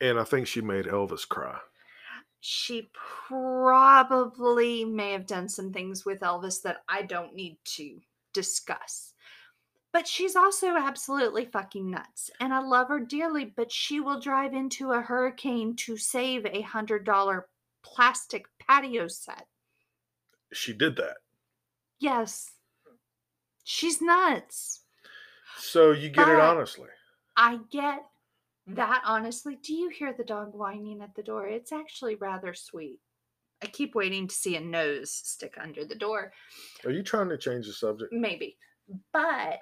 And 0.00 0.18
I 0.18 0.24
think 0.24 0.46
she 0.46 0.60
made 0.60 0.86
Elvis 0.86 1.26
cry. 1.28 1.58
she 2.40 2.90
probably 3.28 4.84
may 4.84 5.12
have 5.12 5.26
done 5.26 5.48
some 5.48 5.72
things 5.72 6.04
with 6.04 6.20
Elvis 6.20 6.60
that 6.62 6.78
I 6.88 7.02
don't 7.02 7.34
need 7.34 7.56
to 7.76 8.00
discuss. 8.34 9.14
But 9.92 10.06
she's 10.06 10.36
also 10.36 10.76
absolutely 10.76 11.46
fucking 11.46 11.90
nuts. 11.90 12.30
And 12.40 12.52
I 12.52 12.58
love 12.60 12.88
her 12.88 13.00
dearly, 13.00 13.44
but 13.56 13.72
she 13.72 14.00
will 14.00 14.20
drive 14.20 14.52
into 14.52 14.92
a 14.92 15.00
hurricane 15.00 15.74
to 15.76 15.96
save 15.96 16.44
a 16.46 16.60
hundred 16.62 17.04
dollar 17.04 17.46
plastic 17.82 18.46
patio 18.58 19.08
set. 19.08 19.46
She 20.54 20.72
did 20.72 20.96
that. 20.96 21.16
Yes. 21.98 22.52
She's 23.64 24.00
nuts. 24.00 24.82
So 25.58 25.92
you 25.92 26.10
get 26.10 26.28
it 26.28 26.38
honestly. 26.38 26.88
I 27.36 27.58
get 27.70 28.04
that 28.66 29.02
honestly. 29.04 29.56
Do 29.56 29.74
you 29.74 29.88
hear 29.88 30.12
the 30.12 30.24
dog 30.24 30.54
whining 30.54 31.00
at 31.02 31.14
the 31.14 31.22
door? 31.22 31.46
It's 31.46 31.72
actually 31.72 32.14
rather 32.16 32.54
sweet. 32.54 33.00
I 33.62 33.66
keep 33.66 33.94
waiting 33.94 34.28
to 34.28 34.34
see 34.34 34.56
a 34.56 34.60
nose 34.60 35.10
stick 35.10 35.54
under 35.60 35.84
the 35.84 35.94
door. 35.94 36.32
Are 36.84 36.90
you 36.90 37.02
trying 37.02 37.30
to 37.30 37.38
change 37.38 37.66
the 37.66 37.72
subject? 37.72 38.12
maybe 38.12 38.56
but 39.12 39.60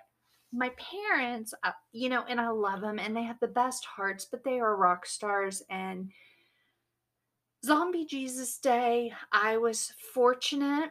my 0.52 0.70
parents 0.70 1.54
uh, 1.62 1.70
you 1.92 2.08
know 2.08 2.24
and 2.28 2.40
i 2.40 2.48
love 2.48 2.80
them 2.80 2.98
and 2.98 3.16
they 3.16 3.22
have 3.22 3.38
the 3.40 3.46
best 3.46 3.84
hearts 3.84 4.24
but 4.24 4.42
they 4.44 4.58
are 4.58 4.76
rock 4.76 5.06
stars 5.06 5.62
and 5.70 6.10
zombie 7.64 8.04
jesus 8.06 8.58
day 8.58 9.12
i 9.30 9.56
was 9.56 9.92
fortunate 10.12 10.90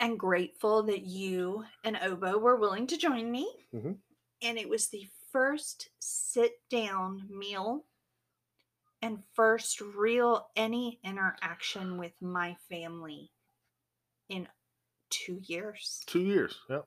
and 0.00 0.18
grateful 0.18 0.82
that 0.82 1.02
you 1.02 1.64
and 1.84 1.98
obo 2.02 2.38
were 2.38 2.56
willing 2.56 2.86
to 2.86 2.96
join 2.96 3.30
me 3.30 3.50
Mhm. 3.74 3.96
and 4.42 4.58
it 4.58 4.68
was 4.68 4.88
the 4.88 5.06
first 5.30 5.88
sit 5.98 6.52
down 6.68 7.26
meal 7.30 7.86
and 9.00 9.24
first 9.34 9.80
real 9.80 10.50
any 10.56 11.00
interaction 11.02 11.96
with 11.98 12.12
my 12.20 12.54
family 12.68 13.30
in 14.28 14.46
two 15.10 15.40
years 15.44 16.02
Two 16.06 16.20
years. 16.20 16.60
Yep. 16.68 16.86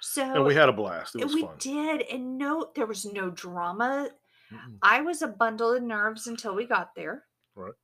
so 0.00 0.22
And 0.22 0.44
we 0.44 0.54
had 0.54 0.68
a 0.68 0.72
blast. 0.72 1.14
It 1.16 1.24
was 1.24 1.34
we 1.34 1.42
fun. 1.42 1.56
did, 1.58 2.02
and 2.02 2.36
no, 2.38 2.70
there 2.74 2.86
was 2.86 3.04
no 3.04 3.30
drama. 3.30 4.10
Mm-mm. 4.50 4.78
I 4.82 5.02
was 5.02 5.22
a 5.22 5.28
bundle 5.28 5.72
of 5.72 5.82
nerves 5.82 6.26
until 6.26 6.54
we 6.54 6.66
got 6.66 6.94
there. 6.96 7.26
Right. 7.54 7.74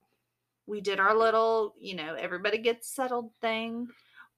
We 0.66 0.80
did 0.80 1.00
our 1.00 1.16
little, 1.16 1.74
you 1.78 1.94
know, 1.94 2.14
everybody 2.14 2.58
gets 2.58 2.88
settled 2.88 3.32
thing. 3.40 3.88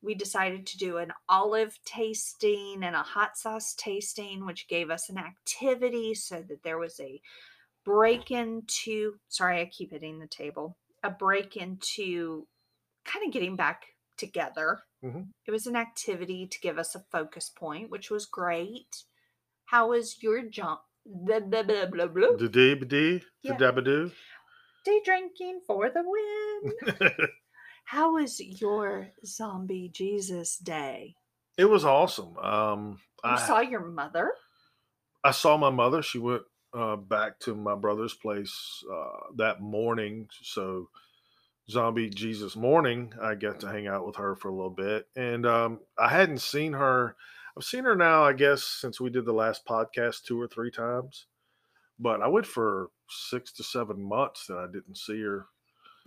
We 0.01 0.15
decided 0.15 0.67
to 0.69 0.79
do 0.79 0.99
an 0.99 1.13
olive 1.29 1.79
tasting 1.85 2.85
and 2.85 2.95
a 2.95 3.03
hot 3.03 3.37
sauce 3.37 3.75
tasting, 3.75 4.47
which 4.47 4.69
gave 4.69 4.91
us 4.91 5.09
an 5.09 5.19
activity 5.19 6.15
so 6.15 6.43
that 6.43 6.63
there 6.63 6.79
was 6.79 7.01
a 7.01 7.21
break 7.85 8.31
into, 8.31 9.19
sorry, 9.29 9.61
I 9.61 9.67
keep 9.67 9.91
hitting 9.93 10.19
the 10.19 10.27
table, 10.29 10.77
a 11.03 11.11
break 11.11 11.57
into 11.57 12.47
kind 13.05 13.27
of 13.27 13.33
getting 13.33 13.57
back 13.57 13.87
together. 14.17 14.81
Mhm. 15.03 15.33
It 15.47 15.51
was 15.51 15.67
an 15.67 15.77
activity 15.77 16.47
to 16.47 16.61
give 16.61 16.79
us 16.79 16.95
a 16.95 17.01
focus 17.11 17.51
point, 17.51 17.91
which 17.91 18.11
was 18.11 18.27
great. 18.27 19.05
How 19.67 19.91
was 19.91 20.23
your 20.23 20.43
jump? 20.43 20.83
Blah, 21.07 21.41
blah, 21.41 21.63
blah, 21.63 21.87
blah, 21.87 22.07
blah. 22.09 22.37
The 22.39 22.49
dee 22.49 22.75
dee, 22.75 23.23
the 23.43 23.53
Yeah. 23.53 23.59
dabadoo. 23.61 24.13
Drinking 25.05 25.61
for 25.67 25.91
the 25.91 26.03
win. 26.05 27.11
How 27.85 28.15
was 28.15 28.41
your 28.41 29.09
zombie 29.25 29.91
Jesus 29.93 30.57
day? 30.57 31.15
it 31.57 31.65
was 31.65 31.85
awesome. 31.85 32.37
Um, 32.39 33.01
You 33.25 33.31
I 33.31 33.37
saw 33.37 33.61
your 33.61 33.81
mother? 33.81 34.33
I 35.25 35.33
saw 35.33 35.57
my 35.57 35.71
mother. 35.71 36.03
She 36.03 36.19
went 36.19 36.43
uh, 36.73 36.95
back 36.97 37.41
to 37.41 37.55
my 37.55 37.75
brother's 37.75 38.15
place 38.15 38.85
uh, 38.93 39.33
that 39.37 39.61
morning. 39.61 40.29
So, 40.43 40.89
Zombie 41.71 42.09
Jesus 42.11 42.55
morning, 42.57 43.13
I 43.21 43.35
got 43.35 43.61
to 43.61 43.69
hang 43.69 43.89
out 43.89 44.07
with 44.07 44.17
her 44.17 44.37
for 44.37 44.49
a 44.49 44.55
little 44.55 44.71
bit. 44.71 45.07
And 45.17 45.45
um, 45.47 45.81
I 45.99 46.09
hadn't 46.09 46.41
seen 46.41 46.73
her. 46.75 47.17
I've 47.57 47.65
seen 47.65 47.85
her 47.85 47.97
now, 47.97 48.23
I 48.23 48.33
guess, 48.35 48.63
since 48.63 49.01
we 49.01 49.11
did 49.11 49.25
the 49.25 49.33
last 49.33 49.67
podcast 49.67 50.23
two 50.23 50.41
or 50.41 50.47
three 50.47 50.71
times. 50.71 51.27
But 51.99 52.23
I 52.23 52.29
went 52.29 52.47
for 52.47 52.91
six 53.09 53.53
to 53.55 53.65
seven 53.65 54.01
months 54.03 54.47
that 54.47 54.59
I 54.59 54.67
didn't 54.67 54.99
see 54.99 55.21
her. 55.23 55.47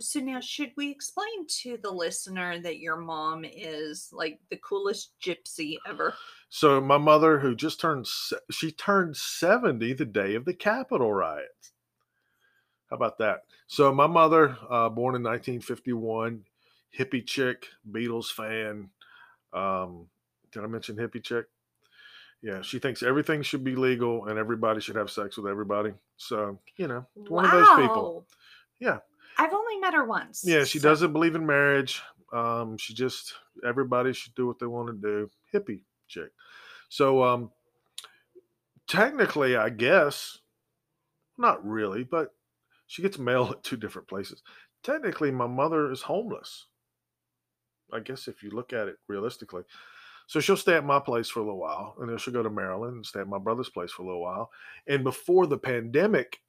So 0.00 0.20
now 0.20 0.40
should 0.40 0.72
we 0.76 0.90
explain 0.90 1.46
to 1.62 1.78
the 1.80 1.90
listener 1.90 2.58
that 2.60 2.78
your 2.78 2.96
mom 2.96 3.44
is 3.44 4.08
like 4.12 4.40
the 4.50 4.56
coolest 4.56 5.12
gypsy 5.24 5.76
ever? 5.86 6.14
So 6.48 6.80
my 6.80 6.98
mother, 6.98 7.38
who 7.38 7.54
just 7.54 7.80
turned, 7.80 8.06
she 8.50 8.72
turned 8.72 9.16
70 9.16 9.92
the 9.94 10.04
day 10.04 10.34
of 10.34 10.44
the 10.44 10.54
Capitol 10.54 11.12
riots. 11.12 11.72
How 12.90 12.96
about 12.96 13.18
that? 13.18 13.42
So 13.68 13.94
my 13.94 14.06
mother, 14.06 14.56
uh, 14.68 14.88
born 14.88 15.14
in 15.14 15.22
1951, 15.22 16.44
hippie 16.98 17.26
chick, 17.26 17.68
Beatles 17.90 18.30
fan. 18.30 18.90
Um, 19.52 20.08
did 20.50 20.62
I 20.62 20.66
mention 20.66 20.96
hippie 20.96 21.22
chick? 21.22 21.46
Yeah, 22.42 22.60
she 22.62 22.80
thinks 22.80 23.04
everything 23.04 23.42
should 23.42 23.62
be 23.62 23.76
legal 23.76 24.26
and 24.26 24.36
everybody 24.38 24.80
should 24.80 24.96
have 24.96 25.10
sex 25.10 25.36
with 25.36 25.46
everybody. 25.46 25.92
So, 26.16 26.58
you 26.76 26.88
know, 26.88 27.06
one 27.14 27.44
of 27.44 27.52
those 27.52 27.68
people. 27.80 28.26
Yeah. 28.80 28.98
I've 29.38 29.52
only 29.52 29.78
met 29.78 29.94
her 29.94 30.04
once. 30.04 30.42
Yeah, 30.44 30.64
she 30.64 30.80
so- 30.80 30.88
doesn't 30.88 31.12
believe 31.12 31.36
in 31.36 31.46
marriage. 31.46 32.02
Um, 32.32 32.78
she 32.78 32.94
just 32.94 33.34
everybody 33.66 34.12
should 34.12 34.34
do 34.34 34.46
what 34.46 34.58
they 34.58 34.66
want 34.66 34.88
to 34.88 34.94
do. 34.94 35.30
Hippie 35.54 35.84
chick. 36.08 36.30
So 36.88 37.22
um 37.22 37.50
technically 38.88 39.56
I 39.56 39.68
guess 39.68 40.38
not 41.38 41.64
really, 41.64 42.04
but 42.04 42.34
she 42.86 43.02
gets 43.02 43.18
mail 43.18 43.48
at 43.52 43.62
two 43.62 43.76
different 43.76 44.08
places. 44.08 44.42
Technically 44.82 45.30
my 45.30 45.46
mother 45.46 45.90
is 45.92 46.02
homeless. 46.02 46.66
I 47.92 48.00
guess 48.00 48.26
if 48.26 48.42
you 48.42 48.50
look 48.50 48.72
at 48.72 48.88
it 48.88 48.96
realistically. 49.08 49.62
So 50.26 50.40
she'll 50.40 50.56
stay 50.56 50.74
at 50.76 50.84
my 50.84 51.00
place 51.00 51.28
for 51.28 51.40
a 51.40 51.44
little 51.44 51.58
while, 51.58 51.96
and 51.98 52.08
then 52.08 52.18
she'll 52.18 52.34
go 52.34 52.42
to 52.42 52.50
Maryland 52.50 52.96
and 52.96 53.06
stay 53.06 53.20
at 53.20 53.28
my 53.28 53.38
brother's 53.38 53.68
place 53.70 53.92
for 53.92 54.02
a 54.02 54.06
little 54.06 54.22
while. 54.22 54.50
And 54.86 55.04
before 55.04 55.46
the 55.46 55.58
pandemic, 55.58 56.42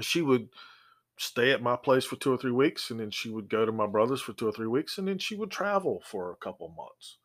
she 0.00 0.22
would 0.22 0.48
stay 1.18 1.52
at 1.52 1.62
my 1.62 1.76
place 1.76 2.04
for 2.04 2.16
two 2.16 2.32
or 2.32 2.38
three 2.38 2.52
weeks, 2.52 2.90
and 2.90 3.00
then 3.00 3.10
she 3.10 3.30
would 3.30 3.48
go 3.50 3.66
to 3.66 3.72
my 3.72 3.86
brother's 3.86 4.22
for 4.22 4.32
two 4.34 4.48
or 4.48 4.52
three 4.52 4.66
weeks, 4.68 4.98
and 4.98 5.08
then 5.08 5.18
she 5.18 5.36
would 5.36 5.50
travel 5.50 6.02
for 6.06 6.32
a 6.32 6.36
couple 6.36 6.68
months. 6.70 7.18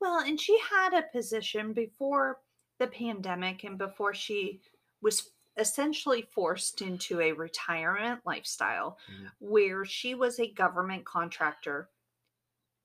Well, 0.00 0.18
and 0.18 0.40
she 0.40 0.58
had 0.58 0.92
a 0.94 1.02
position 1.02 1.72
before 1.72 2.42
the 2.78 2.88
pandemic 2.88 3.64
and 3.64 3.78
before 3.78 4.14
she 4.14 4.62
was 5.00 5.32
essentially 5.56 6.22
forced 6.22 6.82
into 6.82 7.20
a 7.20 7.32
retirement 7.32 8.24
lifestyle 8.24 8.98
Mhm. 9.08 9.32
where 9.38 9.84
she 9.84 10.14
was 10.14 10.38
a 10.40 10.50
government 10.50 11.04
contractor, 11.04 11.90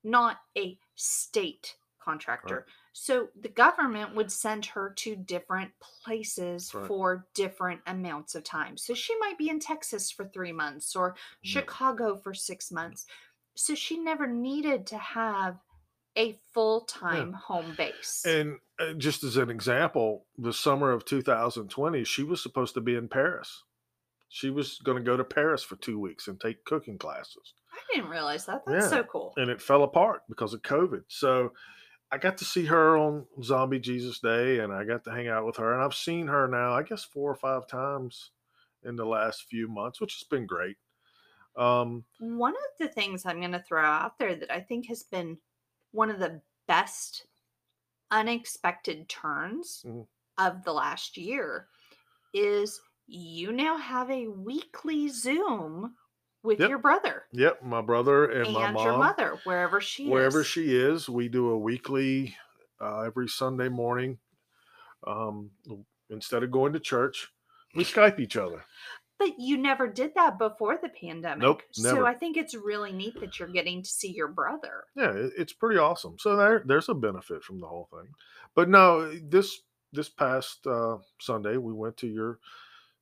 not 0.04 0.38
a 0.56 0.78
state 0.94 1.76
contractor. 2.00 2.66
So 2.92 3.28
the 3.38 3.48
government 3.50 4.14
would 4.14 4.32
send 4.32 4.64
her 4.66 4.90
to 4.98 5.14
different 5.14 5.70
places 5.80 6.74
Right. 6.74 6.86
for 6.86 7.26
different 7.34 7.80
amounts 7.86 8.34
of 8.34 8.44
time. 8.44 8.76
So 8.76 8.94
she 8.94 9.16
might 9.18 9.36
be 9.38 9.50
in 9.50 9.60
Texas 9.60 10.10
for 10.10 10.24
three 10.26 10.52
months 10.52 10.96
or 10.96 11.14
Yeah. 11.42 11.60
Chicago 11.60 12.16
for 12.16 12.32
six 12.34 12.72
months. 12.72 13.06
So 13.56 13.74
she 13.74 13.98
never 13.98 14.26
needed 14.26 14.86
to 14.88 14.98
have 14.98 15.60
a 16.16 16.32
full 16.52 16.80
time 16.82 17.32
home 17.34 17.74
base. 17.76 18.24
And 18.26 18.58
uh, 18.80 18.94
just 18.94 19.22
as 19.22 19.36
an 19.36 19.50
example, 19.50 20.26
the 20.36 20.52
summer 20.52 20.90
of 20.90 21.04
2020, 21.04 22.02
she 22.04 22.22
was 22.22 22.42
supposed 22.42 22.74
to 22.74 22.80
be 22.80 22.96
in 22.96 23.08
Paris. 23.08 23.64
She 24.28 24.50
was 24.50 24.78
going 24.78 24.98
to 24.98 25.02
go 25.04 25.16
to 25.16 25.24
Paris 25.24 25.62
for 25.62 25.76
two 25.76 25.98
weeks 25.98 26.28
and 26.28 26.38
take 26.40 26.64
cooking 26.64 26.98
classes. 26.98 27.54
I 27.72 27.78
didn't 27.94 28.10
realize 28.10 28.44
that. 28.46 28.62
That's 28.66 28.84
Yeah. 28.84 28.90
so 28.90 29.04
cool. 29.04 29.32
and 29.36 29.50
it 29.50 29.60
fell 29.62 29.82
apart 29.84 30.22
because 30.28 30.52
of 30.54 30.62
COVID. 30.62 31.04
So 31.08 31.52
I 32.10 32.18
got 32.18 32.38
to 32.38 32.44
see 32.44 32.64
her 32.66 32.96
on 32.96 33.26
Zombie 33.42 33.78
Jesus 33.78 34.18
Day 34.20 34.58
and 34.60 34.72
I 34.72 34.84
got 34.84 35.04
to 35.04 35.10
hang 35.10 35.28
out 35.28 35.46
with 35.46 35.56
her. 35.56 35.72
And 35.74 35.82
I've 35.82 35.94
seen 35.94 36.26
her 36.26 36.46
now, 36.48 36.72
I 36.74 36.82
guess, 36.82 37.04
four 37.04 37.30
or 37.30 37.36
five 37.36 37.66
times 37.66 38.30
in 38.82 38.96
the 38.96 39.04
last 39.06 39.44
few 39.44 39.68
months, 39.68 40.00
which 40.00 40.14
has 40.14 40.24
been 40.24 40.46
great. 40.46 40.76
Um, 41.56 42.04
One 42.18 42.54
of 42.54 42.62
the 42.78 42.88
things 42.88 43.24
I'm 43.26 43.40
going 43.40 43.52
to 43.52 43.62
throw 43.62 43.84
out 43.84 44.18
there 44.18 44.34
that 44.36 44.50
I 44.52 44.60
think 44.60 44.86
has 44.86 45.02
been 45.02 45.38
one 45.92 46.10
of 46.10 46.18
the 46.18 46.40
best 46.66 47.26
unexpected 48.10 49.08
turns 49.08 49.82
Mhm. 49.86 50.06
of 50.38 50.64
the 50.64 50.72
last 50.72 51.16
year 51.16 51.68
is 52.32 52.80
you 53.08 53.52
now 53.52 53.76
have 53.78 54.10
a 54.10 54.28
weekly 54.28 55.08
Zoom 55.08 55.94
with 56.42 56.60
Yep. 56.60 56.68
your 56.68 56.78
brother 56.78 57.24
yep, 57.32 57.62
my 57.62 57.80
brother 57.80 58.26
and, 58.30 58.44
and, 58.46 58.54
my 58.54 58.70
mom, 58.70 58.84
your 58.84 58.98
mother, 58.98 59.38
wherever 59.44 59.80
she 59.80 60.08
wherever 60.08 60.42
is. 60.42 60.46
she 60.46 60.76
is, 60.76 61.08
we 61.08 61.28
do 61.28 61.50
a 61.50 61.58
weekly 61.58 62.36
uh, 62.80 63.00
every 63.00 63.28
Sunday 63.28 63.68
morning. 63.68 64.18
Um, 65.06 65.50
instead 66.10 66.42
of 66.42 66.50
going 66.50 66.72
to 66.74 66.80
church, 66.80 67.28
we 67.74 67.84
Skype 67.84 68.18
each 68.20 68.36
other. 68.36 68.64
But 69.18 69.38
you 69.38 69.56
never 69.56 69.88
did 69.88 70.14
that 70.14 70.38
before 70.38 70.78
the 70.80 70.90
pandemic. 70.90 71.42
Nope, 71.42 71.62
So. 71.72 72.06
I 72.06 72.14
think 72.14 72.36
it's 72.36 72.54
really 72.54 72.92
neat 72.92 73.18
that 73.20 73.38
you're 73.38 73.48
getting 73.48 73.82
to 73.82 73.90
see 73.90 74.12
your 74.12 74.28
brother. 74.28 74.84
yeah, 74.94 75.12
it's 75.14 75.52
pretty 75.52 75.78
awesome. 75.78 76.16
So 76.20 76.36
there, 76.36 76.62
there's 76.64 76.88
a 76.88 76.94
benefit 76.94 77.42
from 77.42 77.60
the 77.60 77.66
whole 77.66 77.88
thing. 77.90 78.08
But 78.54 78.68
no, 78.68 79.12
this 79.12 79.62
this 79.92 80.08
past 80.08 80.66
uh, 80.66 80.98
Sunday 81.20 81.56
we 81.56 81.72
went 81.72 81.96
to 81.98 82.06
your 82.06 82.38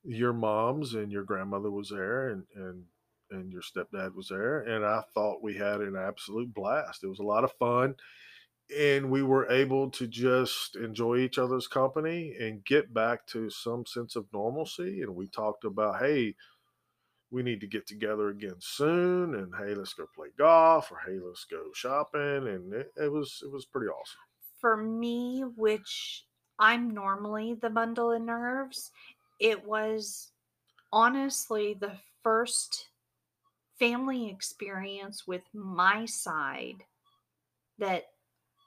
your 0.06 0.32
mom's 0.32 0.94
and 0.94 1.12
your 1.12 1.24
grandmother 1.24 1.70
was 1.70 1.90
there 1.90 2.30
and 2.30 2.44
and 2.56 2.84
and 3.30 3.52
your 3.52 3.62
stepdad 3.62 4.14
was 4.14 4.28
there 4.28 4.60
and 4.62 4.84
I 4.86 5.02
thought 5.14 5.42
we 5.42 5.54
had 5.56 5.80
an 5.80 5.96
absolute 5.96 6.54
blast. 6.54 7.04
It 7.04 7.08
was 7.08 7.18
a 7.20 7.24
lot 7.24 7.44
of 7.44 7.52
fun 7.54 7.96
and 8.76 9.10
we 9.10 9.22
were 9.22 9.50
able 9.50 9.90
to 9.90 10.06
just 10.08 10.76
enjoy 10.76 11.18
each 11.18 11.38
other's 11.38 11.68
company 11.68 12.34
and 12.40 12.64
get 12.64 12.92
back 12.94 13.26
to 13.28 13.50
some 13.50 13.86
sense 13.86 14.16
of 14.16 14.26
normalcy 14.32 15.02
and 15.02 15.14
we 15.14 15.28
talked 15.28 15.64
about 15.64 16.00
hey 16.00 16.34
we 17.30 17.42
need 17.42 17.60
to 17.60 17.66
get 17.68 17.86
together 17.86 18.28
again 18.30 18.56
soon 18.60 19.34
and 19.34 19.54
hey 19.58 19.74
let's 19.74 19.94
go 19.94 20.06
play 20.14 20.28
golf 20.38 20.90
or 20.92 20.98
hey 21.06 21.18
let's 21.20 21.44
go 21.44 21.64
shopping 21.74 22.48
and 22.48 22.72
it, 22.74 22.92
it 22.96 23.12
was 23.12 23.40
it 23.44 23.52
was 23.52 23.64
pretty 23.66 23.88
awesome 23.88 24.20
For 24.60 24.76
me, 24.76 25.42
which 25.56 26.24
I'm 26.58 26.90
normally 26.90 27.54
the 27.54 27.70
bundle 27.70 28.12
of 28.12 28.22
nerves, 28.22 28.90
it 29.38 29.64
was 29.64 30.32
honestly 30.92 31.74
the 31.74 31.92
first 32.22 32.88
family 33.78 34.28
experience 34.30 35.26
with 35.26 35.42
my 35.52 36.06
side 36.06 36.84
that 37.78 38.04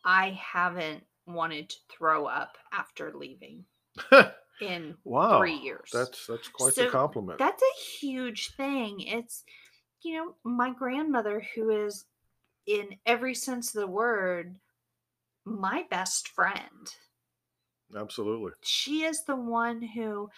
I 0.06 0.30
haven't 0.32 1.04
wanted 1.26 1.70
to 1.70 1.76
throw 1.90 2.26
up 2.26 2.58
after 2.72 3.14
leaving 3.14 3.66
in 4.62 4.96
wow 5.04 5.40
three 5.40 5.56
years. 5.56 5.90
that's 5.94 6.28
that's 6.28 6.48
quite 6.48 6.74
So 6.74 6.88
a 6.88 6.92
compliment 6.92 7.40
That's 7.40 7.62
a 7.62 7.82
huge 8.00 8.56
thing. 8.56 9.02
It's, 9.02 9.44
you 10.04 10.16
know, 10.16 10.36
my 10.44 10.72
grandmother, 10.72 11.46
who 11.56 11.70
is 11.70 12.06
in 12.66 12.98
every 13.06 13.36
sense 13.36 13.74
of 13.74 13.82
the 13.82 13.88
word, 13.88 14.56
my 15.46 15.86
best 15.90 16.28
friend. 16.30 16.94
Absolutely 17.96 18.52
She 18.62 19.04
is 19.04 19.24
the 19.24 19.36
one 19.36 19.82
who, 19.82 20.30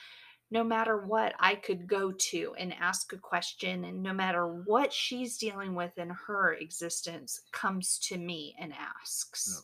no 0.49 0.63
matter 0.63 0.97
what, 1.05 1.33
I 1.39 1.55
could 1.55 1.87
go 1.87 2.11
to 2.11 2.55
and 2.59 2.73
ask 2.73 3.13
a 3.13 3.17
question, 3.17 3.85
and 3.85 4.03
no 4.03 4.13
matter 4.13 4.47
what 4.47 4.91
she's 4.93 5.37
dealing 5.37 5.75
with 5.75 5.97
in 5.97 6.09
her 6.09 6.53
existence, 6.53 7.41
comes 7.51 7.97
to 7.99 8.17
me 8.17 8.55
and 8.59 8.73
asks. 8.73 9.63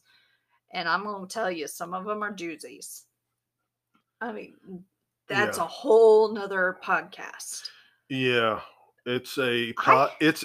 And 0.73 0.87
I'm 0.87 1.03
going 1.03 1.27
to 1.27 1.33
tell 1.33 1.51
you, 1.51 1.67
some 1.67 1.93
of 1.93 2.05
them 2.05 2.23
are 2.23 2.33
doozies. 2.33 3.03
I 4.21 4.31
mean, 4.31 4.55
that's 5.27 5.57
Yeah. 5.57 5.63
a 5.63 5.67
whole 5.67 6.33
nother 6.33 6.77
podcast. 6.83 7.69
yeah 8.09 8.61
It's 9.05 9.37
a 9.37 9.73
pot. 9.73 10.11
It's 10.19 10.43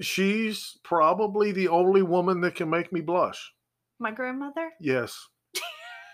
she's 0.00 0.78
probably 0.82 1.52
the 1.52 1.68
only 1.68 2.02
woman 2.02 2.40
that 2.42 2.54
can 2.54 2.68
make 2.68 2.92
me 2.92 3.00
blush. 3.00 3.52
My 3.98 4.10
grandmother? 4.10 4.72
Yes. 4.80 5.26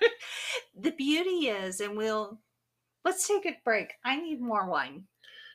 the 0.80 0.92
beauty 0.92 1.48
is, 1.48 1.80
and 1.80 1.96
we'll 1.96 2.40
let's 3.04 3.26
take 3.26 3.46
a 3.46 3.56
break. 3.64 3.92
I 4.04 4.20
need 4.20 4.40
more 4.40 4.68
wine. 4.68 5.04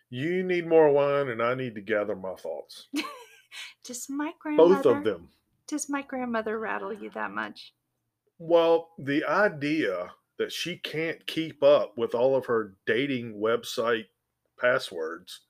You 0.10 0.44
need 0.44 0.68
more 0.68 0.92
wine, 0.92 1.30
and 1.30 1.42
I 1.42 1.54
need 1.56 1.76
to 1.76 1.82
gather 1.82 2.16
my 2.16 2.34
thoughts. 2.36 2.88
Does 3.84 4.08
my 4.10 4.32
grandmother 4.40 4.76
Both 4.76 4.86
of 4.86 5.04
them. 5.04 5.30
Does 5.68 5.90
my 5.90 6.02
grandmother 6.02 6.60
rattle 6.60 6.94
you 6.94 7.10
that 7.12 7.32
much? 7.32 7.74
Well, 8.40 8.90
the 8.98 9.24
idea 9.26 10.12
that 10.38 10.52
she 10.52 10.78
can't 10.78 11.26
keep 11.28 11.62
up 11.62 11.98
with 11.98 12.16
all 12.16 12.36
of 12.36 12.46
her 12.46 12.76
dating 12.86 13.40
website 13.40 14.06
passwords 14.60 15.42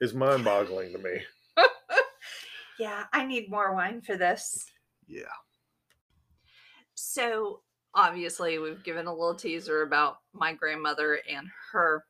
is 0.00 0.14
mind 0.14 0.44
boggling 0.44 0.92
to 0.92 0.98
me. 0.98 1.20
yeah, 2.78 3.04
I 3.12 3.26
need 3.26 3.50
more 3.50 3.74
wine 3.74 4.00
for 4.00 4.16
this. 4.16 4.64
Yeah. 5.06 5.24
So, 6.94 7.60
obviously, 7.98 8.58
we've 8.58 8.84
given 8.84 9.06
a 9.06 9.12
little 9.12 9.34
teaser 9.34 9.82
about 9.82 10.18
my 10.32 10.54
grandmother 10.54 11.18
and 11.30 11.48
her 11.72 12.04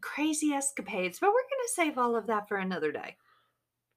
crazy 0.00 0.52
escapades, 0.52 1.18
but 1.18 1.28
we're 1.28 1.32
going 1.32 1.66
to 1.66 1.72
save 1.74 1.98
all 1.98 2.16
of 2.16 2.28
that 2.28 2.48
for 2.48 2.56
another 2.56 2.92
day. 2.92 3.16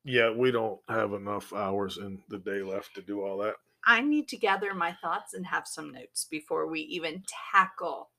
Yeah, 0.04 0.32
we 0.32 0.52
don't 0.52 0.80
have 0.90 1.14
enough 1.14 1.54
hours 1.54 1.98
in 1.98 2.20
the 2.30 2.40
day 2.40 2.62
left 2.62 2.96
to 2.96 3.02
do 3.02 3.22
all 3.22 3.38
that. 3.40 3.56
I 3.86 4.02
need 4.02 4.28
to 4.30 4.38
gather 4.38 4.74
my 4.74 4.96
thoughts 5.02 5.36
and 5.36 5.46
have 5.46 5.68
some 5.68 5.94
notes 5.94 6.26
before 6.30 6.68
we 6.68 6.82
even 6.82 7.24
tackle 7.54 8.10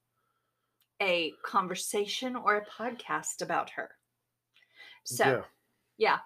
a 1.03 1.33
conversation 1.45 2.37
or 2.37 2.57
a 2.57 2.67
podcast 2.67 3.43
about 3.43 3.71
her. 3.71 3.91
So, 5.05 5.25
yeah, 5.25 5.43
yeah 5.99 6.19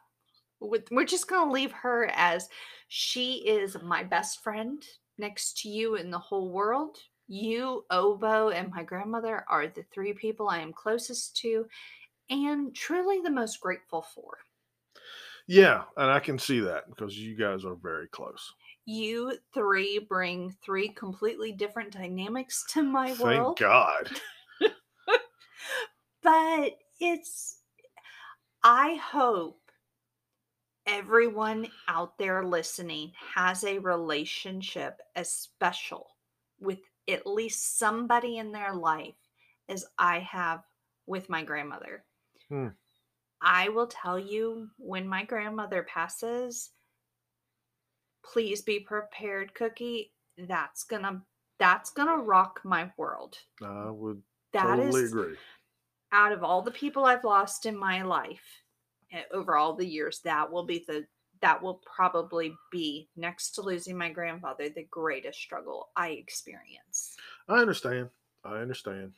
we're 0.61 1.05
just 1.05 1.29
going 1.29 1.49
to 1.49 1.53
leave 1.53 1.73
her 1.73 2.11
as 2.15 2.49
she 2.89 3.37
is 3.47 3.77
my 3.83 4.03
best 4.03 4.43
friend 4.43 4.85
next 5.21 5.59
to 5.59 5.69
you 5.69 5.95
in 5.95 6.11
the 6.11 6.19
whole 6.19 6.51
world. 6.51 6.99
You, 7.29 7.85
Obo, 7.91 8.49
and 8.49 8.73
my 8.73 8.83
grandmother 8.83 9.45
are 9.49 9.69
the 9.69 9.85
three 9.93 10.13
people 10.13 10.49
I 10.49 10.59
am 10.59 10.73
closest 10.73 11.37
to 11.39 11.67
and 12.29 12.75
truly 12.75 13.21
the 13.21 13.31
most 13.31 13.61
grateful 13.61 14.03
for. 14.03 14.39
Yeah, 15.47 15.83
and 15.97 16.11
I 16.11 16.21
can 16.21 16.39
see 16.39 16.61
that 16.61 16.89
because 16.89 17.19
you 17.19 17.37
guys 17.37 17.65
are 17.65 17.75
very 17.75 18.09
close. 18.09 18.55
You 18.85 19.35
three 19.53 19.99
bring 19.99 20.55
three 20.63 20.89
completely 20.89 21.53
different 21.53 21.93
dynamics 21.93 22.65
to 22.71 22.83
my 22.83 23.09
Thank 23.09 23.21
world. 23.21 23.59
Thank 23.59 23.69
God. 23.69 24.11
but 26.23 26.79
it's, 27.01 27.59
I 28.63 28.95
hope 29.03 29.60
everyone 30.91 31.69
out 31.89 32.19
there 32.19 32.45
listening 32.45 33.13
has 33.35 33.65
a 33.65 33.79
relationship 33.79 35.01
as 35.15 35.33
special 35.33 36.09
with 36.59 36.81
at 37.09 37.27
least 37.27 37.79
somebody 37.79 38.39
in 38.39 38.51
their 38.53 38.75
life 38.75 39.15
as 39.69 39.87
I 39.99 40.19
have 40.19 40.63
with 41.07 41.31
my 41.31 41.45
grandmother. 41.45 42.05
Hmm. 42.49 42.69
I 43.41 43.69
will 43.69 43.87
tell 43.87 44.19
you 44.19 44.69
when 44.79 45.09
my 45.09 45.25
grandmother 45.25 45.85
passes, 45.85 46.71
please 48.25 48.61
be 48.61 48.81
prepared, 48.81 49.55
Cookie. 49.55 50.13
That's 50.37 50.85
gonna 50.85 51.23
that's 51.59 51.91
gonna 51.91 52.17
rock 52.17 52.61
my 52.65 52.91
world. 52.97 53.39
I 53.63 53.91
would 53.91 54.23
that 54.53 54.77
totally 54.77 55.03
is, 55.03 55.13
agree. 55.13 55.37
Out 56.13 56.33
of 56.33 56.43
all 56.43 56.63
the 56.63 56.71
people 56.71 57.05
I've 57.05 57.25
lost 57.25 57.65
in 57.65 57.79
my 57.79 58.03
life, 58.03 58.60
Eh, 59.13 59.23
over 59.33 59.57
all 59.57 59.75
the 59.75 59.87
years 59.87 60.21
that 60.25 60.51
will 60.51 60.65
be 60.65 60.85
the 60.87 61.05
that 61.43 61.63
will 61.63 61.81
probably 61.97 62.55
be 62.71 63.09
next 63.17 63.53
to 63.53 63.63
losing 63.63 63.97
my 63.97 64.11
grandfather 64.11 64.69
the 64.69 64.87
greatest 64.91 65.39
struggle 65.39 65.89
i 65.97 66.09
experience. 66.11 67.17
I 67.49 67.59
understand. 67.61 68.11
I 68.45 68.59
understand. 68.59 69.13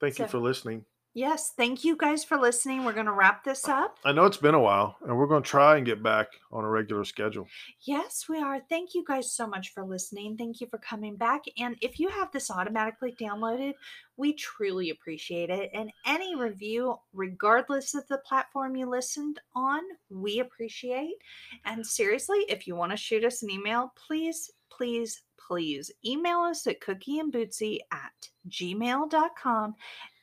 Thank 0.00 0.14
so, 0.14 0.22
you 0.22 0.28
for 0.28 0.38
listening 0.38 0.84
Yes, 1.14 1.52
thank 1.56 1.84
you 1.84 1.96
guys 1.96 2.22
for 2.22 2.36
listening. 2.36 2.84
We're 2.84 2.92
going 2.92 3.06
to 3.06 3.12
wrap 3.12 3.42
this 3.42 3.66
up. 3.66 3.96
I 4.04 4.12
know 4.12 4.26
it's 4.26 4.36
been 4.36 4.54
a 4.54 4.60
while, 4.60 4.96
and 5.02 5.16
we're 5.16 5.26
going 5.26 5.42
to 5.42 5.48
try 5.48 5.76
and 5.76 5.86
get 5.86 6.02
back 6.02 6.28
on 6.52 6.64
a 6.64 6.68
regular 6.68 7.04
schedule. 7.04 7.48
Yes, 7.80 8.26
we 8.28 8.38
are. 8.38 8.60
Thank 8.68 8.94
you 8.94 9.04
guys 9.08 9.32
so 9.32 9.46
much 9.46 9.72
for 9.72 9.84
listening. 9.84 10.36
Thank 10.36 10.60
you 10.60 10.66
for 10.68 10.78
coming 10.78 11.16
back. 11.16 11.42
And 11.58 11.76
if 11.80 11.98
you 11.98 12.08
have 12.10 12.30
this 12.30 12.50
automatically 12.50 13.16
downloaded, 13.18 13.72
we 14.16 14.34
truly 14.34 14.90
appreciate 14.90 15.50
it. 15.50 15.70
And 15.72 15.90
any 16.06 16.36
review, 16.36 16.96
regardless 17.12 17.94
of 17.94 18.06
the 18.08 18.18
platform 18.18 18.76
you 18.76 18.88
listened 18.88 19.40
on, 19.56 19.80
we 20.10 20.40
appreciate. 20.40 21.16
And 21.64 21.84
seriously, 21.84 22.44
if 22.48 22.66
you 22.66 22.76
want 22.76 22.92
to 22.92 22.96
shoot 22.96 23.24
us 23.24 23.42
an 23.42 23.50
email, 23.50 23.92
please, 23.96 24.50
please, 24.70 25.22
please 25.48 25.90
email 26.04 26.40
us 26.40 26.66
at 26.66 26.80
cookieandbootsy 26.80 27.78
at 27.90 28.28
gmail.com 28.48 29.74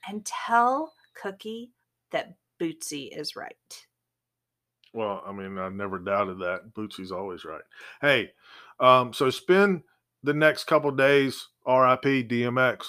and 0.07 0.25
tell 0.25 0.93
Cookie 1.21 1.71
that 2.11 2.35
Bootsy 2.59 3.09
is 3.15 3.35
right. 3.35 3.55
Well, 4.93 5.21
I 5.25 5.33
mean, 5.33 5.57
I 5.57 5.69
never 5.69 5.99
doubted 5.99 6.39
that. 6.39 6.73
Bootsy's 6.73 7.11
always 7.11 7.43
right. 7.43 7.63
Hey, 7.99 8.31
um, 8.79 9.11
so 9.11 9.29
spend 9.29 9.83
the 10.23 10.33
next 10.33 10.65
couple 10.65 10.91
days 10.91 11.47
RIP 11.67 12.29
DMX. 12.29 12.85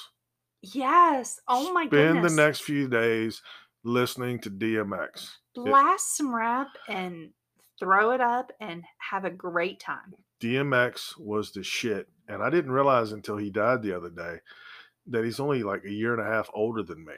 Yes. 0.62 1.41
Oh 1.49 1.73
my 1.73 1.87
spend 1.87 1.91
goodness. 1.91 2.23
Spend 2.23 2.25
the 2.25 2.43
next 2.43 2.62
few 2.62 2.89
days 2.89 3.43
listening 3.85 4.39
to 4.41 4.51
DMX. 4.51 5.31
Blast 5.55 5.95
it, 5.95 6.17
some 6.17 6.35
rap 6.35 6.69
and 6.89 7.31
throw 7.79 8.12
it 8.12 8.21
up 8.21 8.53
and 8.61 8.85
have 8.99 9.25
a 9.25 9.31
great 9.31 9.81
time. 9.81 10.14
DMX 10.41 11.19
was 11.19 11.53
the 11.53 11.62
shit. 11.62 12.09
And 12.29 12.43
I 12.43 12.51
didn't 12.51 12.73
realize 12.73 13.12
until 13.12 13.37
he 13.37 13.51
died 13.51 13.83
the 13.83 13.97
other 13.97 14.11
day 14.11 14.39
that 15.09 15.25
he's 15.25 15.41
only 15.41 15.63
like 15.63 15.85
a 15.85 15.93
year 15.93 16.13
and 16.13 16.23
a 16.23 16.31
half 16.31 16.51
older 16.55 16.83
than 16.83 17.05
me. 17.05 17.15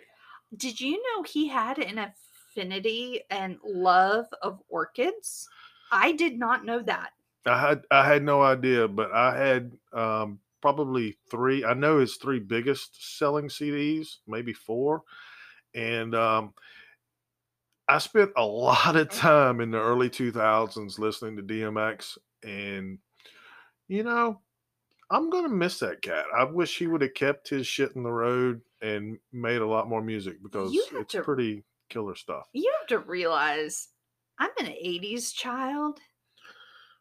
Did 0.57 0.81
you 0.81 0.93
know 0.93 1.23
he 1.23 1.49
had 1.49 1.79
an 1.79 1.99
affinity 1.99 3.23
and 3.31 3.59
love 3.65 4.27
of 4.43 4.61
orchids? 4.69 5.49
I 5.93 6.13
did 6.13 6.39
not 6.39 6.65
know 6.65 6.83
that. 6.83 7.11
I 7.47 7.61
had 7.61 7.83
I 7.91 8.07
had 8.07 8.23
no 8.23 8.43
idea, 8.43 8.89
but 8.89 9.13
I 9.13 9.37
had 9.37 9.73
um, 9.93 10.41
probably 10.61 11.17
three. 11.31 11.65
I 11.65 11.75
know 11.75 11.99
his 11.99 12.17
three 12.17 12.41
biggest 12.41 13.19
selling 13.19 13.49
CDs, 13.49 14.17
maybe 14.27 14.53
four, 14.53 15.03
and 15.75 16.15
um, 16.15 16.55
I 17.89 17.99
spent 17.99 18.33
a 18.37 18.45
lot 18.45 18.97
of 18.97 19.09
time 19.11 19.61
in 19.61 19.71
the 19.71 19.81
early 19.81 20.11
2000s 20.11 20.99
listening 20.99 21.37
to 21.37 21.43
DMX, 21.43 22.19
and 22.43 22.99
you 23.89 24.03
know, 24.05 24.41
I'm 25.11 25.31
gonna 25.31 25.49
miss 25.49 25.79
that 25.81 26.03
cat. 26.03 26.27
I 26.37 26.45
wish 26.45 26.79
he 26.79 26.87
would 26.87 27.03
have 27.03 27.15
kept 27.15 27.49
his 27.49 27.67
shit 27.67 27.97
in 27.97 28.03
the 28.03 28.13
road 28.13 28.61
and 28.83 29.19
made 29.33 29.61
a 29.61 29.67
lot 29.67 29.89
more 29.89 30.03
music 30.03 30.43
because 30.43 30.71
it's 30.93 31.13
to, 31.13 31.23
pretty 31.23 31.65
killer 31.89 32.15
stuff. 32.15 32.47
You 32.53 32.71
have 32.79 32.89
to 32.89 32.99
realize 32.99 33.89
I'm 34.39 34.51
an 34.61 34.67
80s 34.67 35.35
child. 35.35 35.99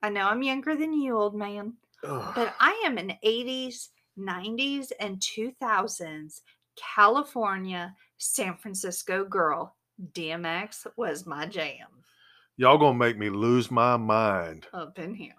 I 0.02 0.10
know 0.10 0.28
I'm 0.28 0.44
younger 0.44 0.76
than 0.76 0.94
you, 0.94 1.18
old 1.18 1.36
man, 1.36 1.74
Ugh. 2.04 2.32
but 2.36 2.56
I 2.60 2.82
am 2.86 2.98
an 2.98 3.14
80s, 3.26 3.90
90s, 4.18 4.92
and 5.00 5.20
2000s 5.20 6.42
California, 6.78 7.94
San 8.18 8.56
Francisco 8.56 9.26
girl. 9.26 9.76
DMX 10.14 10.86
was 10.96 11.26
my 11.26 11.48
jam. 11.48 11.88
Y'all 12.56 12.78
gonna 12.78 12.98
make 12.98 13.18
me 13.18 13.30
lose 13.30 13.70
my 13.72 13.98
mind. 13.98 14.68
Up 14.74 14.98
in 15.00 15.14
here. 15.14 15.34